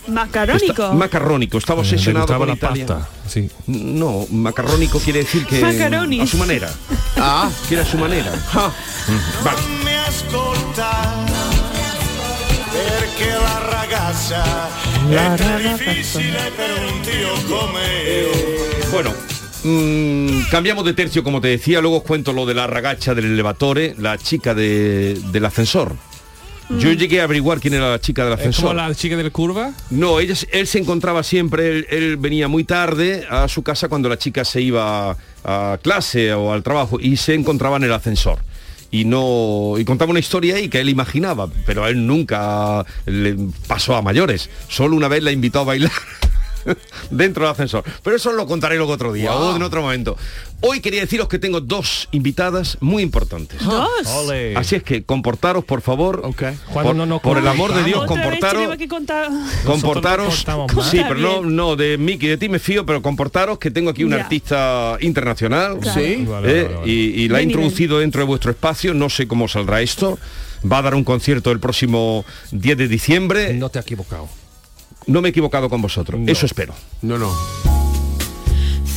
Macarónico. 0.08 0.72
Está- 0.72 0.92
macarrónico, 0.94 1.58
estaba 1.58 1.80
Eh, 1.82 1.84
obsesionado 1.84 2.28
con 2.38 2.48
la 2.48 2.54
Italia. 2.56 2.86
pasta. 2.86 3.10
Sí. 3.28 3.50
No, 3.68 4.26
macarrónico 4.32 5.00
quiere 5.00 5.20
decir 5.20 5.46
que 5.46 5.58
a 5.64 6.28
su 6.28 6.38
manera. 6.38 6.70
Ah, 7.24 7.50
Quiere 7.68 7.84
a 7.84 7.86
su 7.86 7.98
manera. 7.98 8.32
ah. 8.54 8.72
Vale. 9.44 9.60
Bueno, 18.92 19.12
mm, 19.64 20.44
cambiamos 20.52 20.86
de 20.86 20.94
tercio, 20.94 21.24
como 21.24 21.42
te 21.42 21.48
decía, 21.50 21.82
luego 21.82 21.98
os 21.98 22.04
cuento 22.04 22.34
lo 22.34 22.46
de 22.46 22.54
la 22.54 22.68
ragacha 22.68 23.14
del 23.16 23.26
elevatore, 23.26 23.96
la 23.98 24.18
chica 24.18 24.54
de- 24.54 25.18
del 25.32 25.46
ascensor. 25.46 25.96
Yo 26.80 26.92
llegué 26.94 27.22
a 27.22 27.26
averiguar 27.26 27.60
quién 27.60 27.74
era 27.74 27.90
la 27.90 28.00
chica 28.00 28.24
del 28.24 28.34
¿Es 28.34 28.40
como 28.40 28.50
ascensor. 28.50 28.76
la 28.76 28.96
chica 28.96 29.18
del 29.18 29.32
curva? 29.32 29.72
No, 29.90 30.20
ella, 30.20 30.36
él 30.52 30.68
se 30.68 30.80
encontraba 30.80 31.24
siempre, 31.24 31.70
él, 31.70 31.88
él 31.90 32.18
venía 32.18 32.48
muy 32.48 32.64
tarde 32.64 33.26
a 33.30 33.48
su 33.48 33.62
casa 33.64 33.88
cuando 33.90 34.10
la 34.10 34.18
chica 34.18 34.46
se 34.46 34.62
iba 34.62 35.12
a, 35.12 35.18
a 35.44 35.78
clase 35.78 36.34
o 36.34 36.54
al 36.54 36.64
trabajo 36.64 37.00
y 37.00 37.18
se 37.18 37.34
encontraba 37.34 37.78
en 37.78 37.84
el 37.84 37.94
ascensor. 37.94 38.40
Y 38.90 39.06
no 39.06 39.76
y 39.78 39.86
contaba 39.86 40.12
una 40.12 40.20
historia 40.20 40.56
ahí 40.56 40.68
que 40.68 40.82
él 40.82 40.90
imaginaba, 40.90 41.48
pero 41.66 41.86
a 41.86 41.90
él 41.90 42.06
nunca 42.06 42.86
le 43.06 43.36
pasó 43.68 43.96
a 43.96 44.02
mayores. 44.02 44.50
Solo 44.68 44.96
una 44.98 45.08
vez 45.08 45.24
la 45.24 45.32
invitó 45.32 45.60
a 45.60 45.64
bailar 45.64 45.92
dentro 47.10 47.44
del 47.44 47.52
ascensor. 47.52 47.84
Pero 48.04 48.16
eso 48.16 48.32
lo 48.34 48.46
contaré 48.48 48.78
luego 48.78 48.94
otro 48.94 49.14
día 49.14 49.34
o 49.36 49.56
en 49.56 49.62
otro 49.64 49.82
momento. 49.82 50.18
Hoy 50.64 50.80
quería 50.80 51.02
deciros 51.02 51.28
que 51.28 51.40
tengo 51.40 51.60
dos 51.60 52.08
invitadas 52.12 52.78
muy 52.82 53.02
importantes. 53.02 53.64
Dos. 53.64 54.08
Ole. 54.08 54.56
Así 54.56 54.76
es 54.76 54.84
que 54.84 55.04
comportaros, 55.04 55.66
por 55.66 55.82
favor. 55.82 56.22
Ok. 56.24 56.44
Cuando 56.72 56.94
Por, 56.94 57.08
no 57.08 57.20
por 57.20 57.38
el 57.40 57.48
amor 57.48 57.74
de 57.74 57.84
Dios, 57.84 58.06
comportaros. 58.06 58.78
que. 58.78 58.88
Comportaros, 59.66 60.46
sí, 60.90 61.02
pero 61.08 61.16
no, 61.20 61.42
no, 61.42 61.76
de 61.76 61.98
Miki, 61.98 62.28
de 62.28 62.38
ti 62.38 62.50
me 62.50 62.60
fío, 62.60 62.86
pero 62.86 63.02
comportaros 63.02 63.58
que 63.58 63.72
tengo 63.72 63.90
aquí 63.90 64.04
un 64.04 64.14
artista 64.14 64.98
internacional 65.02 65.80
Claro. 65.80 66.00
Sí. 66.00 66.26
Vale, 66.28 66.60
eh, 66.60 66.64
vale, 66.64 66.76
vale. 66.76 66.92
y, 66.92 67.24
y 67.24 67.28
la 67.28 67.40
nivel. 67.40 67.44
introducido 67.56 68.00
dentro 68.00 68.22
de 68.22 68.28
vuestro 68.28 68.52
espacio, 68.52 68.94
no 68.94 69.10
sé 69.10 69.28
cómo 69.28 69.48
saldrá 69.48 69.82
esto. 69.82 70.20
Va 70.70 70.78
a 70.78 70.82
dar 70.84 70.94
un 70.96 71.04
concierto 71.04 71.52
el 71.52 71.60
próximo 71.60 72.24
10 72.52 72.78
de 72.78 72.88
diciembre. 72.88 73.54
No, 73.54 73.62
No 73.62 73.70
te 73.70 73.80
has 73.80 73.86
equivocado. 73.86 74.28
Me 75.22 75.28
he 75.28 75.32
equivocado 75.32 75.70
con 75.70 75.82
vosotros, 75.82 76.20
No. 76.20 76.32
eso 76.32 76.46
espero. 76.46 76.74
No, 77.02 77.18
no. 77.18 77.32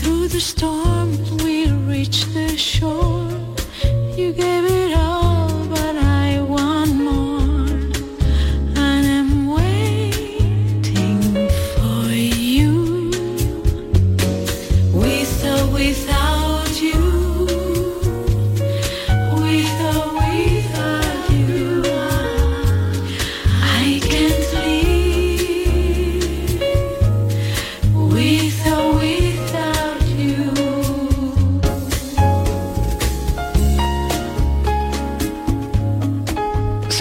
Through 0.01 0.29
the 0.29 0.41
storm, 0.41 1.11
we 1.45 1.67
reached 1.89 2.33
the 2.35 2.57
shore. 2.59 3.31
You 4.17 4.33
gave 4.33 4.65
it 4.67 4.97
all, 4.97 5.14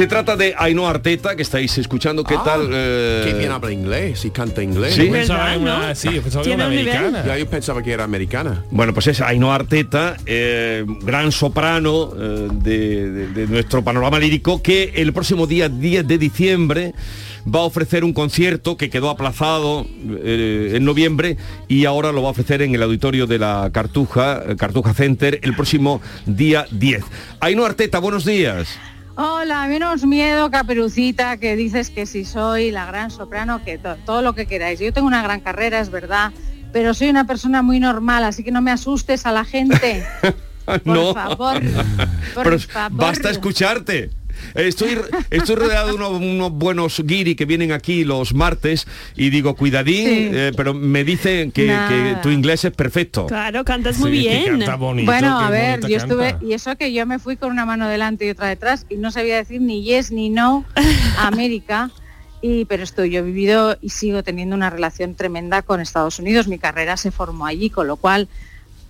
Se 0.04 0.08
trata 0.10 0.36
de 0.36 0.54
Ainhoa 0.58 0.90
Arteta, 0.90 1.34
que 1.34 1.44
estáis 1.44 1.78
escuchando. 1.78 2.26
¿Qué 2.26 2.36
Ah, 2.38 2.42
tal? 2.44 2.68
eh, 2.74 3.22
Qué 3.26 3.38
bien 3.40 3.54
habla 3.54 3.72
inglés 3.72 4.26
y 4.26 4.32
canta 4.32 4.62
inglés. 4.62 4.96
Sí. 4.96 5.06
Yo 5.06 5.14
pensaba 5.14 5.96
sí, 5.96 6.10
yo 6.14 6.22
pensaba 6.22 6.44
una 6.46 6.66
americana. 6.66 7.24
Ya 7.26 7.38
yo 7.38 7.48
pensaba 7.50 7.82
que 7.82 7.94
era 7.94 8.04
americana. 8.04 8.66
Bueno, 8.70 8.94
pues 8.94 9.08
es 9.08 9.22
Ainhoa 9.22 9.56
Arteta, 9.56 10.18
eh, 10.26 10.84
gran 11.04 11.32
soprano 11.32 12.12
eh, 12.20 12.50
de, 12.52 13.12
de- 13.12 13.28
de 13.30 13.48
nuestro 13.48 13.82
panorama 13.82 14.20
lírico, 14.20 14.62
que 14.62 14.92
el 14.98 15.14
próximo 15.14 15.48
día 15.48 15.70
10 15.70 16.06
de 16.06 16.18
diciembre 16.18 16.94
va 17.48 17.60
a 17.62 17.64
ofrecer 17.64 18.04
un 18.04 18.12
concierto 18.12 18.76
que 18.76 18.90
quedó 18.90 19.10
aplazado 19.10 19.88
eh, 20.22 20.74
en 20.76 20.84
noviembre 20.84 21.38
y 21.70 21.86
ahora 21.86 22.12
lo 22.12 22.22
va 22.24 22.28
a 22.28 22.32
ofrecer 22.32 22.62
en 22.62 22.76
el 22.76 22.84
auditorio 22.84 23.26
de 23.26 23.40
la 23.40 23.70
Cartuja, 23.72 24.44
Cartuja 24.58 24.94
Center, 24.94 25.40
el 25.44 25.56
próximo 25.56 26.02
día 26.26 26.66
10. 26.72 27.06
Ainhoa 27.40 27.68
Arteta, 27.68 28.00
buenos 28.00 28.26
días. 28.26 28.68
Hola, 29.16 29.68
menos 29.68 30.04
miedo, 30.06 30.50
caperucita, 30.50 31.38
que 31.38 31.56
dices 31.56 31.90
que 31.92 32.06
si 32.08 32.26
soy 32.26 32.72
la 32.72 32.86
gran 32.88 33.12
soprano, 33.12 33.64
que 33.64 33.78
to- 33.78 33.98
todo 34.06 34.22
lo 34.24 34.34
que 34.34 34.48
queráis. 34.48 34.80
Yo 34.80 34.92
tengo 34.92 35.06
una 35.08 35.22
gran 35.22 35.40
carrera, 35.40 35.80
es 35.80 35.92
verdad, 35.92 36.32
pero 36.72 36.96
soy 36.96 37.10
una 37.10 37.28
persona 37.28 37.62
muy 37.62 37.80
normal, 37.80 38.24
así 38.24 38.44
que 38.44 38.52
no 38.52 38.62
me 38.62 38.72
asustes 38.72 39.26
a 39.28 39.32
la 39.32 39.46
gente. 39.46 40.04
Por 40.66 41.14
favor, 41.14 41.62
por 42.34 42.44
Pero 42.46 42.60
favor. 42.60 42.98
basta 42.98 43.30
escucharte. 43.30 44.10
Estoy, 44.56 44.98
estoy 45.30 45.56
rodeado 45.56 45.88
de 45.90 45.94
unos, 45.94 46.12
unos 46.12 46.52
buenos 46.52 47.02
guiri 47.06 47.36
que 47.36 47.46
vienen 47.46 47.72
aquí 47.72 48.04
los 48.04 48.34
martes 48.34 48.88
y 49.16 49.30
digo, 49.30 49.56
cuidadín, 49.56 50.08
Sí. 50.08 50.30
eh, 50.34 50.52
pero 50.56 50.74
me 50.74 51.04
dicen 51.04 51.52
que, 51.52 52.16
tu 52.22 52.30
inglés 52.30 52.66
es 52.66 52.72
perfecto. 52.72 53.26
Claro, 53.28 53.64
cantas 53.64 53.98
muy 54.00 54.12
Sí, 54.12 54.18
bien. 54.20 54.46
canta 54.60 54.76
bonito, 54.76 55.12
Bueno, 55.12 55.40
a 55.40 55.50
ver, 55.50 55.80
yo 55.88 55.98
estuve, 55.98 56.32
canta. 56.32 56.46
y 56.46 56.54
eso 56.54 56.76
que 56.76 56.94
yo 56.94 57.06
me 57.06 57.20
fui 57.20 57.36
con 57.38 57.52
una 57.52 57.66
mano 57.66 57.88
delante 57.88 58.26
y 58.26 58.30
otra 58.30 58.48
detrás 58.48 58.86
y 58.90 58.96
no 58.98 59.12
sabía 59.12 59.38
decir 59.38 59.62
ni 59.62 59.84
yes 59.84 60.12
ni 60.12 60.30
no 60.30 60.66
a 61.18 61.28
América. 61.28 61.92
Y, 62.46 62.66
pero 62.66 62.84
estoy, 62.84 63.10
yo 63.10 63.20
he 63.20 63.22
vivido 63.22 63.78
y 63.82 63.90
sigo 63.90 64.22
teniendo 64.22 64.54
una 64.54 64.70
relación 64.70 65.16
tremenda 65.16 65.62
con 65.62 65.80
Estados 65.80 66.20
Unidos. 66.20 66.50
Mi 66.50 66.60
carrera 66.60 66.98
se 66.98 67.10
formó 67.10 67.46
allí, 67.46 67.70
con 67.70 67.88
lo 67.88 67.96
cual 67.96 68.28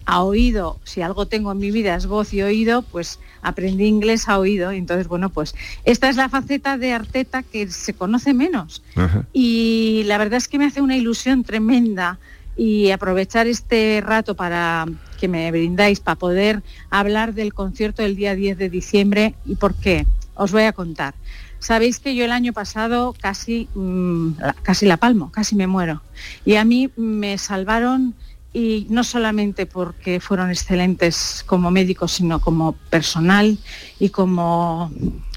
a 0.06 0.24
oído, 0.24 0.80
si 0.84 1.02
algo 1.02 1.28
tengo 1.28 1.52
en 1.52 1.60
mi 1.60 1.72
vida 1.72 1.96
es 1.96 2.06
voz 2.06 2.34
y 2.34 2.42
oído, 2.42 2.82
pues 2.82 3.20
aprendí 3.42 3.86
inglés 3.86 4.28
a 4.28 4.40
oído. 4.40 4.72
Entonces, 4.72 5.08
bueno, 5.08 5.30
pues 5.30 5.56
esta 5.86 6.10
es 6.10 6.16
la 6.16 6.30
faceta 6.30 6.78
de 6.78 6.94
Arteta 6.94 7.44
que 7.44 7.70
se 7.70 7.94
conoce 7.94 8.34
menos. 8.34 8.84
Ajá. 8.96 9.26
Y 9.34 10.04
la 10.06 10.18
verdad 10.18 10.38
es 10.38 10.48
que 10.48 10.58
me 10.58 10.66
hace 10.66 10.82
una 10.82 10.98
ilusión 10.98 11.44
tremenda 11.44 12.20
y 12.56 12.92
aprovechar 12.92 13.48
este 13.48 14.02
rato 14.06 14.36
para 14.36 14.86
que 15.20 15.28
me 15.28 15.50
brindáis 15.52 16.00
para 16.00 16.16
poder 16.16 16.64
hablar 16.90 17.34
del 17.34 17.54
concierto 17.54 18.02
del 18.02 18.16
día 18.16 18.36
10 18.36 18.58
de 18.58 18.70
diciembre 18.70 19.36
y 19.46 19.56
por 19.56 19.76
qué. 19.76 20.06
Os 20.36 20.52
voy 20.52 20.64
a 20.64 20.74
contar. 20.74 21.14
Sabéis 21.60 22.00
que 22.00 22.14
yo 22.14 22.26
el 22.26 22.34
año 22.34 22.52
pasado 22.52 23.16
casi, 23.22 23.70
mm, 23.74 24.32
casi 24.64 24.86
la 24.86 24.98
palmo, 24.98 25.32
casi 25.32 25.56
me 25.56 25.66
muero. 25.66 26.02
Y 26.44 26.56
a 26.56 26.66
mí 26.66 26.90
me 26.98 27.38
salvaron 27.38 28.16
y 28.54 28.88
no 28.90 29.04
solamente 29.04 29.66
porque 29.66 30.20
fueron 30.20 30.50
excelentes 30.50 31.44
como 31.46 31.72
médicos, 31.72 32.12
sino 32.12 32.40
como 32.40 32.74
personal 32.90 33.58
y 34.00 34.10
como, 34.10 34.92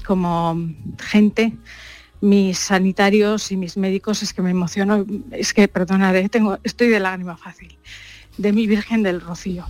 como 0.05 0.61
gente 0.99 1.53
mis 2.21 2.57
sanitarios 2.57 3.51
y 3.51 3.57
mis 3.57 3.77
médicos 3.77 4.23
es 4.23 4.33
que 4.33 4.41
me 4.41 4.51
emociono, 4.51 5.05
es 5.31 5.53
que 5.53 5.67
perdonad, 5.67 6.15
tengo, 6.29 6.57
estoy 6.63 6.87
de 6.87 6.99
lágrima 6.99 7.37
fácil, 7.37 7.77
de 8.37 8.53
mi 8.53 8.67
Virgen 8.67 9.03
del 9.03 9.21
Rocío. 9.21 9.65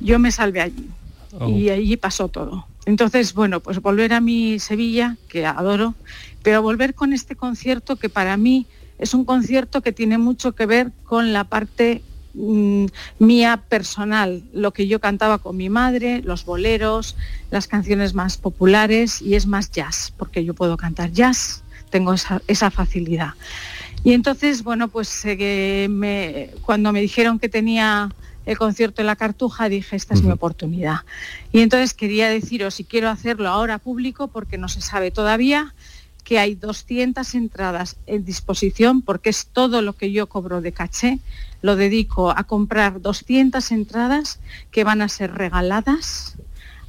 Yo 0.00 0.18
me 0.18 0.30
salvé 0.30 0.60
allí 0.60 0.90
Oh. 1.38 1.48
y 1.48 1.70
allí 1.70 1.96
pasó 1.96 2.28
todo. 2.28 2.66
Entonces, 2.86 3.34
bueno, 3.34 3.60
pues 3.60 3.80
volver 3.80 4.12
a 4.12 4.20
mi 4.20 4.58
Sevilla, 4.58 5.16
que 5.28 5.44
adoro, 5.44 5.94
pero 6.42 6.62
volver 6.62 6.94
con 6.94 7.12
este 7.12 7.36
concierto 7.36 7.96
que 7.96 8.08
para 8.08 8.36
mí 8.36 8.66
es 8.98 9.12
un 9.12 9.24
concierto 9.24 9.82
que 9.82 9.92
tiene 9.92 10.18
mucho 10.18 10.54
que 10.54 10.66
ver 10.66 10.92
con 11.04 11.32
la 11.32 11.44
parte 11.44 12.02
mm, 12.36 12.86
mía 13.18 13.64
personal, 13.68 14.42
lo 14.52 14.72
que 14.72 14.86
yo 14.86 15.00
cantaba 15.00 15.38
con 15.38 15.56
mi 15.56 15.68
madre, 15.68 16.22
los 16.22 16.44
boleros, 16.44 17.16
las 17.50 17.66
canciones 17.66 18.14
más 18.14 18.36
populares 18.36 19.20
y 19.22 19.34
es 19.34 19.46
más 19.46 19.70
jazz, 19.70 20.12
porque 20.16 20.44
yo 20.44 20.54
puedo 20.54 20.76
cantar 20.76 21.10
jazz, 21.12 21.62
tengo 21.90 22.12
esa, 22.12 22.40
esa 22.46 22.70
facilidad. 22.70 23.30
Y 24.04 24.12
entonces, 24.12 24.62
bueno, 24.62 24.88
pues 24.88 25.22
eh, 25.24 25.88
me- 25.90 26.50
cuando 26.62 26.92
me 26.92 27.00
dijeron 27.00 27.38
que 27.38 27.48
tenía 27.48 28.14
el 28.44 28.56
concierto 28.58 29.00
en 29.02 29.06
la 29.08 29.16
Cartuja, 29.16 29.68
dije, 29.68 29.96
esta 29.96 30.14
es 30.14 30.22
mi 30.22 30.30
oportunidad. 30.30 30.98
Y 31.52 31.60
entonces 31.60 31.94
quería 31.94 32.28
deciros, 32.28 32.78
y 32.78 32.84
quiero 32.84 33.08
hacerlo 33.08 33.48
ahora 33.48 33.78
público 33.78 34.28
porque 34.28 34.58
no 34.58 34.68
se 34.68 34.80
sabe 34.80 35.10
todavía, 35.10 35.74
que 36.26 36.40
hay 36.40 36.56
200 36.56 37.36
entradas 37.36 37.96
en 38.06 38.24
disposición 38.24 39.00
porque 39.00 39.30
es 39.30 39.46
todo 39.46 39.80
lo 39.80 39.92
que 39.92 40.10
yo 40.10 40.26
cobro 40.26 40.60
de 40.60 40.72
caché. 40.72 41.20
Lo 41.62 41.76
dedico 41.76 42.32
a 42.32 42.42
comprar 42.42 43.00
200 43.00 43.70
entradas 43.70 44.40
que 44.72 44.82
van 44.82 45.02
a 45.02 45.08
ser 45.08 45.32
regaladas 45.32 46.36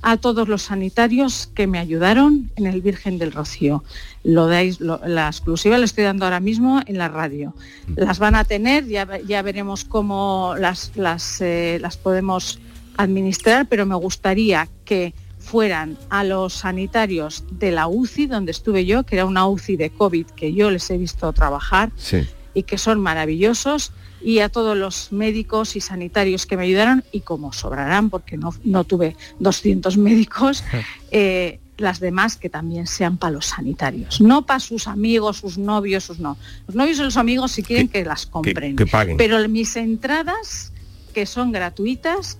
a 0.02 0.18
todos 0.18 0.48
los 0.48 0.64
sanitarios 0.64 1.52
que 1.54 1.68
me 1.68 1.78
ayudaron 1.78 2.50
en 2.56 2.66
el 2.66 2.82
Virgen 2.82 3.20
del 3.20 3.32
Rocío. 3.32 3.84
Lo 4.24 4.48
dais, 4.48 4.80
la 4.82 5.28
exclusiva 5.28 5.78
la 5.78 5.86
estoy 5.86 6.06
dando 6.06 6.26
ahora 6.26 6.40
mismo 6.40 6.82
en 6.88 6.98
la 6.98 7.08
radio. 7.08 7.54
Las 7.96 8.18
van 8.18 8.34
a 8.34 8.44
tener, 8.44 8.88
ya, 8.88 9.20
ya 9.20 9.44
veremos 9.44 9.86
cómo 9.86 10.56
las, 10.58 10.94
las, 10.96 11.42
eh, 11.42 11.78
las 11.80 11.96
podemos 11.96 12.60
administrar, 12.98 13.68
pero 13.68 13.86
me 13.86 13.96
gustaría 13.96 14.68
que 14.84 15.14
fueran 15.48 15.98
a 16.10 16.24
los 16.26 16.54
sanitarios 16.54 17.46
de 17.52 17.72
la 17.72 17.88
UCI, 17.88 18.28
donde 18.28 18.52
estuve 18.52 18.86
yo, 18.86 19.04
que 19.04 19.16
era 19.16 19.26
una 19.26 19.48
UCI 19.48 19.78
de 19.78 19.90
COVID, 19.92 20.26
que 20.28 20.54
yo 20.54 20.70
les 20.70 20.90
he 20.90 20.98
visto 20.98 21.32
trabajar 21.32 21.92
Sí. 21.96 22.28
y 22.54 22.64
que 22.64 22.78
son 22.78 23.00
maravillosos, 23.00 23.94
y 24.22 24.40
a 24.40 24.50
todos 24.50 24.76
los 24.76 25.12
médicos 25.14 25.76
y 25.78 25.80
sanitarios 25.82 26.46
que 26.46 26.58
me 26.58 26.64
ayudaron, 26.64 27.04
y 27.14 27.22
como 27.22 27.54
sobrarán, 27.54 28.10
porque 28.10 28.36
no, 28.36 28.54
no 28.66 28.84
tuve 28.84 29.16
200 29.40 29.96
médicos, 29.98 30.64
eh, 31.12 31.60
las 31.78 32.00
demás 32.00 32.36
que 32.36 32.50
también 32.50 32.86
sean 32.88 33.18
para 33.18 33.32
los 33.32 33.46
sanitarios, 33.46 34.20
no 34.20 34.46
para 34.46 34.60
sus 34.60 34.88
amigos, 34.88 35.38
sus 35.38 35.58
novios, 35.58 36.04
sus 36.06 36.20
no. 36.20 36.36
Los 36.66 36.76
novios 36.76 36.98
y 37.00 37.04
los 37.04 37.16
amigos 37.16 37.52
si 37.54 37.64
quieren 37.64 37.88
que, 37.88 38.04
las 38.04 38.26
compren. 38.26 38.76
que 38.76 38.86
paguen. 38.88 39.16
Pero 39.16 39.48
mis 39.48 39.76
entradas, 39.78 40.74
que 41.14 41.26
son 41.26 41.52
gratuitas, 41.52 42.40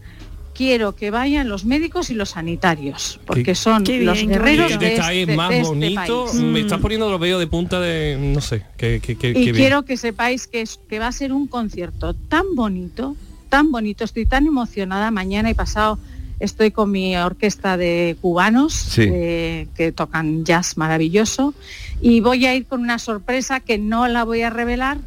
quiero 0.58 0.96
que 0.96 1.12
vayan 1.12 1.48
los 1.50 1.66
médicos 1.66 2.10
y 2.10 2.16
los 2.16 2.30
sanitarios, 2.32 3.20
porque 3.26 3.44
Qué- 3.44 3.56
son 3.56 3.84
Qué 3.84 4.02
los 4.02 4.18
bien, 4.18 4.30
guerreros 4.30 4.72
Qué 4.72 4.78
de 4.80 4.90
detalle 4.90 5.22
este, 5.22 5.36
más 5.36 5.50
de 5.50 5.58
este 5.60 5.68
bonito. 5.70 6.26
país. 6.26 6.34
Me 6.42 6.60
estás 6.62 6.80
poniendo 6.82 7.12
los 7.12 7.20
vellos 7.20 7.40
de 7.40 7.48
punta 7.48 7.80
de, 7.80 8.18
no 8.20 8.42
sé, 8.42 8.64
que, 8.76 9.00
que, 9.00 9.16
que, 9.18 9.30
Y 9.30 9.34
bien. 9.34 9.56
quiero 9.56 9.84
que 9.86 9.96
sepáis 9.98 10.48
que, 10.48 10.62
es, 10.62 10.80
que 10.90 10.98
va 11.00 11.08
a 11.08 11.12
ser 11.12 11.32
un 11.32 11.48
concierto 11.48 12.16
tan 12.16 12.44
bonito, 12.56 13.16
tan 13.50 13.72
bonito, 13.72 14.04
estoy 14.04 14.26
tan 14.26 14.48
emocionada, 14.48 15.12
mañana 15.12 15.50
y 15.50 15.54
pasado 15.54 16.00
estoy 16.40 16.72
con 16.72 16.92
mi 16.92 17.16
orquesta 17.18 17.78
de 17.78 18.16
cubanos 18.22 18.74
Sí. 18.74 19.04
eh, 19.12 19.68
que 19.76 19.92
tocan 19.92 20.44
jazz 20.46 20.78
maravilloso 20.78 21.54
y 22.02 22.20
voy 22.20 22.46
a 22.46 22.54
ir 22.56 22.66
con 22.68 22.82
una 22.82 23.00
sorpresa 23.00 23.60
que 23.60 23.78
no 23.80 24.08
la 24.08 24.24
voy 24.24 24.42
a 24.42 24.50
revelar, 24.50 24.98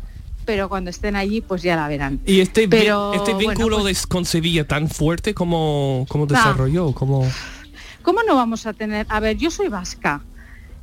pero 0.50 0.68
cuando 0.68 0.90
estén 0.90 1.14
allí 1.14 1.42
pues 1.42 1.62
ya 1.62 1.76
la 1.76 1.86
verán. 1.86 2.18
Y 2.26 2.40
este, 2.40 2.66
Pero, 2.66 3.12
este 3.14 3.34
bueno, 3.34 3.50
vínculo 3.50 3.78
pues- 3.78 4.04
con 4.08 4.24
Sevilla 4.24 4.66
tan 4.66 4.88
fuerte 4.88 5.32
como, 5.32 6.06
como 6.08 6.26
desarrolló, 6.26 6.90
como... 6.90 7.24
¿Cómo 8.02 8.24
no 8.24 8.34
vamos 8.34 8.66
a 8.66 8.72
tener? 8.72 9.06
A 9.10 9.20
ver, 9.20 9.36
yo 9.36 9.52
soy 9.52 9.68
vasca 9.68 10.24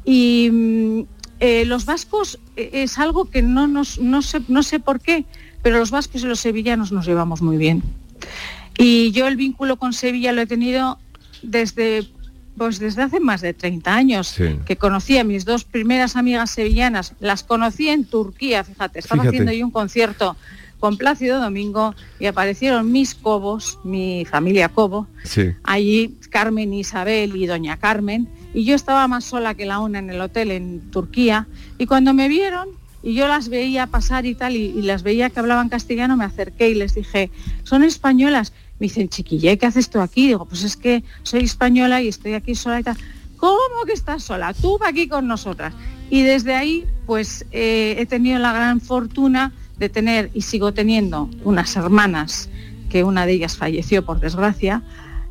y 0.05 0.49
mm, 0.49 1.01
eh, 1.41 1.65
los 1.65 1.83
vascos 1.83 2.39
eh, 2.55 2.69
es 2.71 2.97
algo 2.97 3.29
que 3.29 3.41
no, 3.41 3.67
nos, 3.67 3.99
no, 3.99 4.21
sé, 4.21 4.39
no 4.47 4.63
sé 4.63 4.79
por 4.79 5.01
qué, 5.01 5.25
pero 5.63 5.79
los 5.79 5.91
vascos 5.91 6.23
y 6.23 6.27
los 6.27 6.39
sevillanos 6.39 6.93
nos 6.93 7.05
llevamos 7.05 7.41
muy 7.41 7.57
bien. 7.57 7.83
Y 8.77 9.11
yo 9.11 9.27
el 9.27 9.35
vínculo 9.35 9.75
con 9.75 9.91
Sevilla 9.91 10.31
lo 10.31 10.43
he 10.43 10.47
tenido 10.47 10.97
desde, 11.41 12.07
pues 12.57 12.79
desde 12.79 13.03
hace 13.03 13.19
más 13.19 13.41
de 13.41 13.53
30 13.53 13.93
años, 13.95 14.27
Sí. 14.27 14.57
que 14.65 14.75
conocí 14.77 15.17
a 15.17 15.23
mis 15.23 15.45
dos 15.45 15.63
primeras 15.63 16.15
amigas 16.15 16.51
sevillanas, 16.51 17.13
las 17.19 17.43
conocí 17.43 17.89
en 17.89 18.05
Turquía, 18.05 18.63
fíjate, 18.63 18.99
estaba 18.99 19.21
Fíjate. 19.23 19.37
haciendo 19.37 19.51
yo 19.53 19.65
un 19.65 19.71
concierto 19.71 20.35
con 20.79 20.97
Plácido 20.97 21.39
Domingo 21.39 21.95
y 22.19 22.27
aparecieron 22.27 22.91
mis 22.91 23.15
cobos, 23.15 23.79
mi 23.83 24.25
familia 24.25 24.69
Cobo, 24.69 25.07
Sí. 25.23 25.51
allí 25.63 26.15
Carmen 26.29 26.73
Isabel 26.73 27.35
y 27.35 27.47
doña 27.47 27.77
Carmen, 27.77 28.27
y 28.53 28.63
yo 28.63 28.75
estaba 28.75 29.07
más 29.07 29.23
sola 29.25 29.55
que 29.55 29.65
la 29.65 29.79
una 29.79 29.99
en 29.99 30.09
el 30.09 30.21
hotel 30.21 30.51
en 30.51 30.81
Turquía, 30.91 31.47
y 31.77 31.85
cuando 31.87 32.13
me 32.13 32.27
vieron 32.27 32.69
y 33.03 33.13
yo 33.13 33.27
las 33.27 33.49
veía 33.49 33.87
pasar 33.87 34.25
y 34.25 34.35
tal, 34.35 34.55
y, 34.55 34.65
y 34.65 34.81
las 34.81 35.01
veía 35.03 35.29
que 35.29 35.39
hablaban 35.39 35.69
castellano, 35.69 36.17
me 36.17 36.25
acerqué 36.25 36.69
y 36.69 36.75
les 36.75 36.93
dije, 36.95 37.29
son 37.63 37.83
españolas. 37.83 38.53
Me 38.79 38.85
dicen, 38.85 39.09
chiquille, 39.09 39.57
¿qué 39.57 39.65
haces 39.65 39.89
tú 39.89 39.99
aquí? 39.99 40.27
Digo, 40.27 40.45
pues 40.45 40.63
es 40.63 40.77
que 40.77 41.03
soy 41.23 41.43
española 41.43 42.01
y 42.01 42.07
estoy 42.07 42.33
aquí 42.33 42.55
sola 42.55 42.79
y 42.79 42.83
tal. 42.83 42.97
¿Cómo 43.37 43.85
que 43.85 43.93
estás 43.93 44.23
sola? 44.23 44.53
Tú 44.53 44.77
va 44.81 44.89
aquí 44.89 45.07
con 45.07 45.27
nosotras. 45.27 45.73
Y 46.09 46.21
desde 46.23 46.55
ahí, 46.55 46.85
pues 47.05 47.45
eh, 47.51 47.95
he 47.97 48.05
tenido 48.05 48.39
la 48.39 48.53
gran 48.53 48.81
fortuna 48.81 49.53
de 49.77 49.89
tener 49.89 50.31
y 50.33 50.41
sigo 50.41 50.73
teniendo 50.73 51.29
unas 51.43 51.75
hermanas, 51.75 52.49
que 52.89 53.03
una 53.03 53.25
de 53.25 53.33
ellas 53.33 53.57
falleció 53.57 54.05
por 54.05 54.19
desgracia, 54.19 54.81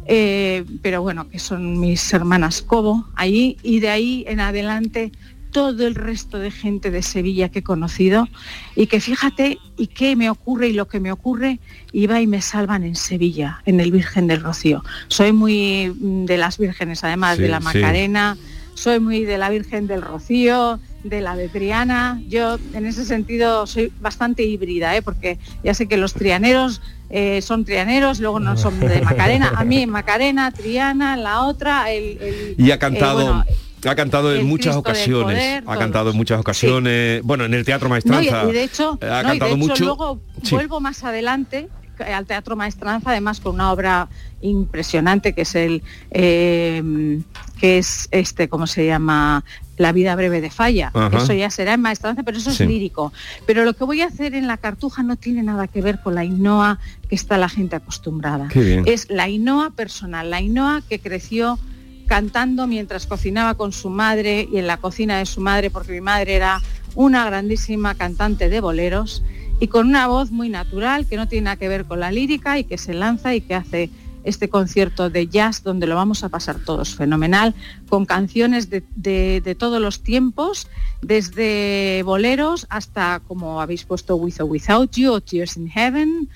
eh, 0.06 0.64
pero 0.82 1.02
bueno, 1.02 1.28
que 1.28 1.38
son 1.40 1.80
mis 1.80 2.12
hermanas 2.12 2.62
Cobo 2.62 3.06
allí 3.16 3.56
y 3.62 3.80
de 3.80 3.88
ahí 3.88 4.24
en 4.28 4.38
adelante 4.38 5.10
todo 5.56 5.86
el 5.86 5.94
resto 5.94 6.38
de 6.38 6.50
gente 6.50 6.90
de 6.90 7.00
Sevilla 7.02 7.48
que 7.48 7.60
he 7.60 7.62
conocido 7.62 8.28
y 8.74 8.88
que 8.88 9.00
fíjate 9.00 9.58
y 9.78 9.86
qué 9.86 10.14
me 10.14 10.28
ocurre 10.28 10.68
y 10.68 10.74
lo 10.74 10.86
que 10.86 11.00
me 11.00 11.10
ocurre 11.10 11.60
iba 11.92 12.20
y 12.20 12.26
me 12.26 12.42
salvan 12.42 12.84
en 12.84 12.94
Sevilla, 12.94 13.62
en 13.64 13.80
el 13.80 13.90
Virgen 13.90 14.26
del 14.26 14.42
Rocío. 14.42 14.84
Soy 15.08 15.32
muy 15.32 15.94
mm, 15.98 16.26
de 16.26 16.36
las 16.36 16.58
vírgenes, 16.58 17.02
además 17.04 17.36
Sí, 17.36 17.42
de 17.44 17.48
la 17.48 17.60
sí. 17.60 17.64
Macarena, 17.64 18.36
soy 18.74 19.00
muy 19.00 19.24
de 19.24 19.38
la 19.38 19.48
Virgen 19.48 19.86
del 19.86 20.02
Rocío, 20.02 20.78
de 21.04 21.22
la 21.22 21.34
de 21.36 21.48
Triana. 21.48 22.20
Yo 22.28 22.58
en 22.74 22.84
ese 22.84 23.06
sentido 23.06 23.66
soy 23.66 23.90
bastante 23.98 24.42
híbrida, 24.42 24.94
¿eh? 24.94 25.00
porque 25.00 25.38
ya 25.64 25.72
sé 25.72 25.86
que 25.88 25.96
los 25.96 26.12
trianeros 26.12 26.82
eh, 27.08 27.40
son 27.40 27.64
trianeros, 27.64 28.20
luego 28.20 28.40
no 28.40 28.58
son 28.58 28.78
de 28.78 29.00
Macarena. 29.00 29.54
A 29.56 29.64
mí 29.64 29.86
Macarena, 29.86 30.50
Triana, 30.50 31.16
la 31.16 31.44
otra, 31.44 31.90
el... 31.90 32.18
el- 32.20 32.54
Y 32.58 32.70
ha 32.72 32.74
eh, 32.74 32.78
cantado, 32.78 33.24
bueno, 33.24 33.44
ha 33.84 33.94
cantado 33.94 34.34
en 34.34 34.46
muchas 34.46 34.74
Cristo 34.74 34.80
ocasiones. 34.80 35.62
Poder, 35.62 35.64
ha 35.66 35.78
cantado 35.78 36.10
en 36.10 36.16
muchas 36.16 36.40
ocasiones. 36.40 37.22
Bueno, 37.22 37.44
en 37.44 37.54
el 37.54 37.64
Teatro 37.64 37.88
No, 37.88 37.94
y, 37.96 38.00
Maestranza. 38.00 38.44
y 38.48 38.52
de 38.52 38.62
hecho, 38.64 38.98
ha 39.02 39.22
no, 39.22 39.28
y 39.28 39.32
de 39.34 39.38
cantado 39.38 39.50
hecho 39.52 39.56
mucho. 39.56 39.84
luego 39.84 40.20
Sí. 40.42 40.54
vuelvo 40.54 40.80
más 40.80 41.04
adelante 41.04 41.68
al 41.98 42.26
Teatro 42.26 42.56
Maestranza, 42.56 43.10
además 43.10 43.40
con 43.40 43.54
una 43.54 43.72
obra 43.72 44.08
impresionante 44.42 45.32
que 45.32 45.42
es 45.42 45.54
el 45.54 45.82
eh, 46.10 47.20
que 47.58 47.78
es 47.78 48.08
este, 48.10 48.48
¿cómo 48.48 48.66
se 48.66 48.84
llama? 48.86 49.44
La 49.78 49.92
vida 49.92 50.14
breve 50.14 50.40
de 50.42 50.50
Falla. 50.50 50.90
Ajá. 50.94 51.16
Eso 51.18 51.32
ya 51.32 51.50
será 51.50 51.74
en 51.74 51.80
Maestranza, 51.80 52.22
pero 52.22 52.36
eso 52.38 52.50
Sí. 52.50 52.62
es 52.64 52.68
lírico. 52.68 53.12
Pero 53.46 53.64
lo 53.64 53.72
que 53.74 53.84
voy 53.84 54.02
a 54.02 54.06
hacer 54.06 54.34
en 54.34 54.46
la 54.46 54.56
cartuja 54.58 55.02
no 55.02 55.16
tiene 55.16 55.42
nada 55.42 55.68
que 55.68 55.80
ver 55.80 56.00
con 56.02 56.14
la 56.14 56.20
Ainhoa 56.22 56.78
que 57.08 57.14
está 57.14 57.38
la 57.38 57.48
gente 57.48 57.76
acostumbrada. 57.76 58.48
Qué 58.48 58.60
bien. 58.60 58.82
Es 58.86 59.08
la 59.10 59.24
Ainhoa 59.24 59.70
personal, 59.70 60.30
la 60.30 60.36
Ainhoa 60.38 60.82
que 60.86 60.98
creció 60.98 61.58
cantando 62.06 62.66
mientras 62.66 63.06
cocinaba 63.06 63.54
con 63.54 63.72
su 63.72 63.90
madre 63.90 64.48
y 64.50 64.58
en 64.58 64.66
la 64.66 64.76
cocina 64.78 65.18
de 65.18 65.26
su 65.26 65.40
madre, 65.40 65.70
porque 65.70 65.92
mi 65.92 66.00
madre 66.00 66.34
era 66.34 66.62
una 66.94 67.26
grandísima 67.26 67.94
cantante 67.94 68.48
de 68.48 68.60
boleros 68.60 69.22
y 69.60 69.68
con 69.68 69.86
una 69.88 70.06
voz 70.06 70.30
muy 70.30 70.48
natural 70.48 71.06
que 71.06 71.16
no 71.16 71.28
tiene 71.28 71.44
nada 71.44 71.56
que 71.56 71.68
ver 71.68 71.84
con 71.84 72.00
la 72.00 72.10
lírica 72.12 72.58
y 72.58 72.64
que 72.64 72.78
se 72.78 72.94
lanza 72.94 73.34
y 73.34 73.40
que 73.40 73.54
hace 73.54 73.90
este 74.24 74.48
concierto 74.48 75.08
de 75.08 75.28
jazz 75.28 75.62
donde 75.62 75.86
lo 75.86 75.94
vamos 75.94 76.24
a 76.24 76.28
pasar 76.28 76.58
todos. 76.64 76.96
Fenomenal, 76.96 77.54
con 77.88 78.06
canciones 78.06 78.68
de, 78.70 78.82
de- 78.96 79.54
todos 79.54 79.80
los 79.80 80.02
tiempos, 80.02 80.66
desde 81.00 82.02
boleros 82.04 82.66
hasta 82.68 83.20
como 83.28 83.60
habéis 83.60 83.84
puesto 83.84 84.16
With 84.16 84.40
or 84.40 84.50
Without 84.50 84.90
You 84.96 85.12
o 85.12 85.20
Tears 85.20 85.56
in 85.56 85.68
Heaven, 85.68 86.28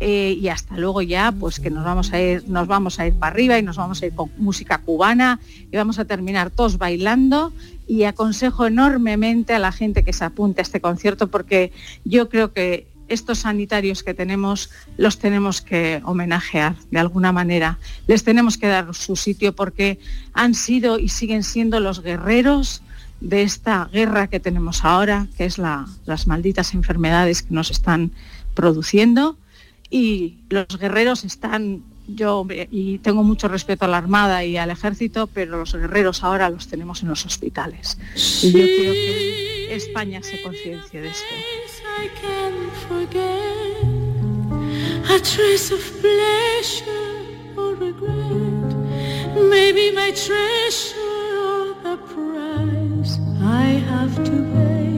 eh, 0.00 0.36
y 0.40 0.48
hasta 0.48 0.76
luego 0.76 1.02
ya 1.02 1.32
pues 1.32 1.58
que 1.58 1.70
nos 1.70 1.84
vamos 1.84 2.12
a 2.12 2.20
ir 2.20 2.44
nos 2.48 2.68
vamos 2.68 3.00
a 3.00 3.06
ir 3.06 3.14
para 3.14 3.32
arriba 3.32 3.58
y 3.58 3.62
nos 3.62 3.76
vamos 3.76 4.00
a 4.02 4.06
ir 4.06 4.14
con 4.14 4.30
música 4.38 4.78
cubana 4.78 5.40
y 5.72 5.76
vamos 5.76 5.98
a 5.98 6.04
terminar 6.04 6.50
todos 6.50 6.78
bailando. 6.78 7.52
Y 7.86 8.04
aconsejo 8.04 8.66
enormemente 8.66 9.54
a 9.54 9.58
la 9.58 9.72
gente 9.72 10.04
que 10.04 10.12
se 10.12 10.24
apunte 10.24 10.60
a 10.60 10.62
este 10.62 10.80
concierto 10.80 11.28
porque 11.28 11.72
yo 12.04 12.28
creo 12.28 12.52
que 12.52 12.86
estos 13.08 13.38
sanitarios 13.38 14.02
que 14.02 14.12
tenemos 14.12 14.68
los 14.98 15.18
tenemos 15.18 15.62
que 15.62 16.02
homenajear 16.04 16.76
de 16.90 16.98
alguna 16.98 17.32
manera. 17.32 17.78
Les 18.06 18.22
tenemos 18.22 18.58
que 18.58 18.66
dar 18.66 18.94
su 18.94 19.16
sitio 19.16 19.54
porque 19.56 19.98
han 20.34 20.54
sido 20.54 20.98
y 20.98 21.08
siguen 21.08 21.42
siendo 21.42 21.80
los 21.80 22.02
guerreros 22.02 22.82
de 23.22 23.42
esta 23.42 23.86
guerra 23.90 24.26
que 24.28 24.38
tenemos 24.38 24.84
ahora 24.84 25.26
que 25.38 25.46
es 25.46 25.56
la- 25.56 25.86
las 26.04 26.26
malditas 26.26 26.74
enfermedades 26.74 27.42
que 27.42 27.54
nos 27.54 27.70
están 27.70 28.12
produciendo 28.54 29.36
y 29.90 30.36
los 30.50 30.66
guerreros 30.78 31.24
están, 31.24 31.82
yo 32.06 32.46
y 32.70 32.98
tengo 32.98 33.22
mucho 33.22 33.48
respeto 33.48 33.84
a 33.84 33.88
la 33.88 33.98
Armada 33.98 34.44
y 34.44 34.56
al 34.56 34.70
Ejército, 34.70 35.26
pero 35.26 35.58
los 35.58 35.74
guerreros 35.74 36.24
ahora 36.24 36.50
los 36.50 36.68
tenemos 36.68 37.02
en 37.02 37.08
los 37.08 37.24
hospitales. 37.24 37.98
Y 38.42 38.52
yo 38.52 38.64
quiero 38.64 38.92
que 38.92 39.74
España 39.74 40.22
se 40.22 40.42
conciencie 40.42 41.00
de 41.00 41.08
esto. 41.08 41.24
I 53.40 53.80
have 53.88 54.14
to 54.24 54.36
pay. 54.52 54.88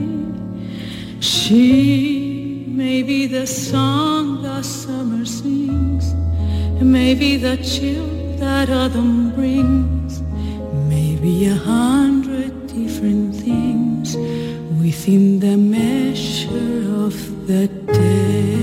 May 2.81 3.03
be 3.03 3.27
the 3.27 3.45
song 3.45 4.41
the 4.41 4.59
summer 4.63 5.23
sings, 5.23 6.15
maybe 6.81 7.37
the 7.37 7.55
chill 7.57 8.09
that 8.37 8.71
autumn 8.71 9.29
brings, 9.35 10.21
maybe 10.89 11.45
a 11.45 11.53
hundred 11.53 12.51
different 12.65 13.35
things 13.35 14.15
within 14.81 15.39
the 15.39 15.55
measure 15.55 17.05
of 17.05 17.13
the 17.45 17.67
day. 17.67 18.60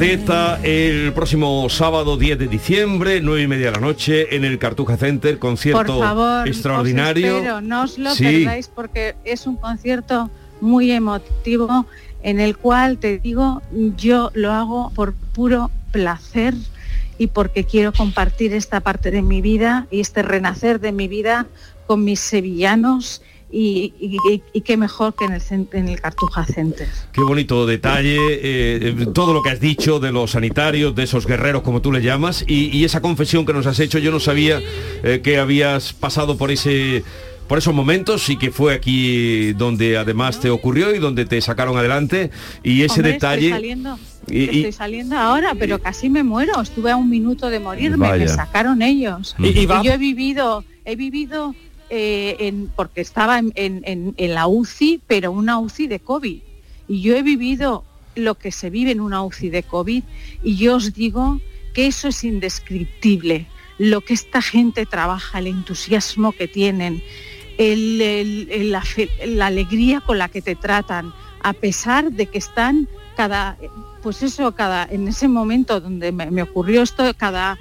Arteta 0.00 0.60
el 0.62 1.12
próximo 1.12 1.68
sábado 1.68 2.16
10 2.16 2.38
de 2.38 2.46
diciembre, 2.46 3.20
9 3.20 3.42
y 3.42 3.46
media 3.48 3.66
de 3.66 3.72
la 3.72 3.80
noche, 3.80 4.36
en 4.36 4.44
el 4.44 4.56
Cartuja 4.60 4.96
Center, 4.96 5.40
concierto 5.40 5.96
Por 5.96 6.06
favor, 6.06 6.46
extraordinario. 6.46 7.32
os 7.32 7.38
espero, 7.40 7.60
no 7.62 7.82
os 7.82 7.98
lo 7.98 8.14
Sí. 8.14 8.22
perdáis 8.44 8.68
porque 8.68 9.16
es 9.24 9.48
un 9.48 9.56
concierto 9.56 10.30
muy 10.60 10.92
emotivo 10.92 11.84
en 12.22 12.38
el 12.38 12.56
cual 12.56 12.98
te 12.98 13.18
digo, 13.18 13.60
yo 13.96 14.30
lo 14.34 14.52
hago 14.52 14.92
por 14.94 15.14
puro 15.14 15.72
placer 15.90 16.54
y 17.18 17.26
porque 17.26 17.64
quiero 17.64 17.92
compartir 17.92 18.52
esta 18.54 18.78
parte 18.78 19.10
de 19.10 19.22
mi 19.22 19.40
vida 19.40 19.88
y 19.90 19.98
este 19.98 20.22
renacer 20.22 20.78
de 20.78 20.92
mi 20.92 21.08
vida 21.08 21.48
con 21.88 22.04
mis 22.04 22.20
sevillanos 22.20 23.20
y, 23.50 23.94
y- 23.98 24.16
y- 24.32 24.42
y 24.52 24.60
qué 24.60 24.76
mejor 24.76 25.14
que 25.14 25.24
en 25.24 25.32
el, 25.32 25.42
en 25.72 25.88
el 25.88 26.00
Cartuja 26.00 26.44
Center. 26.44 26.86
Qué 27.12 27.20
bonito 27.22 27.66
detalle, 27.66 28.16
eh, 28.16 28.94
eh, 29.00 29.06
todo 29.14 29.32
lo 29.32 29.42
que 29.42 29.50
has 29.50 29.60
dicho 29.60 30.00
de 30.00 30.12
los 30.12 30.32
sanitarios, 30.32 30.94
de 30.94 31.04
esos 31.04 31.26
guerreros 31.26 31.62
como 31.62 31.80
tú 31.80 31.90
le 31.92 32.02
llamas, 32.02 32.44
y, 32.46 32.76
y 32.76 32.84
esa 32.84 33.00
confesión 33.00 33.46
que 33.46 33.52
nos 33.52 33.66
has 33.66 33.80
hecho, 33.80 33.98
yo 33.98 34.10
no 34.10 34.20
sabía 34.20 34.60
eh, 35.02 35.20
que 35.22 35.38
habías 35.38 35.92
pasado 35.92 36.36
por 36.36 36.50
ese 36.50 37.02
por 37.48 37.56
esos 37.56 37.72
momentos 37.72 38.28
y 38.28 38.36
que 38.36 38.50
fue 38.50 38.74
aquí 38.74 39.54
donde 39.54 39.96
además 39.96 40.38
te 40.38 40.50
ocurrió 40.50 40.94
y 40.94 40.98
donde 40.98 41.24
te 41.24 41.40
sacaron 41.40 41.78
adelante 41.78 42.30
y 42.62 42.82
ese 42.82 43.00
Hombre, 43.00 43.12
detalle 43.12 43.46
Estoy 44.28 44.72
saliendo, 44.72 45.16
ahora, 45.16 45.54
pero 45.58 45.78
casi 45.78 46.10
me 46.10 46.22
muero. 46.22 46.60
Estuve 46.60 46.90
a 46.90 46.96
un 46.96 47.08
minuto 47.08 47.48
de 47.48 47.60
morirme, 47.60 47.96
Vaya. 48.06 48.24
me 48.24 48.28
sacaron 48.28 48.82
ellos. 48.82 49.34
Y- 49.38 49.66
yo 49.66 49.92
he 49.92 49.96
vivido, 49.96 50.62
he 50.84 50.96
vivido 50.96 51.54
eh, 51.90 52.66
porque 52.76 53.00
estaba 53.00 53.38
en, 53.38 54.14
la 54.16 54.46
UCI, 54.46 55.00
pero 55.06 55.32
una 55.32 55.58
UCI 55.58 55.86
de 55.86 56.00
COVID. 56.00 56.40
Y 56.88 57.00
yo 57.00 57.16
he 57.16 57.22
vivido 57.22 57.84
lo 58.14 58.34
que 58.34 58.52
se 58.52 58.70
vive 58.70 58.90
en 58.90 59.00
una 59.00 59.22
UCI 59.22 59.50
de 59.50 59.62
COVID 59.62 60.02
y 60.42 60.56
yo 60.56 60.76
os 60.76 60.94
digo 60.94 61.40
que 61.74 61.86
eso 61.86 62.08
es 62.08 62.24
indescriptible. 62.24 63.46
Lo 63.78 64.00
que 64.00 64.14
esta 64.14 64.42
gente 64.42 64.86
trabaja, 64.86 65.38
el 65.38 65.46
entusiasmo 65.46 66.32
que 66.32 66.48
tienen, 66.48 67.02
la, 67.58 68.82
alegría 69.46 70.00
con 70.00 70.18
la 70.18 70.28
que 70.28 70.42
te 70.42 70.56
tratan, 70.56 71.12
a 71.42 71.52
pesar 71.52 72.10
de 72.10 72.26
que 72.26 72.38
están 72.38 72.88
cada, 73.16 73.56
pues 74.02 74.22
eso, 74.22 74.52
cada, 74.52 74.84
en 74.90 75.06
ese 75.08 75.28
momento 75.28 75.80
donde 75.80 76.10
me 76.12 76.42
ocurrió 76.42 76.82
esto, 76.82 77.04
cada 77.16 77.58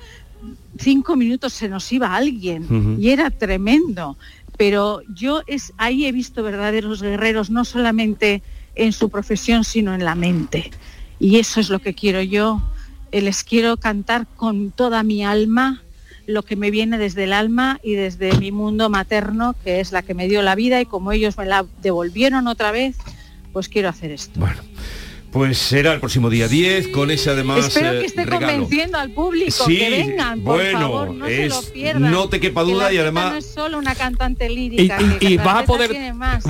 cinco 0.77 1.15
minutos 1.15 1.53
se 1.53 1.69
nos 1.69 1.91
iba 1.91 2.15
alguien 2.15 2.97
y 2.99 3.09
era 3.09 3.29
tremendo. 3.29 4.17
Pero 4.57 5.01
yo 5.13 5.43
es, 5.45 5.73
ahí 5.77 6.05
he 6.05 6.11
visto 6.11 6.41
verdaderos 6.41 7.01
guerreros, 7.01 7.49
no 7.49 7.63
solamente 7.63 8.41
en 8.75 8.91
su 8.91 9.09
profesión, 9.09 9.63
sino 9.63 9.93
en 9.93 10.03
la 10.03 10.15
mente. 10.15 10.71
Y 11.19 11.37
eso 11.37 11.59
es 11.59 11.69
lo 11.69 11.79
que 11.79 11.93
quiero 11.93 12.21
yo. 12.21 12.61
Eh, 13.11 13.21
Les 13.21 13.43
quiero 13.43 13.77
cantar 13.77 14.27
con 14.35 14.71
toda 14.71 15.03
mi 15.03 15.23
alma 15.23 15.81
lo 16.25 16.43
que 16.43 16.55
me 16.55 16.71
viene 16.71 16.97
desde 16.97 17.23
el 17.23 17.33
alma 17.33 17.79
y 17.83 17.93
desde 17.93 18.37
mi 18.37 18.51
mundo 18.51 18.89
materno, 18.89 19.55
que 19.63 19.79
es 19.79 19.91
la 19.91 20.01
que 20.01 20.13
me 20.13 20.27
dio 20.27 20.41
la 20.41 20.55
vida 20.55 20.81
y 20.81 20.85
como 20.85 21.11
ellos 21.13 21.37
me 21.37 21.45
la 21.45 21.65
devolvieron 21.81 22.47
otra 22.47 22.71
vez, 22.71 22.97
pues 23.53 23.69
quiero 23.69 23.89
hacer 23.89 24.11
esto. 24.11 24.39
bueno, 24.39 24.61
pues 25.37 25.57
será 25.57 25.93
el 25.93 25.99
próximo 25.99 26.29
día 26.29 26.47
10 26.47 26.89
con 26.89 27.09
ese 27.11 27.29
además 27.29 27.67
Espero 27.67 27.93
eh, 27.93 27.99
que 28.01 28.05
esté 28.07 28.25
regalo. 28.25 28.47
convenciendo 28.47 28.97
al 28.97 29.11
público 29.11 29.51
Sí, 29.65 29.77
que 29.77 29.89
vengan, 29.89 30.41
por 30.41 30.55
bueno, 30.57 30.79
favor, 30.79 31.13
no 31.13 31.25
se 31.27 31.47
lo 31.47 31.59
es- 31.59 31.65
pierdan. 31.67 32.11
no 32.11 32.29
te 32.29 32.39
quepa 32.39 32.65
Que 32.65 32.71
duda 32.71 32.83
la 32.85 32.93
y 32.93 32.97
además- 32.97 33.31
no 33.31 33.37
es 33.37 33.45
solo 33.45 33.77
una 33.77 33.95
cantante 33.95 34.51
Y, 34.51 34.55
lírica, 34.55 34.97
y- 35.01 35.17
que 35.19 35.25
y 35.31 35.37
la 35.37 35.43
va 35.43 35.59
a 35.59 35.65
poder 35.65 35.91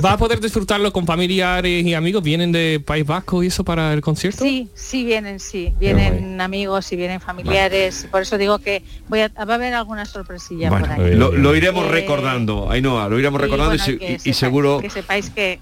va 0.04 0.12
a 0.12 0.16
poder 0.18 0.40
disfrutarlo 0.40 0.92
con 0.92 1.06
familiares 1.06 1.84
y 1.86 1.94
amigos 1.94 2.22
vienen 2.22 2.52
de 2.52 2.80
País 2.84 3.06
Vasco 3.06 3.42
y 3.42 3.48
eso 3.48 3.64
para 3.64 3.92
el 3.92 4.00
concierto 4.00 4.42
Sí, 4.44 4.68
sí 4.74 5.04
vienen, 5.04 5.40
sí, 5.40 5.72
vienen 5.78 6.40
amigos 6.40 6.90
y 6.92 6.96
vienen 6.96 7.20
familiares. 7.20 8.06
Por 8.10 8.22
eso 8.22 8.38
digo 8.38 8.58
que 8.58 8.82
voy 9.08 9.20
a, 9.20 9.28
va 9.28 9.52
a 9.52 9.56
haber 9.56 9.74
alguna 9.74 10.04
sorpresilla 10.06 10.70
Bueno, 10.70 10.86
por 10.86 11.00
ahí. 11.04 11.14
lo, 11.14 11.32
lo 11.32 11.54
iremos 11.56 11.84
Eh, 11.86 11.90
recordando, 11.90 12.70
Ainhoa, 12.70 13.08
lo 13.08 13.18
iremos 13.18 13.40
Y, 13.40 13.42
recordando 13.44 13.74
y 13.74 13.78
bueno, 13.78 13.98
y, 14.00 14.04
y 14.14 14.16
sepáis- 14.18 14.34
seguro 14.34 14.78
que 14.80 14.90
sepáis 14.90 15.30
que, 15.30 15.60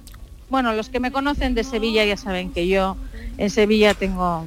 bueno, 0.49 0.73
los 0.75 0.89
que 0.89 1.01
me 1.01 1.11
conocen 1.11 1.55
de 1.55 1.65
Sevilla 1.65 2.05
ya 2.05 2.17
saben 2.17 2.51
que 2.51 2.69
yo 2.69 2.97
en 3.39 3.51
Sevilla 3.51 3.95
tengo 3.95 4.47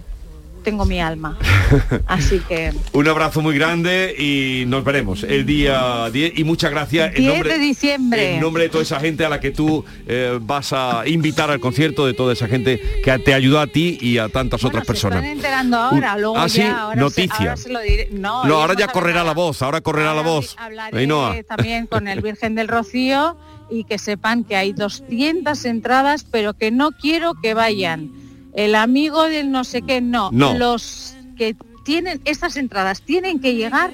tengo 0.63 0.83
mi 0.83 0.99
alma. 0.99 1.37
Así 2.05 2.39
que 2.39 2.73
un 2.91 3.07
abrazo 3.07 3.41
muy 3.41 3.55
grande 3.55 4.13
y 4.19 4.65
nos 4.67 4.83
veremos 4.83 5.23
el 5.23 5.45
día 5.45 6.09
10 6.11 6.37
y 6.37 6.43
muchas 6.43 6.69
gracias 6.71 7.13
10 7.15 7.43
de 7.45 7.57
diciembre. 7.57 8.35
en 8.35 8.41
nombre 8.41 8.63
de 8.63 8.69
toda 8.69 8.83
esa 8.83 8.99
gente 8.99 9.23
a 9.23 9.29
la 9.29 9.39
que 9.39 9.51
tú 9.51 9.85
eh, 10.05 10.37
vas 10.41 10.73
a 10.73 11.07
invitar 11.07 11.49
al 11.49 11.61
concierto, 11.61 12.05
de 12.05 12.13
toda 12.13 12.33
esa 12.33 12.47
gente 12.47 12.81
que 13.03 13.17
te 13.19 13.33
ayudó 13.33 13.61
a 13.61 13.67
ti 13.67 13.97
y 14.01 14.17
a 14.17 14.27
tantas 14.27 14.61
Bueno, 14.61 14.79
otras 14.79 14.83
se 14.85 14.87
personas. 14.93 15.19
están 15.19 15.31
enterando 15.37 15.77
ahora, 15.77 16.17
luego 16.17 16.37
ah, 16.37 16.47
ya, 16.47 16.49
sí, 16.49 16.61
ahora 16.61 16.93
se- 16.95 16.99
noticia. 16.99 17.37
ahora 17.39 17.57
se 17.57 17.69
lo 17.69 17.79
diré. 17.79 18.09
No, 18.11 18.29
ahora 18.41 18.73
ya 18.77 18.89
correrá 18.89 19.23
la 19.23 19.33
voz, 19.33 19.61
ahora 19.61 19.79
correrá 19.79 20.13
la 20.13 20.23
voz. 20.23 20.55
Hablaré 20.59 20.99
Ainhoa. 20.99 21.41
también 21.47 21.87
con 21.87 22.09
el 22.09 22.21
Virgen 22.21 22.55
del 22.55 22.67
Rocío 22.67 23.37
y 23.71 23.85
que 23.85 23.97
sepan 23.97 24.43
que 24.43 24.57
hay 24.57 24.73
200 24.73 25.63
entradas, 25.65 26.25
pero 26.29 26.53
que 26.53 26.69
no 26.69 26.91
quiero 26.91 27.33
que 27.41 27.53
vayan. 27.53 28.11
El 28.53 28.75
amigo 28.75 29.23
del 29.23 29.51
no 29.51 29.63
sé 29.63 29.81
qué, 29.81 30.01
no. 30.01 30.29
No. 30.31 30.57
Los 30.57 31.15
que 31.37 31.55
tienen 31.83 32.21
estas 32.25 32.57
entradas 32.57 33.01
tienen 33.01 33.39
que 33.39 33.55
llegar 33.55 33.93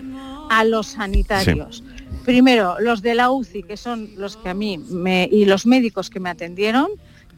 a 0.49 0.63
los 0.63 0.87
sanitarios. 0.87 1.83
Primero, 2.25 2.77
los 2.79 3.01
de 3.01 3.15
la 3.15 3.31
UCI, 3.31 3.63
que 3.63 3.77
son 3.77 4.09
los 4.17 4.35
que 4.37 4.49
a 4.49 4.53
mí 4.53 4.77
me, 4.77 5.29
y 5.31 5.45
los 5.45 5.65
médicos 5.65 6.09
que 6.09 6.19
me 6.19 6.29
atendieron, 6.29 6.87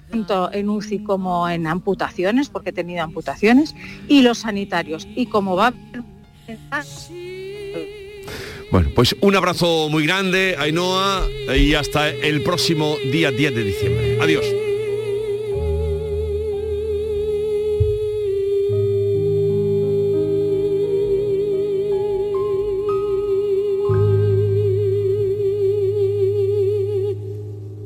tanto 0.10 0.49
en 0.53 0.69
UCI 0.69 1.03
como 1.03 1.49
en 1.49 1.67
amputaciones, 1.67 2.49
porque 2.49 2.69
he 2.69 2.73
tenido 2.73 3.03
amputaciones, 3.03 3.75
y 4.08 4.21
los 4.21 4.39
sanitarios. 4.39 5.08
Y 5.15 5.25
como 5.25 5.56
va 5.58 5.73
a 6.71 6.84
Bueno, 8.71 8.89
pues 8.95 9.15
un 9.19 9.36
abrazo 9.36 9.89
muy 9.89 10.06
grande, 10.06 10.56
Ainhoa, 10.58 11.27
y 11.56 11.73
hasta 11.73 12.10
el 12.10 12.41
próximo 12.43 12.95
día 13.12 13.32
10 13.32 13.56
de 13.56 13.63
diciembre. 13.63 14.17
Adiós. 14.21 14.66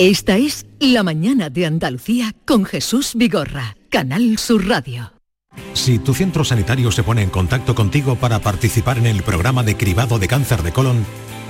Esta 0.04 0.36
es 0.36 0.66
La 0.80 1.04
mañana 1.04 1.52
de 1.52 1.68
Andalucía 1.68 2.34
con 2.48 2.66
Jesús 2.66 3.12
Vigorra, 3.14 3.78
Canal 3.92 4.40
Sur 4.40 4.68
Radio. 4.68 5.14
Si 5.74 6.00
tu 6.00 6.16
centro 6.16 6.44
sanitario 6.44 6.92
se 6.92 7.04
pone 7.04 7.22
en 7.22 7.30
contacto 7.30 7.76
contigo 7.76 8.16
para 8.16 8.40
participar 8.40 8.98
en 8.98 9.06
el 9.06 9.22
programa 9.22 9.62
de 9.62 9.78
cribado 9.78 10.18
de 10.18 10.28
cáncer 10.28 10.64
de 10.64 10.72
colon, 10.72 11.06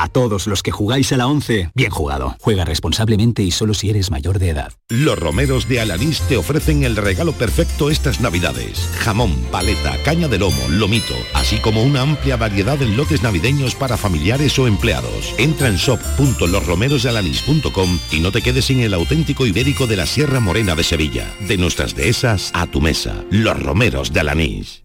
A 0.00 0.06
todos 0.06 0.46
los 0.46 0.62
que 0.62 0.70
jugáis 0.70 1.12
a 1.12 1.16
la 1.16 1.26
11, 1.26 1.72
bien 1.74 1.90
jugado. 1.90 2.36
Juega 2.40 2.64
responsablemente 2.64 3.42
y 3.42 3.50
solo 3.50 3.74
si 3.74 3.90
eres 3.90 4.12
mayor 4.12 4.38
de 4.38 4.50
edad. 4.50 4.72
Los 4.88 5.18
romeros 5.18 5.68
de 5.68 5.80
Alanís 5.80 6.20
te 6.28 6.36
ofrecen 6.36 6.84
el 6.84 6.94
regalo 6.94 7.32
perfecto 7.32 7.90
estas 7.90 8.20
navidades. 8.20 8.88
Jamón, 9.00 9.34
paleta, 9.50 9.96
caña 10.04 10.28
de 10.28 10.38
lomo, 10.38 10.68
lomito, 10.68 11.16
así 11.34 11.58
como 11.58 11.82
una 11.82 12.02
amplia 12.02 12.36
variedad 12.36 12.80
en 12.80 12.96
lotes 12.96 13.24
navideños 13.24 13.74
para 13.74 13.96
familiares 13.96 14.56
o 14.60 14.68
empleados. 14.68 15.34
Entra 15.36 15.66
en 15.66 15.74
shop.losromerosdealanís.com 15.74 17.98
y 18.12 18.20
no 18.20 18.30
te 18.30 18.40
quedes 18.40 18.66
sin 18.66 18.78
el 18.78 18.94
auténtico 18.94 19.46
ibérico 19.46 19.88
de 19.88 19.96
la 19.96 20.06
Sierra 20.06 20.38
Morena 20.38 20.76
de 20.76 20.84
Sevilla. 20.84 21.26
De 21.48 21.56
nuestras 21.56 21.96
dehesas 21.96 22.52
a 22.54 22.68
tu 22.68 22.80
mesa. 22.80 23.24
Los 23.32 23.60
romeros 23.60 24.12
de 24.12 24.20
Alanís. 24.20 24.84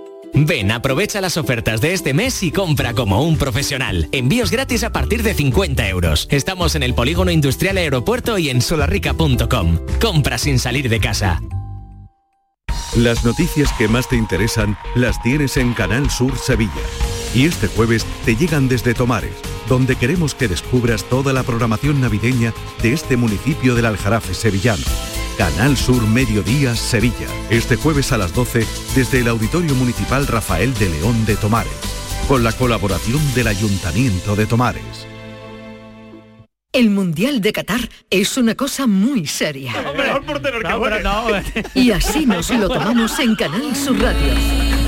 Ven, 0.33 0.71
aprovecha 0.71 1.21
las 1.21 1.37
ofertas 1.37 1.81
de 1.81 1.93
este 1.93 2.13
mes 2.13 2.41
y 2.43 2.51
compra 2.51 2.93
como 2.93 3.23
un 3.23 3.37
profesional. 3.37 4.07
Envíos 4.11 4.51
gratis 4.51 4.83
a 4.83 4.91
partir 4.91 5.23
de 5.23 5.33
50 5.33 5.87
euros. 5.89 6.27
Estamos 6.31 6.75
en 6.75 6.83
el 6.83 6.93
Polígono 6.93 7.31
Industrial 7.31 7.77
Aeropuerto 7.77 8.37
y 8.37 8.49
en 8.49 8.61
solarrica.com. 8.61 9.79
Compra 9.99 10.37
sin 10.37 10.59
salir 10.59 10.89
de 10.89 10.99
casa. 10.99 11.41
Las 12.95 13.23
noticias 13.23 13.71
que 13.77 13.87
más 13.87 14.09
te 14.09 14.17
interesan 14.17 14.77
las 14.95 15.21
tienes 15.21 15.55
en 15.55 15.73
Canal 15.73 16.09
Sur 16.09 16.37
Sevilla. 16.37 16.71
Y 17.33 17.45
este 17.45 17.67
jueves 17.67 18.05
te 18.25 18.35
llegan 18.35 18.67
desde 18.67 18.93
Tomares, 18.93 19.35
donde 19.69 19.95
queremos 19.95 20.35
que 20.35 20.49
descubras 20.49 21.05
toda 21.05 21.31
la 21.31 21.43
programación 21.43 22.01
navideña 22.01 22.53
de 22.81 22.91
este 22.91 23.15
municipio 23.15 23.75
del 23.75 23.85
Aljarafe 23.85 24.33
sevillano. 24.33 24.83
Canal 25.41 25.75
Sur 25.75 26.05
Mediodía 26.05 26.75
Sevilla, 26.75 27.25
este 27.49 27.75
jueves 27.75 28.11
a 28.11 28.17
las 28.19 28.31
12 28.35 28.63
desde 28.93 29.21
el 29.21 29.27
Auditorio 29.27 29.73
Municipal 29.73 30.27
Rafael 30.27 30.71
de 30.75 30.87
León 30.87 31.25
de 31.25 31.35
Tomares, 31.35 31.73
con 32.27 32.43
la 32.43 32.51
colaboración 32.51 33.19
del 33.33 33.47
Ayuntamiento 33.47 34.35
de 34.35 34.45
Tomares. 34.45 35.07
El 36.71 36.91
Mundial 36.91 37.41
de 37.41 37.53
Qatar 37.53 37.89
es 38.11 38.37
una 38.37 38.53
cosa 38.53 38.85
muy 38.85 39.25
seria. 39.25 39.73
Y 41.73 41.89
así 41.89 42.27
nos 42.27 42.51
lo 42.51 42.69
tomamos 42.69 43.17
en 43.17 43.33
Canal 43.35 43.75
Sur 43.75 43.99
Radio. 43.99 44.70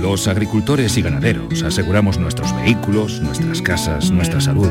Los 0.00 0.28
agricultores 0.28 0.96
y 0.96 1.02
ganaderos 1.02 1.62
aseguramos 1.62 2.18
nuestros 2.18 2.56
vehículos, 2.56 3.20
nuestras 3.20 3.60
casas, 3.60 4.10
nuestra 4.10 4.40
salud, 4.40 4.70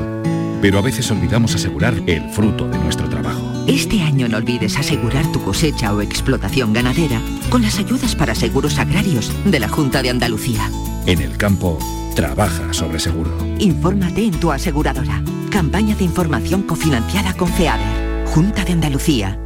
pero 0.60 0.80
a 0.80 0.82
veces 0.82 1.12
olvidamos 1.12 1.54
asegurar 1.54 1.94
el 2.08 2.28
fruto 2.32 2.68
de 2.68 2.80
nuestro 2.80 3.08
trabajo. 3.10 3.64
Este 3.68 4.02
año 4.02 4.28
no 4.28 4.38
olvides 4.38 4.76
asegurar 4.78 5.32
tu 5.32 5.44
cosecha 5.44 5.94
o 5.94 6.02
explotación 6.02 6.74
ganadera 6.74 7.22
con 7.52 7.62
las 7.62 7.78
ayudas 7.78 8.16
para 8.16 8.34
seguros 8.34 8.80
agrarios 8.80 9.32
de 9.46 9.60
la 9.60 9.70
Junta 9.70 10.02
de 10.02 10.10
Andalucía. 10.10 10.68
En 11.06 11.22
el 11.22 11.38
campo, 11.38 11.78
trabaja 12.16 12.74
sobre 12.74 13.00
seguro. 13.00 13.30
Infórmate 13.60 14.26
en 14.26 14.40
tu 14.40 14.52
aseguradora. 14.52 15.22
Campaña 15.52 15.96
de 15.96 16.06
información 16.06 16.64
cofinanciada 16.64 17.36
con 17.36 17.50
FEADER. 17.50 18.26
Junta 18.26 18.66
de 18.66 18.74
Andalucía. 18.74 19.40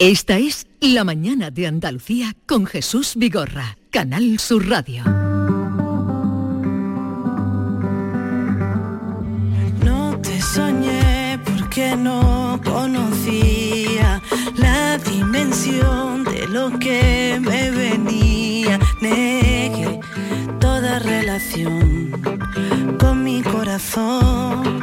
Esta 0.00 0.38
es 0.38 0.66
La 0.80 1.04
Mañana 1.04 1.50
de 1.50 1.66
Andalucía 1.66 2.34
con 2.46 2.64
Jesús 2.64 3.16
Vigorra, 3.16 3.76
Canal 3.90 4.38
Sur 4.38 4.66
Radio. 4.66 5.04
No 9.84 10.18
te 10.22 10.40
soñé 10.40 11.38
porque 11.44 11.98
no 11.98 12.58
conocía 12.64 14.22
la 14.56 14.96
dimensión 14.96 16.24
de 16.24 16.48
lo 16.48 16.78
que 16.78 17.38
me 17.38 17.70
venía. 17.70 18.80
Negué 19.02 20.00
toda 20.60 20.98
relación 21.00 22.10
con 22.98 23.22
mi 23.22 23.42
corazón. 23.42 24.80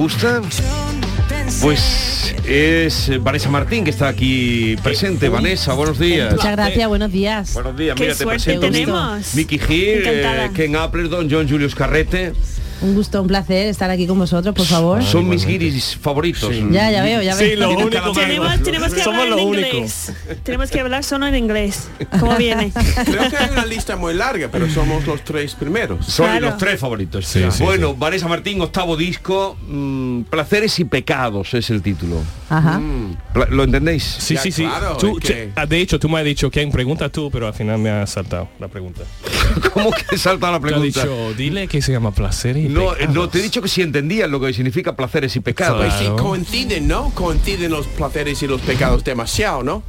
Gusta? 0.00 0.40
Pues 1.60 2.34
es 2.46 3.22
Vanessa 3.22 3.50
Martín 3.50 3.84
que 3.84 3.90
está 3.90 4.08
aquí 4.08 4.74
presente. 4.82 5.28
Vanessa, 5.28 5.74
buenos 5.74 5.98
días. 5.98 6.32
Muchas 6.34 6.52
gracias, 6.52 6.88
buenos 6.88 7.12
días. 7.12 7.52
Buenos 7.52 7.76
días, 7.76 7.96
Qué 7.96 8.04
mira, 8.04 8.14
te 8.14 8.26
presento 8.26 8.60
tenemos. 8.62 9.34
Gil, 9.34 9.98
Encantada. 9.98 10.46
eh, 10.46 10.50
Ken 10.54 10.74
Appleton, 10.76 11.28
John 11.30 11.46
Julius 11.46 11.74
Carrete. 11.74 12.32
Un 12.82 12.94
gusto, 12.94 13.20
un 13.20 13.28
placer 13.28 13.66
estar 13.66 13.90
aquí 13.90 14.06
con 14.06 14.18
vosotros, 14.18 14.54
por 14.54 14.64
favor. 14.64 15.02
Son 15.02 15.28
mis 15.28 15.44
guiris 15.44 15.98
favoritos. 16.00 16.50
Ya, 16.70 16.90
ya 16.90 17.02
veo, 17.02 17.20
ya 17.20 17.34
veo. 17.34 17.48
Tenemos, 18.14 18.62
tenemos 18.62 18.94
que 18.94 19.02
hablar 19.02 19.28
en 19.28 19.38
inglés. 19.38 20.12
Tenemos 20.42 20.70
que 20.70 20.80
hablar 20.80 21.04
solo 21.04 21.26
en 21.26 21.36
inglés. 21.36 21.88
¿Cómo 22.20 22.36
viene? 22.36 22.72
Creo 23.04 23.28
que 23.28 23.36
hay 23.36 23.50
una 23.50 23.66
lista 23.66 23.96
muy 23.96 24.14
larga, 24.14 24.48
pero 24.50 24.68
somos 24.70 25.06
los 25.06 25.22
tres 25.24 25.54
primeros. 25.54 26.06
Son 26.06 26.40
los 26.40 26.56
tres 26.56 26.80
favoritos. 26.80 27.30
bueno, 27.60 27.94
Vanessa 27.94 28.28
Martín, 28.28 28.60
octavo 28.60 28.96
disco, 28.96 29.56
mm, 29.68 30.22
Placeres 30.22 30.78
y 30.80 30.84
Pecados 30.84 31.54
es 31.54 31.70
el 31.70 31.82
título. 31.82 32.16
Ajá. 32.50 32.78
Mm, 32.78 33.16
¿Lo 33.50 33.62
entendéis? 33.64 34.02
Sí, 34.02 34.36
sí, 34.36 34.50
sí. 34.52 34.66
Tú- 34.98 35.18
te- 35.20 35.52
ah, 35.56 35.66
de 35.66 35.80
hecho, 35.80 35.98
tú 36.00 36.08
me 36.08 36.18
has 36.18 36.24
dicho 36.24 36.50
quién 36.50 36.70
pregunta 36.72 37.08
tú, 37.08 37.30
pero 37.30 37.46
al 37.46 37.54
final 37.54 37.78
me 37.78 37.90
has 37.90 38.10
saltado 38.10 38.48
la 38.58 38.66
pregunta. 38.68 39.02
¿Cómo 39.72 39.90
que 39.92 40.18
salta 40.18 40.50
la 40.50 40.58
Te 40.60 40.66
he 40.66 40.70
pregunta? 40.70 41.02
dicho, 41.04 41.34
dile 41.34 41.68
que 41.68 41.80
se 41.80 41.92
llama 41.92 42.10
placer 42.10 42.56
y 42.56 42.68
No, 42.68 42.92
eh, 42.92 42.96
pecados. 42.96 43.14
no, 43.14 43.28
te 43.28 43.38
he 43.38 43.42
dicho 43.42 43.62
que 43.62 43.68
si 43.68 43.82
entendías 43.82 44.28
lo 44.28 44.40
que 44.40 44.52
significa 44.52 44.96
placeres 44.96 45.34
y 45.36 45.40
pecados. 45.40 45.78
Pues 45.84 45.94
sí, 45.94 46.06
coinciden, 46.18 46.88
¿no? 46.88 47.10
Coinciden 47.14 47.70
los 47.70 47.86
placeres 47.86 48.42
y 48.42 48.46
los 48.48 48.60
pecados 48.60 49.04
demasiado, 49.04 49.62
¿no? 49.62 49.82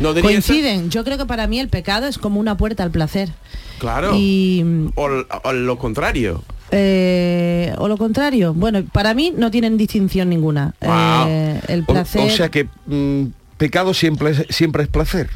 No 0.00 0.12
ser- 0.12 0.22
Coinciden. 0.22 0.90
Yo 0.90 1.04
creo 1.04 1.16
que 1.18 1.24
para 1.26 1.46
mí 1.46 1.58
el 1.58 1.68
pecado 1.68 2.06
es 2.06 2.18
como 2.18 2.38
una 2.38 2.56
puerta 2.56 2.82
al 2.82 2.90
placer. 2.90 3.30
Claro. 3.78 4.12
Y 4.14 4.62
O, 4.96 5.08
o 5.44 5.52
lo 5.52 5.78
contrario. 5.78 6.42
Eh, 6.70 7.72
o 7.78 7.88
lo 7.88 7.96
contrario. 7.96 8.54
Bueno, 8.54 8.82
para 8.92 9.14
mí 9.14 9.32
no 9.36 9.50
tienen 9.50 9.76
distinción 9.76 10.28
ninguna. 10.28 10.74
Eh, 10.80 11.60
el 11.68 11.84
placer. 11.84 12.22
O, 12.22 12.30
sea 12.30 12.48
que 12.50 12.66
mm, 12.86 13.24
pecado 13.56 13.94
siempre 13.94 14.30
es, 14.30 14.44
siempre 14.50 14.82
es 14.82 14.88
placer. 14.88 15.28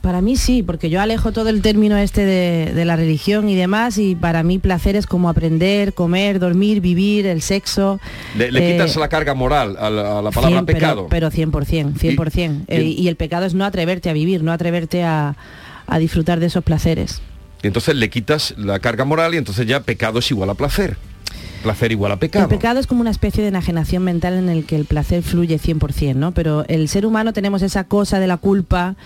Para 0.00 0.22
mí 0.22 0.36
sí, 0.36 0.62
porque 0.62 0.88
yo 0.88 0.98
alejo 1.02 1.30
todo 1.32 1.50
el 1.50 1.60
término 1.60 1.98
este 1.98 2.24
de, 2.24 2.72
de 2.74 2.84
la 2.86 2.96
religión 2.96 3.50
y 3.50 3.54
demás 3.54 3.98
y 3.98 4.14
para 4.14 4.42
mí 4.42 4.58
placer 4.58 4.96
es 4.96 5.06
como 5.06 5.28
aprender, 5.28 5.92
comer, 5.92 6.38
dormir, 6.38 6.80
vivir, 6.80 7.26
el 7.26 7.42
sexo. 7.42 8.00
Le, 8.34 8.50
le 8.50 8.66
eh, 8.66 8.72
quitas 8.72 8.96
la 8.96 9.10
carga 9.10 9.34
moral 9.34 9.76
a 9.78 9.90
la, 9.90 10.18
a 10.18 10.22
la 10.22 10.30
palabra 10.30 10.56
cien, 10.56 10.64
pero- 10.66 10.78
pecado. 10.78 11.06
Pero, 11.10 11.30
100%, 11.30 11.92
100%. 11.98 12.64
Y- 12.68 12.74
y- 12.74 13.00
Y, 13.02 13.08
el 13.08 13.16
pecado 13.16 13.44
es 13.44 13.52
no 13.52 13.66
atreverte 13.66 14.08
a 14.08 14.14
vivir, 14.14 14.42
no 14.42 14.52
atreverte 14.52 15.02
a, 15.04 15.36
a 15.86 15.98
disfrutar 15.98 16.40
de 16.40 16.46
esos 16.46 16.64
placeres. 16.64 17.20
Y 17.62 17.66
entonces 17.66 17.94
le 17.96 18.08
quitas 18.10 18.54
la 18.56 18.78
carga 18.78 19.04
moral 19.04 19.34
y 19.34 19.38
entonces 19.38 19.66
ya 19.66 19.80
pecado 19.80 20.18
es 20.20 20.30
igual 20.30 20.50
a 20.50 20.54
placer. 20.54 20.96
Placer 21.62 21.92
igual 21.92 22.10
a 22.12 22.16
pecado. 22.16 22.46
El 22.46 22.48
pecado 22.48 22.80
es 22.80 22.86
como 22.86 23.02
una 23.02 23.10
especie 23.10 23.42
de 23.42 23.48
enajenación 23.50 24.02
mental 24.02 24.32
en 24.32 24.48
el 24.48 24.64
que 24.64 24.76
el 24.76 24.86
placer 24.86 25.22
fluye 25.22 25.58
100%, 25.58 26.14
¿no? 26.14 26.32
Pero 26.32 26.64
el 26.68 26.88
ser 26.88 27.04
humano 27.04 27.34
tenemos 27.34 27.60
esa 27.60 27.84
cosa 27.84 28.18
de 28.18 28.26
la 28.26 28.38
culpa 28.38 28.96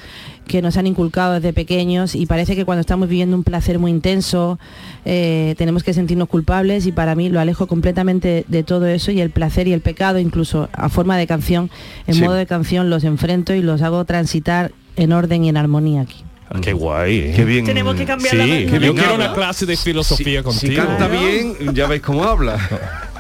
que 0.47 0.63
nos 0.63 0.77
han 0.77 0.87
inculcado 0.87 1.33
desde 1.33 1.53
pequeños 1.53 2.15
y 2.15 2.27
parece 2.27 2.55
que 2.55 2.65
cuando 2.65 2.83
estamos 2.83 3.09
viviendo 3.09 3.37
un 3.37 3.43
placer 3.43 3.81
muy 3.81 3.91
intenso 3.91 4.61
eh, 5.05 5.57
tenemos 5.59 5.83
que 5.83 5.95
sentirnos 5.95 6.29
culpables 6.29 6.87
y 6.87 6.93
para 6.93 7.17
mí 7.17 7.29
lo 7.29 7.41
alejo 7.41 7.67
completamente 7.67 8.45
de 8.47 8.63
todo 8.63 8.87
eso 8.87 9.11
y 9.11 9.21
el 9.21 9.31
placer 9.31 9.67
y 9.67 9.73
el 9.73 9.81
pecado, 9.81 10.21
incluso 10.21 10.69
a 10.75 10.89
forma 10.91 11.17
de 11.17 11.27
canción, 11.27 11.71
en 12.07 12.15
Sí. 12.15 12.23
modo 12.23 12.35
de 12.35 12.47
canción 12.47 12.89
los 12.89 13.03
enfrento 13.03 13.53
y 13.53 13.63
los 13.63 13.83
hago 13.83 14.05
transitar 14.05 14.71
en 14.95 15.13
orden 15.13 15.45
y 15.45 15.49
en 15.49 15.57
armonía 15.57 16.03
aquí. 16.03 16.23
Qué 16.63 16.73
guay. 16.73 17.19
¿eh? 17.19 17.33
Qué 17.35 17.45
bien. 17.45 17.65
Tenemos 17.65 17.97
que 17.97 18.05
cambiar 18.05 18.31
Sí, 18.33 18.37
la- 18.37 18.79
yo 18.79 18.95
quiero 18.95 19.13
habla. 19.15 19.27
una 19.27 19.35
clase 19.35 19.67
de 19.67 19.77
filosofía 19.77 20.41
Si 20.41 20.45
contigo. 20.45 20.85
canta 20.85 21.09
bien, 21.09 21.75
ya 21.75 21.87
veis 21.87 22.03
cómo 22.03 22.23
habla. 22.25 22.59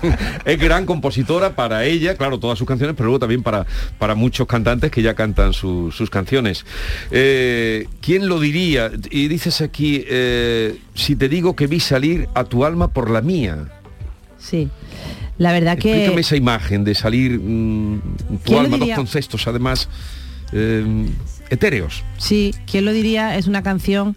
es 0.44 0.58
gran 0.60 0.84
compositora 0.86 1.56
para 1.56 1.84
ella, 1.84 2.16
claro, 2.16 2.38
todas 2.38 2.58
sus 2.58 2.68
canciones, 2.68 2.94
pero 2.96 3.06
luego 3.06 3.20
también 3.20 3.42
para, 3.42 3.66
para 3.98 4.14
muchos 4.14 4.46
cantantes 4.46 4.90
que 4.90 5.00
ya 5.02 5.14
cantan 5.14 5.52
su- 5.52 5.90
sus 5.90 6.10
canciones. 6.10 6.64
Eh, 7.10 7.88
¿Quién 8.02 8.28
lo 8.28 8.38
diría? 8.38 8.90
Y 9.10 9.28
dices 9.28 9.62
aquí, 9.62 10.04
eh, 10.06 10.76
si 10.94 11.16
te 11.16 11.28
digo 11.28 11.56
que 11.56 11.66
vi 11.66 11.80
salir 11.80 12.28
a 12.34 12.44
tu 12.44 12.64
alma 12.64 12.88
por 12.88 13.10
la 13.10 13.22
mía. 13.22 13.56
Sí. 14.38 14.68
La 15.38 15.50
verdad 15.52 15.78
que... 15.78 15.90
Explícame 15.90 16.20
esa 16.20 16.36
imagen 16.36 16.84
de 16.84 16.94
salir 16.94 17.40
mm, 17.40 18.00
tu 18.28 18.38
¿Quién 18.44 18.58
lo 18.58 18.74
alma, 18.74 18.76
dos 18.78 18.90
conceptos, 18.94 19.46
además. 19.48 19.88
eh, 20.52 21.06
etéreos. 21.54 22.04
Sí, 22.18 22.54
¿quién 22.70 22.84
lo 22.84 22.92
diría? 22.92 23.36
Es 23.36 23.46
una 23.46 23.62
canción 23.62 24.16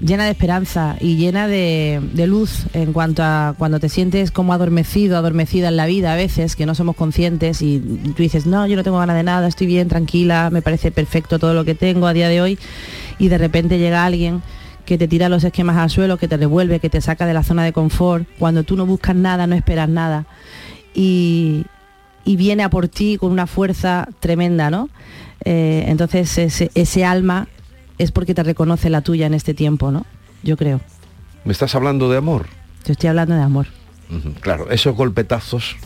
llena 0.00 0.24
de 0.24 0.32
esperanza 0.32 0.96
y 1.00 1.16
llena 1.16 1.46
de, 1.46 2.00
luz 2.26 2.66
en 2.74 2.92
cuanto 2.92 3.22
a 3.22 3.54
cuando 3.56 3.80
te 3.80 3.88
sientes 3.88 4.30
como 4.30 4.52
adormecido, 4.52 5.16
adormecida 5.16 5.68
en 5.68 5.76
la 5.76 5.86
vida 5.86 6.12
a 6.12 6.16
veces, 6.16 6.56
que 6.56 6.66
no 6.66 6.74
somos 6.74 6.96
conscientes 6.96 7.62
y 7.62 7.78
tú 7.78 8.22
dices, 8.22 8.46
no, 8.46 8.66
yo 8.66 8.76
no 8.76 8.82
tengo 8.82 8.98
ganas 8.98 9.16
de 9.16 9.22
nada, 9.22 9.46
estoy 9.46 9.66
bien, 9.66 9.88
tranquila, 9.88 10.50
me 10.50 10.62
parece 10.62 10.90
perfecto 10.90 11.38
todo 11.38 11.54
lo 11.54 11.64
que 11.64 11.74
tengo 11.74 12.06
a 12.06 12.12
día 12.12 12.28
de 12.28 12.40
hoy 12.42 12.58
y 13.18 13.28
de 13.28 13.38
repente 13.38 13.78
llega 13.78 14.04
alguien 14.04 14.42
que 14.84 14.98
te 14.98 15.08
tira 15.08 15.30
los 15.30 15.44
esquemas 15.44 15.78
al 15.78 15.88
suelo, 15.88 16.18
que 16.18 16.28
te 16.28 16.36
revuelve, 16.36 16.80
que 16.80 16.90
te 16.90 17.00
saca 17.00 17.24
de 17.24 17.32
la 17.32 17.42
zona 17.42 17.64
de 17.64 17.72
confort, 17.72 18.28
cuando 18.38 18.64
tú 18.64 18.76
no 18.76 18.84
buscas 18.84 19.16
nada, 19.16 19.46
no 19.46 19.54
esperas 19.54 19.88
nada 19.88 20.26
y 20.94 21.64
viene 22.24 22.62
a 22.62 22.70
por 22.70 22.88
ti 22.88 23.16
con 23.18 23.32
una 23.32 23.46
fuerza 23.46 24.08
tremenda, 24.20 24.70
¿no? 24.70 24.90
Eh, 25.44 25.84
entonces 25.88 26.36
ese, 26.38 26.70
ese 26.74 27.04
alma 27.04 27.48
es 27.98 28.10
porque 28.12 28.34
te 28.34 28.42
reconoce 28.42 28.90
la 28.90 29.02
tuya 29.02 29.26
en 29.26 29.34
este 29.34 29.54
tiempo, 29.54 29.90
¿no? 29.90 30.06
Yo 30.42 30.56
creo. 30.56 30.80
¿Me 31.44 31.52
estás 31.52 31.74
hablando 31.74 32.10
de 32.10 32.18
amor? 32.18 32.46
Te 32.82 32.92
estoy 32.92 33.08
hablando 33.08 33.34
de 33.34 33.42
amor. 33.42 33.66
Claro, 34.40 34.70
esos 34.70 34.94
golpetazos, 34.94 35.76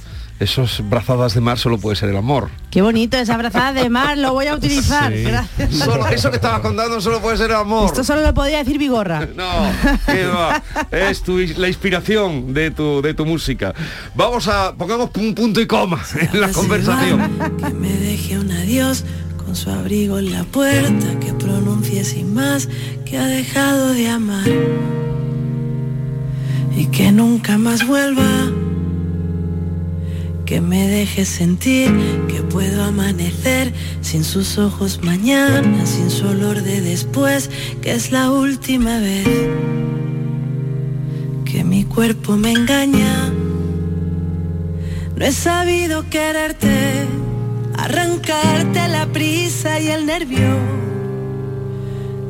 esos 0.40 0.82
brazadas 0.88 1.34
de 1.34 1.40
mar 1.40 1.58
solo 1.58 1.78
puede 1.78 1.96
ser 1.96 2.10
el 2.10 2.16
amor. 2.16 2.50
Qué 2.70 2.82
bonito 2.82 3.16
esa 3.16 3.34
abrazada 3.34 3.72
de 3.72 3.88
mar, 3.88 4.18
lo 4.18 4.32
voy 4.34 4.46
a 4.46 4.54
utilizar. 4.54 5.12
Sí. 5.12 5.22
Gracias. 5.22 5.74
Solo- 5.74 6.06
eso 6.08 6.28
que 6.30 6.36
estabas 6.36 6.60
contando 6.60 7.00
solo 7.00 7.20
puede 7.20 7.36
ser 7.36 7.50
el 7.50 7.56
amor. 7.56 7.86
Esto 7.86 8.04
solo 8.04 8.22
lo 8.22 8.34
podría 8.34 8.58
decir 8.58 8.78
Vigorra. 8.78 9.26
No, 9.36 9.70
qué 10.06 10.26
va. 10.26 10.62
Es 10.90 11.22
tu, 11.22 11.38
la 11.38 11.68
inspiración 11.68 12.52
de 12.52 12.70
tu, 12.70 13.00
de 13.02 13.14
tu 13.14 13.24
música. 13.24 13.74
Vamos 14.14 14.46
a, 14.48 14.74
pongamos 14.74 15.10
un 15.16 15.34
punto 15.34 15.60
y 15.60 15.66
coma 15.66 16.00
en 16.32 16.40
la 16.40 16.52
conversación. 16.52 17.38
Que 17.58 17.70
me 17.70 17.92
deje 17.92 18.38
un 18.38 18.50
adiós 18.50 19.04
con 19.48 19.56
su 19.56 19.70
abrigo 19.70 20.18
en 20.18 20.30
la 20.30 20.44
puerta, 20.44 21.18
que 21.20 21.32
pronuncie 21.32 22.04
sin 22.04 22.34
más 22.34 22.68
que 23.06 23.16
ha 23.16 23.26
dejado 23.26 23.94
de 23.94 24.06
amar 24.06 24.46
y 26.76 26.84
que 26.88 27.10
nunca 27.12 27.56
más 27.56 27.86
vuelva. 27.86 28.52
Que 30.44 30.60
me 30.60 30.86
deje 30.86 31.24
sentir 31.24 31.90
que 32.28 32.42
puedo 32.42 32.84
amanecer 32.84 33.72
sin 34.02 34.22
sus 34.22 34.58
ojos 34.58 35.00
mañana, 35.02 35.86
sin 35.86 36.10
su 36.10 36.26
olor 36.26 36.60
de 36.60 36.82
después, 36.82 37.48
que 37.80 37.92
es 37.92 38.12
la 38.12 38.30
última 38.30 38.98
vez 38.98 39.26
que 41.46 41.64
mi 41.64 41.84
cuerpo 41.84 42.36
me 42.36 42.52
engaña. 42.52 43.32
No 45.16 45.24
he 45.24 45.32
sabido 45.32 46.04
quererte, 46.10 47.06
arrancarte 47.78 48.88
la 48.88 49.06
prisa 49.06 49.80
y 49.80 49.88
el 49.88 50.04
nervio, 50.04 50.56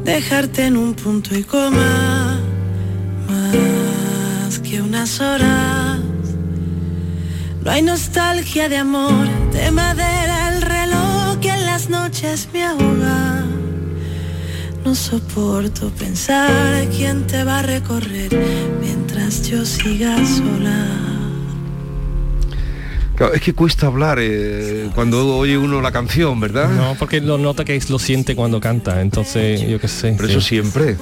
dejarte 0.04 0.66
en 0.66 0.76
un 0.76 0.94
punto 0.94 1.34
y 1.34 1.42
coma, 1.42 2.40
más 3.28 4.58
que 4.58 4.82
unas 4.82 5.20
horas. 5.20 6.00
No 7.64 7.70
hay 7.70 7.82
nostalgia 7.82 8.68
de 8.68 8.76
amor, 8.76 9.26
de 9.52 9.70
madera 9.70 10.50
el 10.54 10.62
reloj 10.62 11.38
que 11.40 11.50
en 11.50 11.66
las 11.66 11.88
noches 11.88 12.48
me 12.52 12.64
ahoga. 12.64 13.44
No 14.84 14.94
soporto 14.94 15.90
pensar 15.90 16.88
quién 16.96 17.26
te 17.26 17.44
va 17.44 17.58
a 17.58 17.62
recorrer 17.62 18.30
mientras 18.80 19.48
yo 19.48 19.66
siga 19.66 20.16
sola. 20.24 21.07
Claro, 23.18 23.34
es 23.34 23.42
que 23.42 23.52
cuesta 23.52 23.88
hablar 23.88 24.18
eh, 24.20 24.90
cuando 24.94 25.36
oye 25.36 25.58
uno 25.58 25.80
la 25.80 25.90
canción, 25.90 26.38
¿verdad? 26.38 26.70
No, 26.70 26.94
porque 26.96 27.20
lo 27.20 27.36
nota 27.36 27.64
que 27.64 27.82
lo 27.88 27.98
siente 27.98 28.36
cuando 28.36 28.60
canta, 28.60 29.00
entonces 29.00 29.68
yo 29.68 29.80
qué 29.80 29.88
sé. 29.88 30.14
Pero 30.16 30.28
eso 30.28 30.40
siempre. 30.40 30.96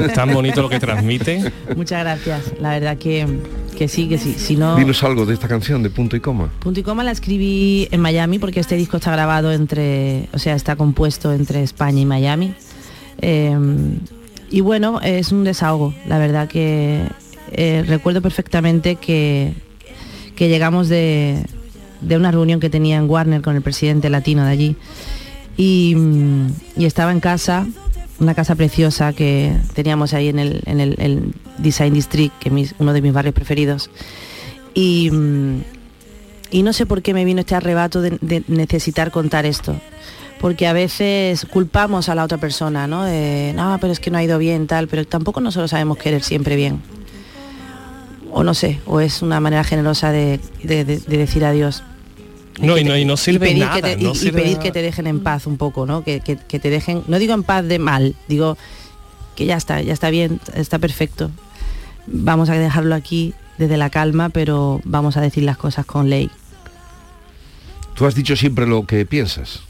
Es 0.00 0.12
tan 0.14 0.34
bonito 0.34 0.62
lo 0.62 0.68
que 0.68 0.80
transmite. 0.80 1.52
Muchas 1.76 2.00
gracias. 2.00 2.54
La 2.60 2.70
verdad 2.70 2.98
que, 2.98 3.24
que 3.78 3.86
sí, 3.86 4.08
que 4.08 4.18
sí. 4.18 4.34
Si 4.36 4.56
no, 4.56 4.74
Dinos 4.74 5.04
algo 5.04 5.26
de 5.26 5.34
esta 5.34 5.46
canción 5.46 5.84
de 5.84 5.90
punto 5.90 6.16
y 6.16 6.20
coma. 6.20 6.48
Punto 6.58 6.80
y 6.80 6.82
coma 6.82 7.04
la 7.04 7.12
escribí 7.12 7.86
en 7.92 8.00
Miami 8.00 8.40
porque 8.40 8.58
este 8.58 8.74
disco 8.74 8.96
está 8.96 9.12
grabado 9.12 9.52
entre, 9.52 10.28
o 10.32 10.40
sea, 10.40 10.56
está 10.56 10.74
compuesto 10.74 11.32
entre 11.32 11.62
España 11.62 12.00
y 12.00 12.04
Miami. 12.04 12.52
Eh, 13.22 13.56
y 14.50 14.60
bueno, 14.60 15.00
es 15.02 15.30
un 15.30 15.44
desahogo. 15.44 15.94
La 16.08 16.18
verdad 16.18 16.48
que 16.48 17.04
eh, 17.52 17.84
recuerdo 17.86 18.20
perfectamente 18.22 18.96
que, 18.96 19.52
que 20.36 20.48
llegamos 20.48 20.88
de, 20.88 21.44
de 22.00 22.16
una 22.16 22.30
reunión 22.30 22.60
que 22.60 22.70
tenía 22.70 22.96
en 22.96 23.08
Warner 23.08 23.42
con 23.42 23.56
el 23.56 23.62
presidente 23.62 24.10
latino 24.10 24.44
de 24.44 24.50
allí. 24.50 24.76
Y, 25.56 25.94
mm, 25.96 26.46
estaba 26.78 27.12
en 27.12 27.20
casa, 27.20 27.66
una 28.18 28.34
casa 28.34 28.54
preciosa 28.54 29.12
que 29.12 29.56
teníamos 29.74 30.12
ahí 30.14 30.28
en 30.28 30.38
el, 30.38 30.60
en 30.66 30.80
el- 30.80 31.34
Design 31.58 31.94
District, 31.94 32.36
que 32.40 32.48
es 32.60 32.74
uno 32.80 32.92
de 32.92 33.00
mis 33.00 33.12
barrios 33.12 33.32
preferidos. 33.34 33.88
Y, 34.74 35.08
mm, 35.12 35.62
y 36.50 36.62
no 36.64 36.72
sé 36.72 36.84
por 36.84 37.00
qué 37.00 37.14
me 37.14 37.24
vino 37.24 37.40
este 37.40 37.54
arrebato 37.54 38.00
de, 38.02 38.18
de 38.20 38.42
necesitar 38.48 39.12
contar 39.12 39.46
esto. 39.46 39.76
Porque 40.40 40.66
a 40.66 40.72
veces 40.72 41.46
culpamos 41.46 42.08
a 42.08 42.14
la 42.16 42.24
otra 42.24 42.38
persona, 42.38 42.86
¿no? 42.88 43.04
De, 43.04 43.52
no, 43.54 43.78
pero 43.80 43.92
es 43.92 44.00
que 44.00 44.10
no 44.10 44.18
ha 44.18 44.24
ido 44.24 44.36
bien, 44.38 44.66
tal, 44.66 44.88
pero 44.88 45.04
tampoco 45.06 45.40
nosotros 45.40 45.70
sabemos 45.70 45.96
querer 45.96 46.22
siempre 46.24 46.56
bien. 46.56 46.82
O 48.36 48.42
no 48.42 48.52
sé, 48.54 48.80
o 48.86 49.00
es 49.00 49.22
una 49.22 49.38
manera 49.38 49.62
generosa 49.62 50.10
de, 50.10 50.40
de- 50.62 50.84
de- 50.84 50.98
de 50.98 51.16
decir 51.16 51.44
adiós. 51.44 51.84
No, 52.60 52.76
y 52.78 52.82
no, 52.84 52.96
y 52.96 53.04
no 53.04 53.14
Y 53.14 53.16
sirve 53.16 53.46
pedir, 53.46 53.60
nada. 53.64 53.76
que 53.76 53.82
te, 53.82 53.92
y- 54.00 54.04
no 54.04 54.10
y 54.12 54.14
sirve 54.16 54.40
pedir 54.42 54.52
nada. 54.54 54.62
que 54.64 54.72
te 54.72 54.82
dejen 54.82 55.06
en 55.06 55.20
paz 55.20 55.46
un 55.46 55.56
poco, 55.56 55.86
¿no? 55.86 56.02
Que, 56.02 56.20
que- 56.20 56.36
que 56.36 56.58
te 56.58 56.68
dejen, 56.70 57.02
no 57.06 57.18
digo 57.20 57.32
en 57.34 57.44
paz 57.44 57.64
de 57.64 57.78
mal, 57.78 58.14
digo 58.28 58.56
que 59.36 59.46
ya 59.46 59.56
está, 59.56 59.80
ya 59.82 59.92
está 59.92 60.10
bien, 60.10 60.40
está 60.54 60.78
perfecto. 60.80 61.30
Vamos 62.06 62.50
a 62.50 62.54
dejarlo 62.54 62.94
aquí 62.96 63.34
desde 63.58 63.76
la 63.76 63.88
calma, 63.90 64.28
pero 64.30 64.80
vamos 64.84 65.16
a 65.16 65.20
decir 65.20 65.44
las 65.44 65.56
cosas 65.56 65.86
con 65.86 66.10
ley. 66.10 66.28
Tú 67.94 68.06
has 68.06 68.14
dicho 68.16 68.34
siempre 68.34 68.66
lo 68.66 68.84
que 68.86 69.06
piensas. 69.06 69.60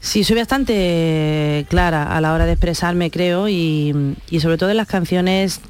Sí, 0.00 0.22
soy 0.22 0.36
bastante 0.36 1.64
clara 1.70 2.14
a 2.14 2.20
la 2.20 2.32
hora 2.34 2.44
de 2.46 2.52
expresarme, 2.52 3.10
creo, 3.10 3.48
y, 3.48 4.14
y 4.30 4.40
sobre 4.40 4.58
todo 4.58 4.70
en 4.70 4.76
las 4.76 4.86
canciones 4.86 5.60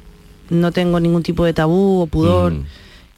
no 0.49 0.71
tengo 0.71 0.99
ningún 0.99 1.23
tipo 1.23 1.45
de 1.45 1.53
tabú 1.53 2.01
o 2.01 2.07
pudor. 2.07 2.53
Mm. 2.53 2.65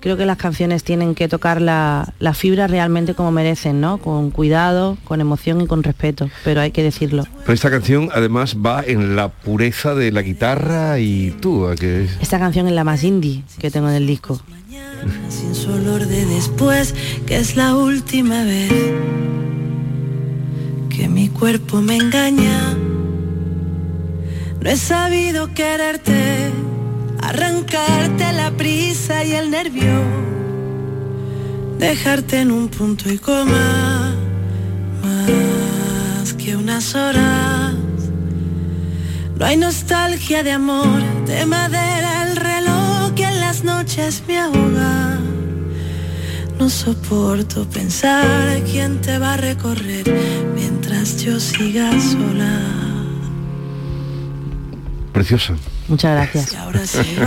Creo 0.01 0.15
que 0.15 0.25
las 0.25 0.38
canciones 0.38 0.86
tienen 0.86 1.13
que 1.13 1.27
tocar 1.27 1.61
la, 1.61 2.13
la 2.19 2.34
fibra 2.34 2.67
realmente 2.67 3.15
como 3.15 3.32
merecen, 3.32 3.82
¿no? 3.82 3.97
Con 3.97 4.32
cuidado, 4.32 4.97
con 5.03 5.19
emoción 5.19 5.59
y 5.59 5.67
con 5.67 5.84
respeto, 5.84 6.30
pero 6.45 6.61
hay 6.61 6.71
que 6.71 6.84
decirlo. 6.84 7.25
Pero 7.41 7.53
esta 7.53 7.69
canción 7.69 8.09
además 8.13 8.55
va 8.65 8.82
en 8.82 9.17
la 9.17 9.27
pureza 9.27 9.95
de 9.95 10.13
la 10.13 10.21
guitarra 10.21 10.99
y 10.99 11.32
tú, 11.41 11.67
¿a 11.67 11.75
que 11.75 12.07
Esta 12.21 12.39
canción 12.39 12.67
es 12.67 12.73
la 12.73 12.86
más 12.86 13.03
indie 13.03 13.43
que 13.59 13.71
tengo 13.71 13.89
en 13.89 13.95
el 13.95 14.07
disco. 14.07 14.41
sin 15.27 15.53
su 15.53 15.73
olor 15.73 16.05
de 16.05 16.25
después, 16.25 16.95
que 17.25 17.36
es 17.36 17.57
la 17.57 17.75
última 17.75 18.45
vez 18.45 18.71
que 20.89 21.09
mi 21.09 21.27
cuerpo 21.27 21.82
me 21.82 21.97
engaña. 21.97 22.73
No 24.61 24.69
he 24.69 24.75
sabido 24.75 25.53
quererte, 25.53 26.51
arrancarte 27.30 28.34
la 28.34 28.49
prisa 28.51 29.23
y 29.23 29.34
el 29.34 29.51
nervio, 29.51 30.01
dejarte 31.77 32.41
en 32.41 32.51
un 32.51 32.69
punto 32.69 33.11
y 33.11 33.19
coma, 33.19 34.15
más 35.03 36.34
que 36.34 36.55
unas 36.55 36.95
horas. 36.95 37.75
No 39.38 39.45
hay 39.45 39.57
nostalgia 39.57 40.43
de 40.43 40.51
amor, 40.51 41.01
de 41.27 41.45
madera 41.45 42.27
el 42.27 42.36
reloj 42.36 43.13
que 43.15 43.25
en 43.25 43.39
las 43.39 43.63
noches 43.63 44.23
me 44.27 44.39
ahoga. 44.39 45.19
No 46.57 46.69
soporto 46.69 47.69
pensar 47.69 48.61
quién 48.69 48.99
te 49.01 49.17
va 49.17 49.36
a 49.36 49.38
recorrer 49.38 50.05
mientras 50.55 51.17
yo 51.23 51.39
siga 51.39 51.91
sola. 52.01 52.80
preciosa. 55.13 55.53
Muchas 55.89 56.11
gracias. 56.15 56.55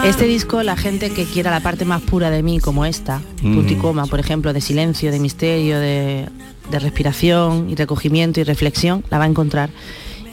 Este 0.05 0.25
disco, 0.25 0.63
la 0.63 0.77
gente 0.77 1.11
que 1.11 1.25
quiera 1.25 1.51
la 1.51 1.61
parte 1.61 1.85
más 1.85 2.01
pura 2.01 2.31
de 2.31 2.43
mí, 2.43 2.61
como 2.61 2.85
esta, 2.85 3.21
Mm. 3.43 3.55
punto 3.57 3.73
y 3.73 3.77
coma, 3.77 4.07
por 4.07 4.21
ejemplo, 4.21 4.53
de 4.53 4.61
silencio, 4.61 5.11
de 5.11 5.19
misterio, 5.19 5.79
de, 5.81 6.29
de 6.71 6.79
respiración 6.79 7.69
y 7.69 7.75
recogimiento 7.75 8.41
y 8.41 8.45
reflexión, 8.45 9.05
la 9.11 9.19
va 9.19 9.25
a 9.25 9.27
encontrar. 9.27 9.71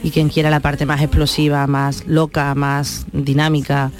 Y 0.02 0.10
quien 0.12 0.28
quiera 0.30 0.48
la 0.48 0.60
parte 0.60 0.86
más 0.86 1.00
explosiva, 1.02 1.66
más 1.66 2.04
loca, 2.06 2.54
más 2.54 3.04
dinámica, 3.12 3.90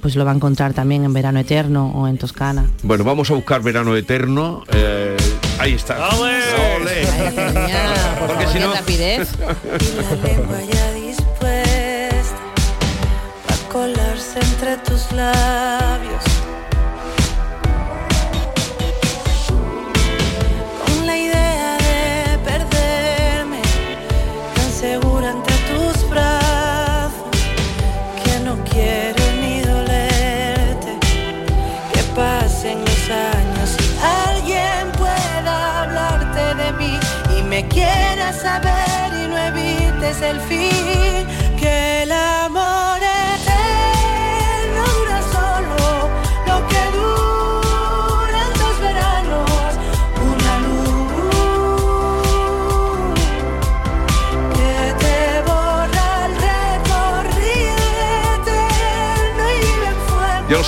pues 0.00 0.16
lo 0.16 0.24
va 0.24 0.32
a 0.32 0.34
encontrar 0.34 0.72
también 0.72 1.04
en 1.04 1.12
Verano 1.12 1.38
Eterno 1.38 1.92
o 1.94 2.08
en 2.08 2.18
Toscana. 2.18 2.64
Bueno, 2.82 3.04
vamos 3.04 3.30
a 3.30 3.34
buscar 3.34 3.62
Verano 3.62 3.94
Eterno. 3.94 4.64
eh, 4.72 5.16
ahí 5.60 5.74
está. 5.74 6.08
¡Ole! 6.16 6.40
Porque 8.26 8.46
si 8.48 8.58
no... 8.58 8.72
rapidez. 8.74 9.28
entre 14.42 14.76
tus 14.78 15.12
labios. 15.12 16.24
Con 20.84 21.06
la 21.06 21.16
idea 21.16 21.76
de 21.78 22.38
perderme, 22.38 23.60
tan 24.54 24.70
segura 24.70 25.30
entre 25.30 25.56
tus 25.70 26.08
brazos, 26.10 27.36
que 28.24 28.40
no 28.40 28.56
quiero 28.64 29.22
ni 29.40 29.60
dolerte, 29.60 30.92
que 31.92 32.02
pasen 32.16 32.78
los 32.80 33.02
años 33.10 33.68
y 33.80 33.88
alguien 34.28 34.92
pueda 34.98 35.82
hablarte 35.82 36.44
de 36.62 36.72
mí 36.72 36.98
y 37.38 37.42
me 37.42 37.66
quiera 37.68 38.32
saber 38.32 39.12
y 39.22 39.28
no 39.28 39.36
evites 39.38 40.22
el 40.22 40.40
fin. 40.40 40.91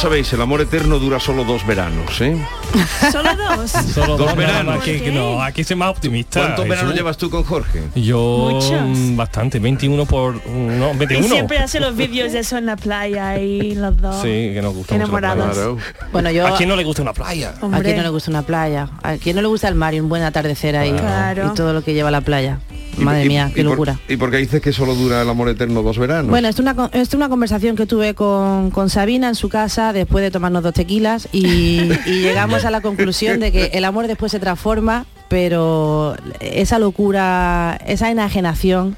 Sabéis, 0.04 0.30
el 0.34 0.40
amor 0.42 0.60
eterno 0.60 0.98
dura 0.98 1.18
solo 1.18 1.44
dos 1.44 1.66
veranos, 1.66 2.20
¿eh? 2.20 2.36
Solo 3.10 3.30
dos. 3.36 3.70
Solo 3.70 4.16
Dos 4.18 4.26
dos 4.26 4.36
veranos. 4.36 4.76
Aquí, 4.76 5.00
no, 5.12 5.40
aquí 5.42 5.64
soy 5.64 5.76
más 5.76 5.90
optimista. 5.90 6.40
¿Cuántos 6.40 6.68
veranos 6.68 6.94
llevas 6.94 7.16
tú 7.16 7.30
con 7.30 7.42
Jorge? 7.42 7.82
Yo 7.94 8.48
Muchos. 8.50 8.72
mm, 8.86 9.16
bastante, 9.16 9.58
21 9.58 10.04
por... 10.04 10.46
No, 10.46 10.92
Y 10.92 10.96
21. 10.96 11.28
siempre 11.28 11.58
hace 11.58 11.80
los 11.80 11.96
vídeos 11.96 12.32
de 12.32 12.40
eso 12.40 12.58
en 12.58 12.66
la 12.66 12.76
playa 12.76 13.38
y 13.38 13.74
los 13.76 13.96
dos. 13.96 14.16
Sí, 14.16 14.50
que 14.52 14.60
nos 14.62 14.74
gusta 14.74 14.94
mucho 14.94 15.04
Enamorados. 15.06 15.56
playa. 15.56 16.08
Bueno, 16.12 16.30
yo... 16.30 16.46
¿A 16.48 16.56
quién 16.56 16.68
no 16.68 16.76
le 16.76 16.84
gusta 16.84 17.00
una 17.02 17.12
playa? 17.14 17.54
¿A 17.62 17.80
quién 17.80 17.96
no 17.96 18.02
le 18.02 18.08
gusta 18.10 18.30
una 18.30 18.42
playa? 18.42 18.88
¿A 19.02 19.14
quién 19.16 19.36
no 19.36 19.42
le 19.42 19.48
gusta 19.48 19.68
el 19.68 19.74
mar 19.74 19.94
y 19.94 20.00
un 20.00 20.08
buen 20.10 20.22
atardecer 20.22 20.76
ahí? 20.76 20.92
Claro. 20.92 21.50
Y 21.50 21.54
todo 21.54 21.72
lo 21.72 21.82
que 21.82 21.94
lleva 21.94 22.10
la 22.10 22.20
playa. 22.20 22.58
Madre 22.98 23.24
Y- 23.24 23.28
mía, 23.28 23.48
y 23.50 23.54
qué 23.54 23.62
por- 23.62 23.70
llegura. 23.72 23.98
¿Y 24.08 24.16
por 24.16 24.30
qué 24.30 24.36
dices 24.38 24.60
que 24.60 24.72
solo 24.72 24.94
dura 24.94 25.22
el 25.22 25.28
amor 25.28 25.48
eterno 25.48 25.82
dos 25.82 25.98
veranos? 25.98 26.30
Bueno, 26.30 26.48
es 26.48 26.58
una, 26.58 26.90
es 26.92 27.12
una 27.14 27.28
conversación 27.28 27.76
que 27.76 27.86
tuve 27.86 28.14
con, 28.14 28.70
con 28.70 28.90
Sabina 28.90 29.28
en 29.28 29.34
su 29.34 29.48
casa 29.48 29.92
después 29.92 30.22
de 30.22 30.30
tomarnos 30.30 30.62
dos 30.62 30.74
tequilas 30.74 31.28
y, 31.32 31.80
y 32.06 32.20
llegamos 32.20 32.64
a 32.64 32.70
la 32.70 32.80
conclusión 32.80 33.40
de 33.40 33.52
que 33.52 33.66
el 33.74 33.84
amor 33.84 34.06
después 34.06 34.30
se 34.32 34.38
transforma, 34.40 35.06
pero 35.28 36.14
esa 36.40 36.78
locura, 36.78 37.78
esa 37.86 38.10
enajenación 38.10 38.96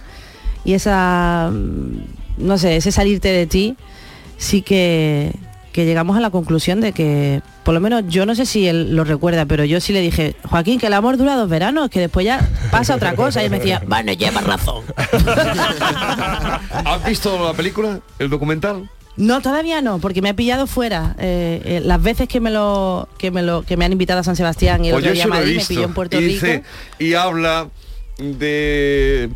y 0.65 0.73
esa, 0.75 1.51
mm, 1.53 2.45
no 2.47 2.59
sé, 2.59 2.77
ese 2.77 2.91
salirte 2.93 3.29
de 3.29 3.47
ti, 3.47 3.77
sí 4.37 4.63
que, 4.63 5.33
que 5.77 5.85
llegamos 5.85 6.17
a 6.17 6.21
la 6.21 6.31
conclusión 6.31 6.81
de 6.81 6.93
que, 6.93 7.43
por 7.63 7.75
lo 7.75 7.81
menos 7.81 8.05
yo 8.09 8.25
no 8.25 8.35
sé 8.35 8.47
si 8.47 8.67
él 8.67 8.97
lo 8.97 9.05
recuerda, 9.05 9.45
pero 9.45 9.63
yo 9.63 9.79
sí 9.79 9.93
le 9.93 10.01
dije, 10.01 10.35
Joaquín, 10.45 10.81
que 10.81 10.87
el 10.87 10.95
amor 10.95 11.19
dura 11.19 11.37
dos 11.37 11.51
veranos, 11.51 11.91
que 11.91 12.01
después 12.01 12.25
ya 12.25 12.49
pasa 12.71 12.95
otra 12.95 13.15
cosa. 13.15 13.43
Y 13.43 13.45
él 13.45 13.51
me 13.51 13.59
decía, 13.59 13.83
bueno, 13.87 14.11
llevas 14.15 14.43
razón. 14.45 14.85
¿Has 16.73 17.05
visto 17.07 17.45
la 17.45 17.53
película, 17.53 18.01
el 18.19 18.31
documental? 18.31 18.89
No, 19.19 19.43
todavía 19.43 19.83
no, 19.83 19.99
porque 19.99 20.23
me 20.23 20.31
ha 20.31 20.35
pillado 20.35 20.67
fuera. 20.67 21.15
Eh, 21.19 21.61
eh, 21.67 21.81
las 21.85 22.03
veces 22.03 22.27
que 22.27 22.41
me 22.41 22.51
lo 22.51 23.07
que 23.19 23.31
me 23.31 23.43
lo 23.43 23.63
que 23.63 23.77
me 23.77 23.85
han 23.85 23.93
invitado 23.93 24.21
a 24.21 24.25
San 24.25 24.35
Sebastián 24.35 24.83
y 24.83 24.89
el 24.89 24.95
Pues 24.95 25.05
otro 25.05 25.13
día 25.13 25.27
Madrid 25.27 25.59
me 25.59 25.65
pilló 25.67 25.85
en 25.85 25.93
Puerto 25.93 26.19
y, 26.19 26.39
Rico. 26.39 26.65
y 26.99 27.13
habla 27.13 27.69
de 28.17 29.29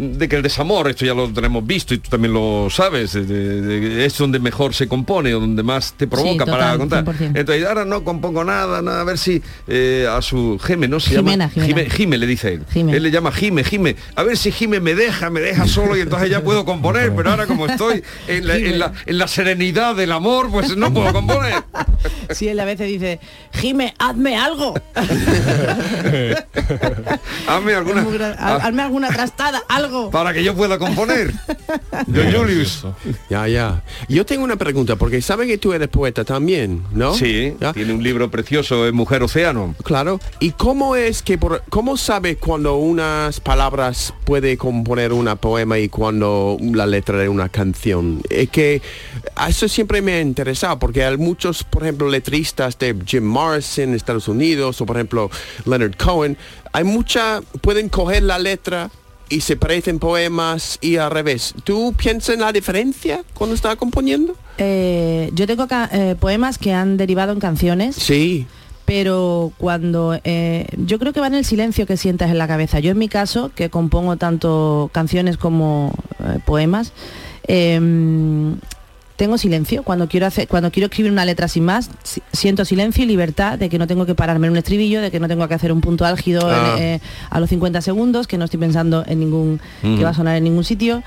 de 0.00 0.28
que 0.28 0.36
el 0.36 0.42
desamor, 0.42 0.88
esto 0.88 1.04
ya 1.04 1.14
lo 1.14 1.28
tenemos 1.32 1.66
visto 1.66 1.92
y 1.94 1.98
tú 1.98 2.08
también 2.10 2.32
lo 2.32 2.68
sabes, 2.70 3.12
de- 3.12 3.24
de- 3.24 3.60
de- 3.80 4.04
es 4.06 4.16
donde 4.16 4.38
mejor 4.38 4.72
se 4.74 4.88
compone, 4.88 5.30
donde 5.32 5.62
más 5.62 5.92
te 5.92 6.06
provoca 6.06 6.44
Sí, 6.44 6.50
para 6.50 6.76
contar. 6.78 7.04
100%. 7.04 7.32
Entonces 7.38 7.66
ahora 7.66 7.84
no 7.84 8.02
compongo 8.02 8.42
nada, 8.44 8.80
nada, 8.82 9.02
a 9.02 9.04
ver 9.04 9.18
si 9.18 9.42
eh, 9.68 10.06
a 10.10 10.22
su 10.22 10.58
Jime, 10.64 10.88
¿no? 10.88 11.00
Se 11.00 11.10
Jimena, 11.10 11.48
llama 11.48 11.48
Jimena. 11.66 11.66
Jime, 11.82 11.90
Jime 11.90 12.18
le 12.18 12.26
dice 12.26 12.54
él. 12.54 12.62
Jime. 12.72 12.96
Él 12.96 13.02
le 13.02 13.10
llama 13.10 13.30
Jime, 13.32 13.62
Jime. 13.64 13.96
A 14.16 14.22
ver 14.22 14.36
si 14.36 14.50
Jime 14.52 14.80
me 14.80 14.94
deja, 14.94 15.28
me 15.30 15.40
deja 15.40 15.66
solo 15.66 15.96
y 15.96 16.00
entonces 16.00 16.30
ya 16.30 16.42
puedo 16.42 16.64
componer, 16.64 17.12
pero 17.14 17.30
ahora 17.30 17.46
como 17.46 17.66
estoy 17.66 18.02
en 18.28 18.46
la, 18.46 18.56
en 18.56 18.78
la- 18.78 18.92
en 19.06 19.18
la 19.18 19.28
serenidad 19.28 19.94
del 19.94 20.12
amor, 20.12 20.50
pues 20.50 20.76
no 20.76 20.92
puedo 20.92 21.12
componer. 21.12 21.54
Sí, 22.30 22.48
él 22.48 22.60
a 22.60 22.64
veces 22.64 22.86
dice, 22.88 23.18
Jime, 23.52 23.94
hazme 23.98 24.36
algo. 24.36 24.74
Hazme 27.46 27.74
alguna... 27.74 28.36
Ha- 28.38 28.56
Hazme 28.56 28.82
alguna 28.82 29.08
trastada, 29.08 29.62
algo. 29.68 30.10
para 30.10 30.32
que 30.32 30.44
yo 30.44 30.54
pueda 30.54 30.78
componer. 30.78 31.32
Yo, 32.06 32.22
Julius. 32.38 32.84
Ya, 33.28 33.46
ya. 33.48 33.82
Yo 34.08 34.24
tengo 34.24 34.44
una 34.44 34.56
pregunta, 34.56 34.96
porque 34.96 35.20
saben 35.22 35.48
que 35.48 35.58
tú 35.58 35.72
eres 35.72 35.88
poeta 35.88 36.24
también, 36.24 36.82
¿no? 36.92 37.14
Sí, 37.14 37.54
tiene 37.74 37.92
un 37.92 38.02
libro 38.02 38.30
precioso, 38.30 38.86
es 38.86 38.92
Mujer 38.92 39.22
Océano. 39.22 39.74
Claro. 39.82 40.20
¿Y 40.40 40.52
cómo 40.52 40.96
es 40.96 41.22
que, 41.22 41.36
por, 41.38 41.62
cómo 41.68 41.96
sabe 41.96 42.36
cuando 42.36 42.76
unas 42.76 43.40
palabras 43.40 44.14
puede 44.24 44.56
componer 44.56 45.12
una 45.12 45.36
poema 45.36 45.78
y 45.78 45.88
cuando 45.88 46.56
la 46.60 46.86
letra 46.86 47.18
de 47.18 47.28
una 47.28 47.48
canción? 47.48 48.22
Es 48.30 48.48
que 48.50 48.82
eso 49.48 49.68
siempre 49.68 50.00
me 50.02 50.14
ha 50.14 50.20
interesado, 50.20 50.78
porque 50.78 51.04
hay 51.04 51.16
muchos, 51.16 51.64
por 51.64 51.82
ejemplo, 51.82 51.89
letristas 51.98 52.78
de 52.78 52.96
Jim 53.06 53.24
Morrison, 53.24 53.94
Estados 53.94 54.28
Unidos, 54.28 54.80
o 54.80 54.86
por 54.86 54.96
ejemplo, 54.96 55.30
Leonard 55.64 55.96
Cohen, 55.96 56.36
hay 56.72 56.84
mucha, 56.84 57.40
pueden 57.60 57.88
coger 57.88 58.22
la 58.22 58.38
letra 58.38 58.90
y 59.30 59.40
se 59.40 59.56
parecen 59.56 59.98
poemas 59.98 60.78
y 60.82 60.96
al 60.96 61.10
revés. 61.10 61.54
¿Tú 61.64 61.94
piensas 61.96 62.34
en 62.34 62.40
la 62.40 62.52
diferencia 62.52 63.22
cuando 63.32 63.54
estás 63.54 63.76
componiendo? 63.76 64.36
Eh, 64.58 65.30
yo 65.32 65.46
tengo 65.46 65.66
eh, 65.70 66.16
poemas 66.18 66.58
que 66.58 66.72
han 66.72 66.96
derivado 66.96 67.32
en 67.32 67.38
canciones. 67.38 67.96
Sí. 67.96 68.46
Pero 68.84 69.52
cuando 69.56 70.18
eh, 70.24 70.66
yo 70.76 70.98
creo 70.98 71.12
que 71.12 71.20
va 71.20 71.28
en 71.28 71.34
el 71.34 71.44
silencio 71.44 71.86
que 71.86 71.96
sientas 71.96 72.30
en 72.30 72.38
la 72.38 72.48
cabeza. 72.48 72.80
Yo 72.80 72.90
en 72.90 72.98
mi 72.98 73.08
caso, 73.08 73.52
que 73.54 73.70
compongo 73.70 74.16
tanto 74.16 74.90
canciones 74.92 75.36
como 75.36 75.94
poemas, 76.44 76.92
em, 77.46 78.56
tengo 79.20 79.36
silencio. 79.38 79.82
Cuando 79.82 80.08
quiero 80.08 80.26
hacer, 80.26 80.48
cuando 80.48 80.70
quiero 80.72 80.86
escribir 80.86 81.12
una 81.12 81.24
letra 81.24 81.46
sin 81.46 81.64
más, 81.64 81.90
si- 82.02 82.22
siento 82.32 82.64
silencio 82.64 83.04
y 83.04 83.06
libertad 83.06 83.58
de 83.58 83.68
que 83.68 83.78
no 83.78 83.86
tengo 83.86 84.06
que 84.06 84.14
pararme 84.14 84.46
en 84.46 84.52
un 84.52 84.56
estribillo, 84.56 85.00
de 85.02 85.10
que 85.10 85.20
no 85.20 85.28
tengo 85.28 85.46
que 85.46 85.54
hacer 85.54 85.70
un 85.72 85.80
punto 85.82 86.04
álgido 86.06 86.40
en- 86.50 86.56
Ah. 86.56 86.76
eh, 86.78 87.00
a 87.28 87.38
los 87.38 87.50
50 87.50 87.82
segundos, 87.82 88.26
que 88.26 88.38
no 88.38 88.46
estoy 88.46 88.58
pensando 88.58 89.04
en 89.06 89.20
ningún 89.20 89.60
que 89.82 90.02
va 90.02 90.10
a 90.10 90.14
sonar 90.14 90.36
en 90.36 90.44
ningún 90.44 90.64
sitio. 90.64 91.02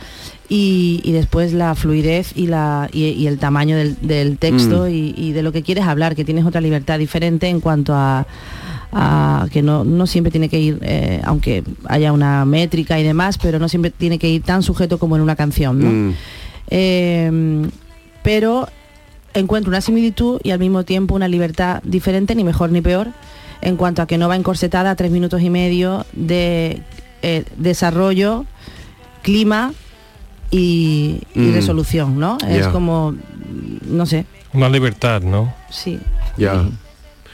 Y, 0.47 1.01
y 1.03 1.11
después 1.13 1.53
la 1.53 1.73
fluidez 1.73 2.33
y, 2.35 2.45
la, 2.47 2.87
y, 2.93 3.05
y 3.05 3.25
el 3.27 3.39
tamaño 3.39 3.75
del, 3.75 3.97
del 4.01 4.37
texto 4.37 4.85
Mm. 4.85 4.89
y, 4.93 5.13
y 5.17 5.31
de 5.31 5.41
lo 5.41 5.51
que 5.51 5.63
quieres 5.63 5.85
hablar, 5.85 6.15
que 6.15 6.23
tienes 6.23 6.45
otra 6.45 6.61
libertad 6.61 6.99
diferente 6.99 7.47
en 7.47 7.59
cuanto 7.61 7.95
a, 7.95 8.27
a 8.91 9.47
que 9.51 9.63
no, 9.63 9.83
no 9.83 10.05
siempre 10.05 10.29
tiene 10.29 10.49
que 10.49 10.59
ir, 10.59 10.77
eh, 10.83 11.19
aunque 11.23 11.63
haya 11.87 12.11
una 12.13 12.45
métrica 12.45 12.99
y 12.99 13.03
demás, 13.03 13.39
pero 13.41 13.57
no 13.57 13.67
siempre 13.67 13.89
tiene 13.89 14.19
que 14.19 14.29
ir 14.29 14.43
tan 14.43 14.61
sujeto 14.61 14.99
como 14.99 15.15
en 15.15 15.23
una 15.23 15.35
canción. 15.35 15.79
¿no? 15.79 15.89
Mm. 15.89 16.13
Eh, 16.69 17.67
pero 18.23 18.67
encuentro 19.33 19.69
una 19.69 19.81
similitud 19.81 20.39
y 20.43 20.51
al 20.51 20.59
mismo 20.59 20.83
tiempo 20.83 21.15
una 21.15 21.27
libertad 21.27 21.81
diferente, 21.83 22.35
ni 22.35 22.43
mejor 22.43 22.71
ni 22.71 22.81
peor, 22.81 23.07
en 23.61 23.77
cuanto 23.77 24.01
a 24.01 24.07
que 24.07 24.17
no 24.17 24.27
va 24.27 24.35
encorsetada 24.35 24.91
a 24.91 24.95
tres 24.95 25.11
minutos 25.11 25.41
y 25.41 25.49
medio 25.49 26.05
de 26.13 26.81
eh, 27.21 27.43
desarrollo, 27.57 28.45
clima 29.21 29.73
y, 30.51 31.21
y 31.33 31.39
Mm. 31.39 31.53
resolución, 31.53 32.19
¿no? 32.19 32.37
Es 32.47 32.67
como, 32.67 33.15
no 33.87 34.05
sé, 34.05 34.25
Más 34.53 34.71
libertad, 34.71 35.21
¿no? 35.21 35.53
sí. 35.69 35.99
Ya. 36.37 36.65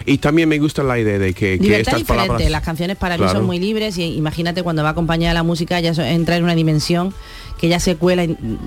Y 0.06 0.18
también 0.20 0.48
me 0.48 0.58
gusta 0.60 0.82
la 0.84 0.98
idea 0.98 1.20
de 1.20 1.34
que, 1.34 1.58
que 1.58 1.64
Libertad 1.64 1.80
estas 1.80 2.00
diferente, 2.00 2.28
palabras... 2.28 2.50
las 2.50 2.64
canciones 2.64 2.96
para 2.98 3.18
mí 3.18 3.26
son 3.30 3.46
muy 3.46 3.60
libres 3.60 3.98
y 3.98 4.16
imagínate 4.16 4.64
cuando 4.64 4.82
va 4.84 4.90
acompañada 4.90 5.34
la 5.34 5.44
música 5.44 5.80
ya 5.82 5.92
entra 6.10 6.38
en 6.38 6.44
una 6.46 6.56
dimensión 6.56 7.14
que 7.60 7.68
ya 7.68 7.80
se 7.82 7.98
cuela 7.98 8.26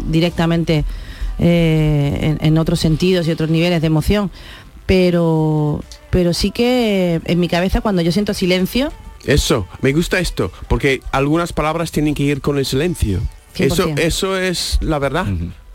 directamente 0.09 0.85
eh, 1.39 2.19
en, 2.21 2.39
en 2.47 2.59
otros 2.59 2.81
sentidos 2.81 3.27
y 3.27 3.31
otros 3.31 3.51
niveles 3.51 3.81
de 3.81 3.87
emoción. 3.87 4.31
Pero, 4.87 5.83
pero 6.11 6.35
sí 6.35 6.51
que 6.51 7.21
en 7.25 7.41
mi 7.41 7.49
cabeza 7.49 7.81
cuando 7.81 8.03
yo 8.03 8.13
siento 8.13 8.35
silencio, 8.35 8.93
Eso, 9.25 9.69
me 9.81 9.93
gusta 9.93 10.19
esto, 10.19 10.51
porque 10.69 11.01
algunas 11.13 11.53
palabras 11.53 11.93
tienen 11.93 12.15
que 12.15 12.25
ir 12.25 12.41
con 12.41 12.59
el 12.59 12.67
silencio. 12.67 13.21
Eso, 13.57 13.89
100%. 13.89 13.99
eso 14.01 14.37
es 14.39 14.79
la 14.81 14.99
verdad. 14.99 15.27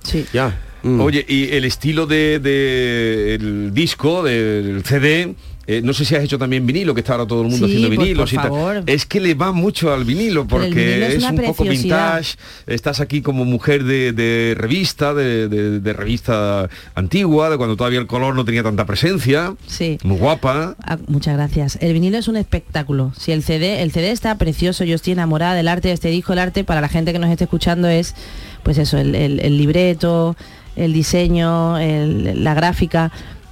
Sí. 0.03 0.25
Ya. 0.33 0.61
Oye, 0.83 1.25
y 1.27 1.49
el 1.51 1.65
estilo 1.65 2.05
de, 2.05 2.39
de 2.39 3.35
el 3.35 3.73
disco, 3.73 4.23
del 4.23 4.83
CD, 4.85 5.35
eh, 5.67 5.81
no 5.83 5.93
sé 5.93 6.05
si 6.05 6.15
has 6.15 6.23
hecho 6.23 6.39
también 6.39 6.65
vinilo, 6.65 6.93
que 6.95 7.01
está 7.01 7.13
ahora 7.13 7.27
todo 7.27 7.41
el 7.41 7.49
mundo 7.49 7.67
Sí, 7.67 7.73
haciendo 7.75 7.95
por- 7.95 8.05
vinilos 8.05 8.29
por 8.31 8.33
y 8.33 8.35
tal. 8.41 8.47
favor. 8.49 8.83
Es 8.87 9.05
que 9.05 9.19
le 9.19 9.33
va 9.33 9.51
mucho 9.51 9.93
al 9.93 10.05
vinilo 10.05 10.47
porque 10.47 10.69
vinilo 10.69 11.05
es 11.07 11.23
un 11.23 11.37
poco 11.41 11.63
vintage. 11.65 12.37
Estás 12.67 12.99
aquí 13.01 13.21
como 13.21 13.43
mujer 13.45 13.83
de, 13.83 14.13
de 14.13 14.55
revista, 14.57 15.13
de, 15.13 15.47
de- 15.49 15.79
de 15.81 15.93
revista 15.93 16.69
antigua, 16.95 17.49
de 17.49 17.57
cuando 17.57 17.75
todavía 17.75 17.99
el 17.99 18.07
color 18.07 18.33
no 18.35 18.45
tenía 18.45 18.63
tanta 18.63 18.85
presencia. 18.85 19.55
Sí. 19.67 19.97
Muy 20.03 20.17
guapa. 20.17 20.75
Ah, 20.83 20.97
muchas 21.07 21.35
gracias. 21.35 21.77
El 21.81 21.93
vinilo 21.93 22.17
es 22.17 22.27
un 22.27 22.37
espectáculo. 22.37 23.11
Si 23.19 23.31
el 23.31 23.43
CD, 23.43 23.81
el 23.81 23.91
CD 23.91 24.11
está 24.11 24.35
precioso, 24.37 24.83
yo 24.85 24.95
estoy 24.95 25.13
enamorada 25.13 25.53
del 25.53 25.67
arte 25.67 25.89
de 25.89 25.93
este 25.93 26.09
disco. 26.09 26.33
El 26.33 26.39
arte 26.39 26.63
para 26.63 26.79
la 26.81 26.87
gente 26.87 27.11
que 27.11 27.19
nos 27.19 27.29
esté 27.29 27.43
escuchando 27.43 27.87
es, 27.89 28.15
pues 28.63 28.77
eso, 28.77 28.97
el, 28.97 29.15
el- 29.15 29.39
el 29.41 29.57
libreto, 29.57 30.35
el 30.75 30.93
diseño, 30.93 31.77
el- 31.77 32.43
la 32.43 32.53
gráfica. 32.53 33.11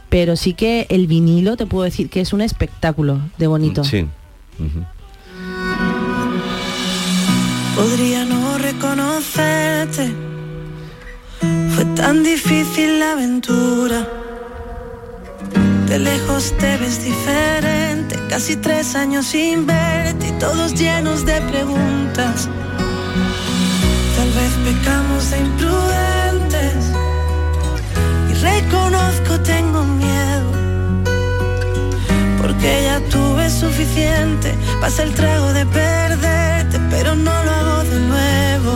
Pero 0.09 0.35
sí 0.35 0.53
que 0.53 0.85
el 0.89 1.07
vinilo 1.07 1.57
te 1.57 1.65
puedo 1.65 1.83
decir 1.83 2.09
que 2.09 2.21
es 2.21 2.33
un 2.33 2.41
espectáculo 2.41 3.19
de 3.37 3.47
bonito. 3.47 3.83
Sí. 3.83 4.07
Podría 7.75 8.23
no 8.25 8.57
reconocerte. 8.57 10.13
Fue 11.75 11.85
tan 11.95 12.23
difícil 12.23 12.99
la 12.99 13.13
aventura. 13.13 14.07
De 15.87 15.99
lejos 15.99 16.53
te 16.57 16.77
ves 16.77 17.03
diferente. 17.03 18.17
Casi 18.29 18.55
tres 18.55 18.95
años 18.95 19.25
sin 19.25 19.65
verte 19.65 20.27
y 20.29 20.39
todos 20.39 20.73
llenos 20.73 21.25
de 21.25 21.41
preguntas. 21.41 22.47
pecamos 24.65 25.31
de 25.31 25.39
imprudentes 25.39 26.94
reconozco 28.49 29.39
tengo 29.41 29.83
miedo. 29.83 30.49
Porque 32.41 32.83
ya 32.87 32.97
tuve 33.13 33.49
suficiente 33.49 34.55
pasa 34.81 35.03
el 35.03 35.13
trago 35.13 35.51
de 35.53 35.65
perderte 35.65 36.77
pero 36.89 37.15
no 37.15 37.35
lo 37.45 37.51
hago 37.51 37.83
de 37.83 37.99
nuevo. 38.13 38.73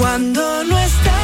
Cuando 0.00 0.64
no 0.64 0.78
estabas 0.78 1.23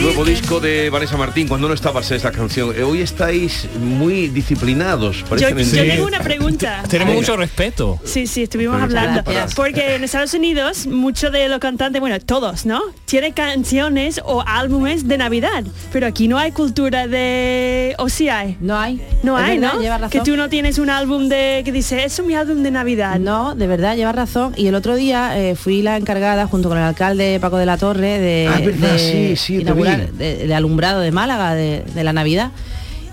Nuevo 0.00 0.24
disco 0.24 0.58
de 0.60 0.88
Vanessa 0.90 1.16
Martín, 1.16 1.48
cuando 1.48 1.68
no 1.68 1.74
estabas 1.74 2.10
esta 2.10 2.30
canción. 2.32 2.74
Eh, 2.74 2.82
Hoy 2.82 3.02
estáis 3.02 3.66
muy 3.78 4.28
disciplinados. 4.28 5.22
Yo, 5.30 5.36
yo 5.36 5.48
en- 5.48 5.70
tengo 5.70 6.06
una 6.06 6.20
pregunta. 6.20 6.82
Tenemos 6.88 7.14
mucho 7.14 7.36
respeto. 7.36 7.98
Sí, 8.04 8.26
sí, 8.26 8.44
estuvimos 8.44 8.76
Pero 8.76 8.84
hablando. 8.86 9.22
gracias. 9.24 9.54
Porque 9.54 9.96
en 9.96 10.04
Estados 10.04 10.32
Unidos, 10.34 10.86
muchos 10.86 11.30
de 11.32 11.48
los 11.48 11.58
cantantes, 11.58 12.00
bueno, 12.00 12.18
todos, 12.20 12.64
¿no? 12.64 12.80
Tienen 13.04 13.32
canciones 13.32 14.20
o 14.24 14.42
álbumes 14.46 15.06
de 15.08 15.18
Navidad. 15.18 15.64
Pero 15.92 16.06
aquí 16.06 16.26
no 16.28 16.38
hay 16.38 16.52
cultura 16.52 17.06
de... 17.06 17.94
¿O 17.98 18.08
sí 18.08 18.28
hay? 18.30 18.56
No 18.60 18.78
hay. 18.78 19.02
No 19.22 19.36
hay, 19.36 19.58
verdad, 19.58 19.74
¿no? 19.74 19.82
llevas 19.82 20.00
razón. 20.00 20.10
Que 20.24 20.30
tú 20.30 20.36
no 20.36 20.48
tienes 20.48 20.78
un 20.78 20.88
álbum 20.90 21.28
de... 21.28 21.62
que 21.64 21.72
dice, 21.72 22.04
es 22.04 22.22
mi 22.24 22.34
álbum 22.34 22.62
de 22.62 22.70
Navidad. 22.70 23.18
No, 23.18 23.54
de 23.54 23.66
verdad, 23.66 23.94
llevas 23.96 24.14
razón. 24.16 24.54
Y 24.56 24.68
el 24.68 24.74
otro 24.74 24.94
día 24.96 25.38
eh, 25.38 25.54
fui 25.54 25.82
la 25.82 25.96
encargada, 25.96 26.46
junto 26.46 26.68
con 26.70 26.78
el 26.78 26.84
alcalde 26.84 27.38
Paco 27.40 27.58
de 27.58 27.66
la 27.66 27.76
Torre, 27.76 28.18
de, 28.18 28.48
Ah, 28.48 28.60
de 29.22 29.36
sí, 29.36 29.56
inaugurar 29.60 30.12
de, 30.12 30.46
de 30.46 30.54
alumbrado 30.54 31.00
de 31.00 31.10
Málaga, 31.12 31.54
de, 31.54 31.82
de 31.94 32.04
la 32.04 32.12
Navidad. 32.12 32.50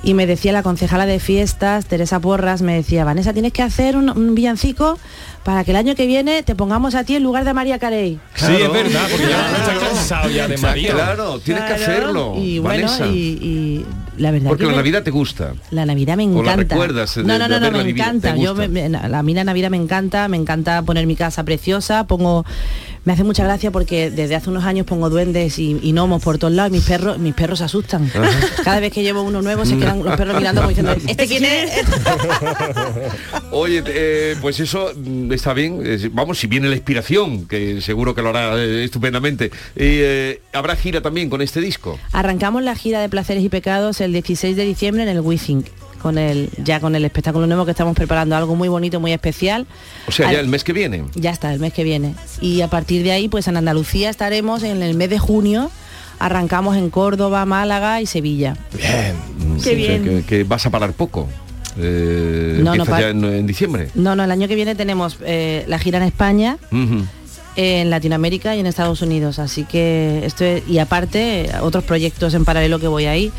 Y 0.04 0.14
me 0.14 0.28
decía 0.28 0.52
la 0.52 0.62
concejala 0.62 1.08
de 1.08 1.20
fiestas, 1.20 1.86
Teresa 1.88 2.20
Porras, 2.20 2.62
me 2.62 2.76
decía, 2.76 3.04
Vanessa, 3.06 3.34
tienes 3.34 3.52
que 3.54 3.64
hacer 3.64 3.98
un, 3.98 4.10
un 4.12 4.36
villancico 4.36 5.00
para 5.44 5.64
que 5.64 5.72
el 5.72 5.78
año 5.78 5.96
que 5.96 6.06
viene 6.06 6.44
te 6.44 6.54
pongamos 6.54 6.94
a 6.94 7.04
ti 7.04 7.16
en 7.16 7.24
lugar 7.24 7.44
de 7.44 7.56
María 7.56 7.80
Carey. 7.80 8.20
Sí, 8.36 8.54
es 8.54 8.72
verdad, 8.72 9.02
porque 9.10 9.28
ya 9.28 9.58
está 9.58 9.80
cansado 9.88 10.30
ya 10.30 10.48
de 10.48 10.58
María. 10.60 10.92
Claro, 10.94 11.40
tienes 11.40 11.64
que 11.64 11.74
hacerlo. 11.74 12.36
Y 12.38 12.60
bueno, 12.60 12.84
Vanessa. 12.88 13.08
y, 13.08 13.18
y 13.18 13.86
la 14.22 14.30
verdad 14.30 14.50
Porque 14.50 14.62
que 14.66 14.68
la 14.68 14.72
me- 14.74 14.78
Navidad 14.78 15.02
te 15.02 15.10
gusta. 15.12 15.54
La 15.72 15.88
Navidad 15.88 16.18
me 16.18 16.26
O 16.28 16.44
la 16.44 16.54
encanta. 16.54 16.76
recuerdas 16.76 17.16
de- 17.16 17.24
no, 17.24 17.40
no, 17.40 17.50
de 17.50 17.60
no, 17.60 17.72
no, 17.72 17.84
me 17.84 17.90
encanta. 17.90 18.36
Yo 18.36 18.54
me- 18.54 18.68
me- 18.68 18.96
a 18.96 19.24
mí 19.24 19.34
la 19.34 19.44
Navidad 19.44 19.72
me 19.72 19.78
encanta, 19.78 20.28
me 20.28 20.38
encanta 20.38 20.84
poner 20.84 21.08
mi 21.08 21.16
casa 21.16 21.44
preciosa, 21.44 22.06
pongo 22.06 22.46
me 23.06 23.14
hace 23.14 23.24
mucha 23.24 23.44
gracia 23.44 23.72
porque 23.72 24.10
desde 24.12 24.36
hace 24.36 24.50
unos 24.50 24.64
años 24.64 24.86
pongo 24.86 25.10
duendes 25.10 25.60
y, 25.60 25.80
y 25.82 25.92
gnomos 25.92 26.24
por 26.24 26.38
todos 26.38 26.54
lados 26.54 26.72
y 26.72 26.74
mis 26.74 26.84
perros 26.84 27.20
mis 27.20 27.34
perros 27.34 27.60
se 27.60 27.66
asustan. 27.66 28.12
Cada 28.64 28.80
vez 28.80 28.92
que 28.92 29.04
llevo 29.04 29.22
uno 29.22 29.42
nuevo 29.42 29.66
se 29.66 29.78
quedan 29.78 30.04
los 30.04 30.16
perros 30.18 30.38
mirando 30.38 30.62
como 30.62 30.70
diciendo, 30.70 30.96
¿este 31.08 31.28
quién 31.28 31.46
es? 31.46 31.72
Oye, 33.52 33.84
eh, 33.86 34.36
pues 34.42 34.60
eso 34.60 34.92
mm, 34.96 35.32
está 35.32 35.54
bien. 35.54 35.82
Vamos, 36.14 36.40
si 36.40 36.48
viene 36.48 36.68
la 36.68 36.76
inspiración, 36.76 37.48
que 37.48 37.82
seguro 37.82 38.16
que 38.16 38.22
lo 38.22 38.30
hará 38.30 38.58
eh, 38.58 38.84
estupendamente. 38.84 39.52
Eh, 39.76 40.42
¿Habrá 40.54 40.76
gira 40.76 41.02
también 41.02 41.30
con 41.30 41.42
este 41.42 41.62
disco? 41.62 42.00
Arrancamos 42.12 42.64
la 42.64 42.76
gira 42.76 43.02
de 43.02 43.10
Placeres 43.10 43.44
y 43.44 43.50
Pecados 43.50 44.02
el 44.02 44.14
16 44.14 44.56
de 44.56 44.66
diciembre 44.66 45.04
en 45.04 45.10
el 45.10 45.22
Withing 45.22 45.64
con 46.06 46.20
el 46.20 46.52
ya 46.64 46.80
con 46.80 46.96
el 46.96 47.04
espectáculo 47.04 47.48
nuevo 47.48 47.66
que 47.66 47.72
estamos 47.72 47.96
preparando, 47.96 48.36
algo 48.36 48.56
muy 48.56 48.68
bonito, 48.70 49.00
muy 49.00 49.12
especial. 49.12 49.66
O 50.08 50.12
sea, 50.12 50.28
Al- 50.28 50.36
ya 50.36 50.40
el 50.40 50.48
mes 50.48 50.64
que 50.64 50.72
viene. 50.72 51.04
Ya 51.16 51.32
está, 51.32 51.52
el 51.52 51.60
mes 51.60 51.74
que 51.74 51.84
viene. 51.84 52.14
Y 52.42 52.62
a 52.62 52.68
partir 52.68 53.02
de 53.02 53.12
ahí, 53.12 53.28
pues 53.28 53.48
en 53.48 53.58
Andalucía 53.58 54.12
estaremos 54.12 54.62
en 54.62 54.84
el 54.84 54.96
mes 54.96 55.10
de 55.10 55.18
junio. 55.18 55.72
Arrancamos 56.20 56.78
en 56.78 56.92
Córdoba, 56.92 57.44
Málaga 57.48 58.02
y 58.02 58.06
Sevilla. 58.06 58.56
Bien. 58.78 59.16
Qué 59.64 59.74
bien. 59.74 60.04
Que, 60.04 60.24
que 60.28 60.44
vas 60.44 60.64
a 60.68 60.70
parar 60.70 60.94
poco. 60.94 61.28
Eh, 61.78 62.60
No, 62.62 62.76
no 62.76 62.86
ya 62.86 63.10
en, 63.10 63.24
en 63.26 63.48
diciembre. 63.48 63.90
No, 63.96 64.16
no, 64.16 64.24
el 64.26 64.30
año 64.32 64.48
que 64.48 64.54
viene 64.54 64.76
tenemos 64.76 65.18
eh, 65.26 65.66
la 65.68 65.80
gira 65.80 65.98
en 65.98 66.04
España, 66.04 66.58
en 67.58 67.90
Latinoamérica 67.90 68.56
y 68.56 68.60
en 68.60 68.66
Estados 68.68 69.02
Unidos. 69.02 69.40
Así 69.40 69.64
que 69.66 70.22
esto 70.24 70.44
es, 70.46 70.64
y 70.70 70.78
aparte 70.78 71.50
otros 71.62 71.84
proyectos 71.84 72.34
en 72.36 72.46
paralelo 72.46 72.80
que 72.80 72.88
voy 72.88 73.06
ahí. 73.08 73.32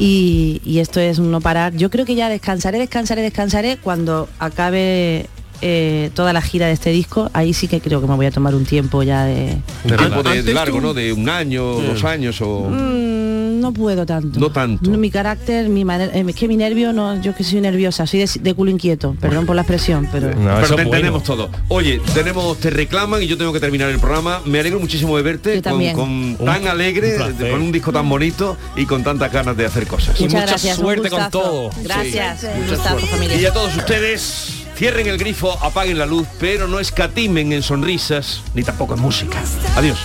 Y, 0.00 0.62
y 0.64 0.78
esto 0.78 0.98
es 0.98 1.18
un 1.18 1.30
no 1.30 1.40
parar. 1.42 1.76
Yo 1.76 1.90
creo 1.90 2.06
que 2.06 2.14
ya 2.14 2.28
descansaré, 2.30 2.78
descansaré, 2.78 3.20
descansaré 3.20 3.76
cuando 3.76 4.30
acabe 4.38 5.26
eh, 5.60 6.10
toda 6.14 6.32
la 6.32 6.40
gira 6.40 6.66
de 6.68 6.72
este 6.72 6.88
disco. 6.90 7.28
Ahí 7.34 7.52
sí 7.52 7.68
que 7.68 7.80
creo 7.82 8.00
que 8.00 8.06
me 8.06 8.16
voy 8.16 8.24
a 8.24 8.30
tomar 8.30 8.54
un 8.54 8.64
tiempo 8.64 9.02
ya 9.02 9.26
de... 9.26 9.58
Un 9.84 9.96
tiempo 9.98 10.22
de, 10.22 10.54
largo, 10.54 10.78
tú- 10.78 10.82
¿no? 10.86 10.94
De 10.94 11.12
un 11.12 11.28
año, 11.28 11.62
dos 11.74 12.02
años 12.04 12.40
o... 12.40 12.70
Mm, 12.70 13.29
no 13.60 13.72
puedo 13.72 14.04
tanto. 14.06 14.40
No 14.40 14.50
tanto. 14.50 14.90
No, 14.90 14.98
mi 14.98 15.10
carácter, 15.10 15.68
mi 15.68 15.84
manera, 15.84 16.12
eh, 16.14 16.24
es 16.26 16.34
que 16.36 16.48
mi 16.48 16.56
nervio, 16.56 16.92
no, 16.92 17.20
yo 17.22 17.34
que 17.34 17.44
soy 17.44 17.60
nerviosa, 17.60 18.06
soy 18.06 18.20
de, 18.20 18.30
de 18.40 18.54
culo 18.54 18.70
inquieto, 18.70 19.14
perdón 19.20 19.46
por 19.46 19.54
la 19.56 19.62
expresión, 19.62 20.08
pero... 20.10 20.30
Pero 20.30 20.74
te 20.76 20.82
entendemos 20.82 21.22
todo. 21.22 21.50
Oye, 21.68 22.00
tenemos, 22.14 22.58
te 22.58 22.70
reclaman 22.70 23.22
y 23.22 23.26
yo 23.26 23.36
tengo 23.38 23.52
que 23.52 23.60
terminar 23.60 23.90
el 23.90 23.98
programa. 23.98 24.40
Me 24.44 24.60
alegro 24.60 24.80
muchísimo 24.80 25.16
de 25.16 25.22
verte 25.22 25.56
Yo 25.56 25.62
con, 25.62 25.72
también. 25.72 25.94
con 25.94 26.08
Un- 26.10 26.36
tan 26.44 26.66
alegre, 26.66 27.16
un 27.22 27.50
con 27.50 27.62
un 27.62 27.72
disco 27.72 27.92
tan 27.92 28.08
bonito 28.08 28.56
y 28.76 28.86
con 28.86 29.04
tantas 29.04 29.32
ganas 29.32 29.56
de 29.56 29.66
hacer 29.66 29.86
cosas. 29.86 30.18
Muchas 30.20 30.46
gracias, 30.46 30.78
un 30.78 30.96
gustazo. 30.96 31.70
Gracias, 31.82 32.44
un 32.44 32.68
gustazo, 32.68 32.98
familia. 33.06 33.36
Y 33.36 33.46
a 33.46 33.52
todos 33.52 33.76
ustedes, 33.76 34.64
cierren 34.76 35.06
el 35.06 35.18
grifo, 35.18 35.52
apaguen 35.62 35.98
la 35.98 36.06
luz, 36.06 36.26
pero 36.38 36.66
no 36.68 36.80
escatimen 36.80 37.52
en 37.52 37.62
sonrisas 37.62 38.42
ni 38.54 38.62
tampoco 38.62 38.94
en 38.94 39.00
música. 39.00 39.38
Adiós. 39.76 39.98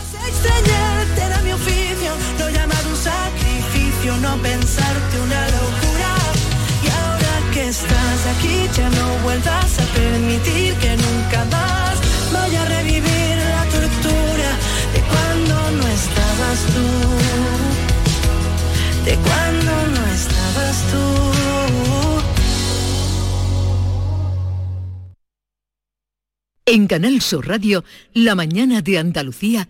No 4.25 4.41
pensarte 4.41 5.15
una 5.27 5.43
locura 5.57 6.11
y 6.85 6.87
ahora 6.99 7.33
que 7.53 7.67
estás 7.67 8.19
aquí 8.33 8.57
ya 8.75 8.89
no 8.89 9.07
vuelvas 9.23 9.71
a 9.83 9.85
permitir 9.99 10.73
que 10.81 10.91
nunca 11.05 11.39
más 11.55 11.95
vaya 12.33 12.61
a 12.63 12.65
revivir 12.77 13.35
la 13.55 13.63
tortura 13.75 14.49
de 14.93 15.01
cuando 15.11 15.55
no 15.77 15.85
estabas 15.99 16.59
tú 16.73 16.87
de 19.07 19.15
cuando 19.27 19.73
no 19.95 20.03
estabas 20.19 20.75
tú 20.91 21.05
En 26.67 26.87
Canal 26.87 27.21
Sur 27.21 27.47
Radio, 27.47 27.83
La 28.13 28.33
mañana 28.33 28.81
de 28.81 28.97
Andalucía. 28.97 29.69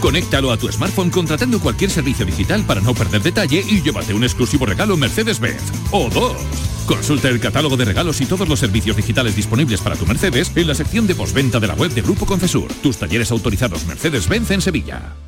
Conéctalo 0.00 0.52
a 0.52 0.56
tu 0.56 0.70
smartphone 0.70 1.10
contratando 1.10 1.60
cualquier 1.60 1.90
servicio 1.90 2.24
digital 2.24 2.64
para 2.64 2.80
no 2.80 2.94
perder 2.94 3.22
detalle 3.22 3.64
y 3.66 3.82
llévate 3.82 4.14
un 4.14 4.24
exclusivo 4.24 4.66
regalo 4.66 4.96
Mercedes-Benz. 4.96 5.62
O 5.90 6.08
dos. 6.08 6.36
Consulta 6.86 7.28
el 7.28 7.40
catálogo 7.40 7.76
de 7.76 7.84
regalos 7.84 8.20
y 8.20 8.26
todos 8.26 8.48
los 8.48 8.58
servicios 8.58 8.96
digitales 8.96 9.36
disponibles 9.36 9.80
para 9.80 9.96
tu 9.96 10.06
Mercedes 10.06 10.52
en 10.54 10.66
la 10.66 10.74
sección 10.74 11.06
de 11.06 11.14
postventa 11.14 11.60
de 11.60 11.66
la 11.66 11.74
web 11.74 11.92
de 11.92 12.02
Grupo 12.02 12.24
Concesur. 12.24 12.72
Tus 12.82 12.96
talleres 12.96 13.30
autorizados 13.30 13.84
Mercedes-Benz 13.86 14.50
en 14.52 14.60
Sevilla. 14.62 15.27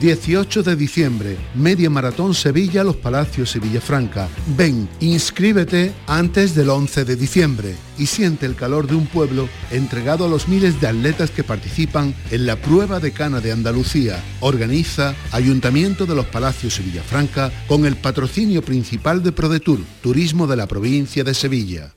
18 0.00 0.62
de 0.62 0.76
diciembre, 0.76 1.36
Media 1.54 1.88
Maratón 1.88 2.34
Sevilla, 2.34 2.82
Los 2.82 2.96
Palacios 2.96 3.54
y 3.56 3.60
Villafranca. 3.60 4.28
Ven, 4.56 4.88
inscríbete 5.00 5.94
antes 6.06 6.54
del 6.54 6.70
11 6.70 7.04
de 7.04 7.16
diciembre 7.16 7.74
y 7.96 8.06
siente 8.06 8.46
el 8.46 8.56
calor 8.56 8.86
de 8.86 8.96
un 8.96 9.06
pueblo 9.06 9.48
entregado 9.70 10.26
a 10.26 10.28
los 10.28 10.48
miles 10.48 10.80
de 10.80 10.88
atletas 10.88 11.30
que 11.30 11.44
participan 11.44 12.14
en 12.30 12.46
la 12.46 12.56
prueba 12.56 13.00
de 13.00 13.12
cana 13.12 13.40
de 13.40 13.52
Andalucía. 13.52 14.22
Organiza 14.40 15.14
Ayuntamiento 15.32 16.04
de 16.04 16.14
Los 16.14 16.26
Palacios 16.26 16.78
y 16.80 16.82
Villafranca 16.82 17.50
con 17.68 17.86
el 17.86 17.96
patrocinio 17.96 18.62
principal 18.62 19.22
de 19.22 19.32
ProDetour, 19.32 19.80
Turismo 20.02 20.46
de 20.46 20.56
la 20.56 20.66
provincia 20.66 21.24
de 21.24 21.34
Sevilla. 21.34 21.96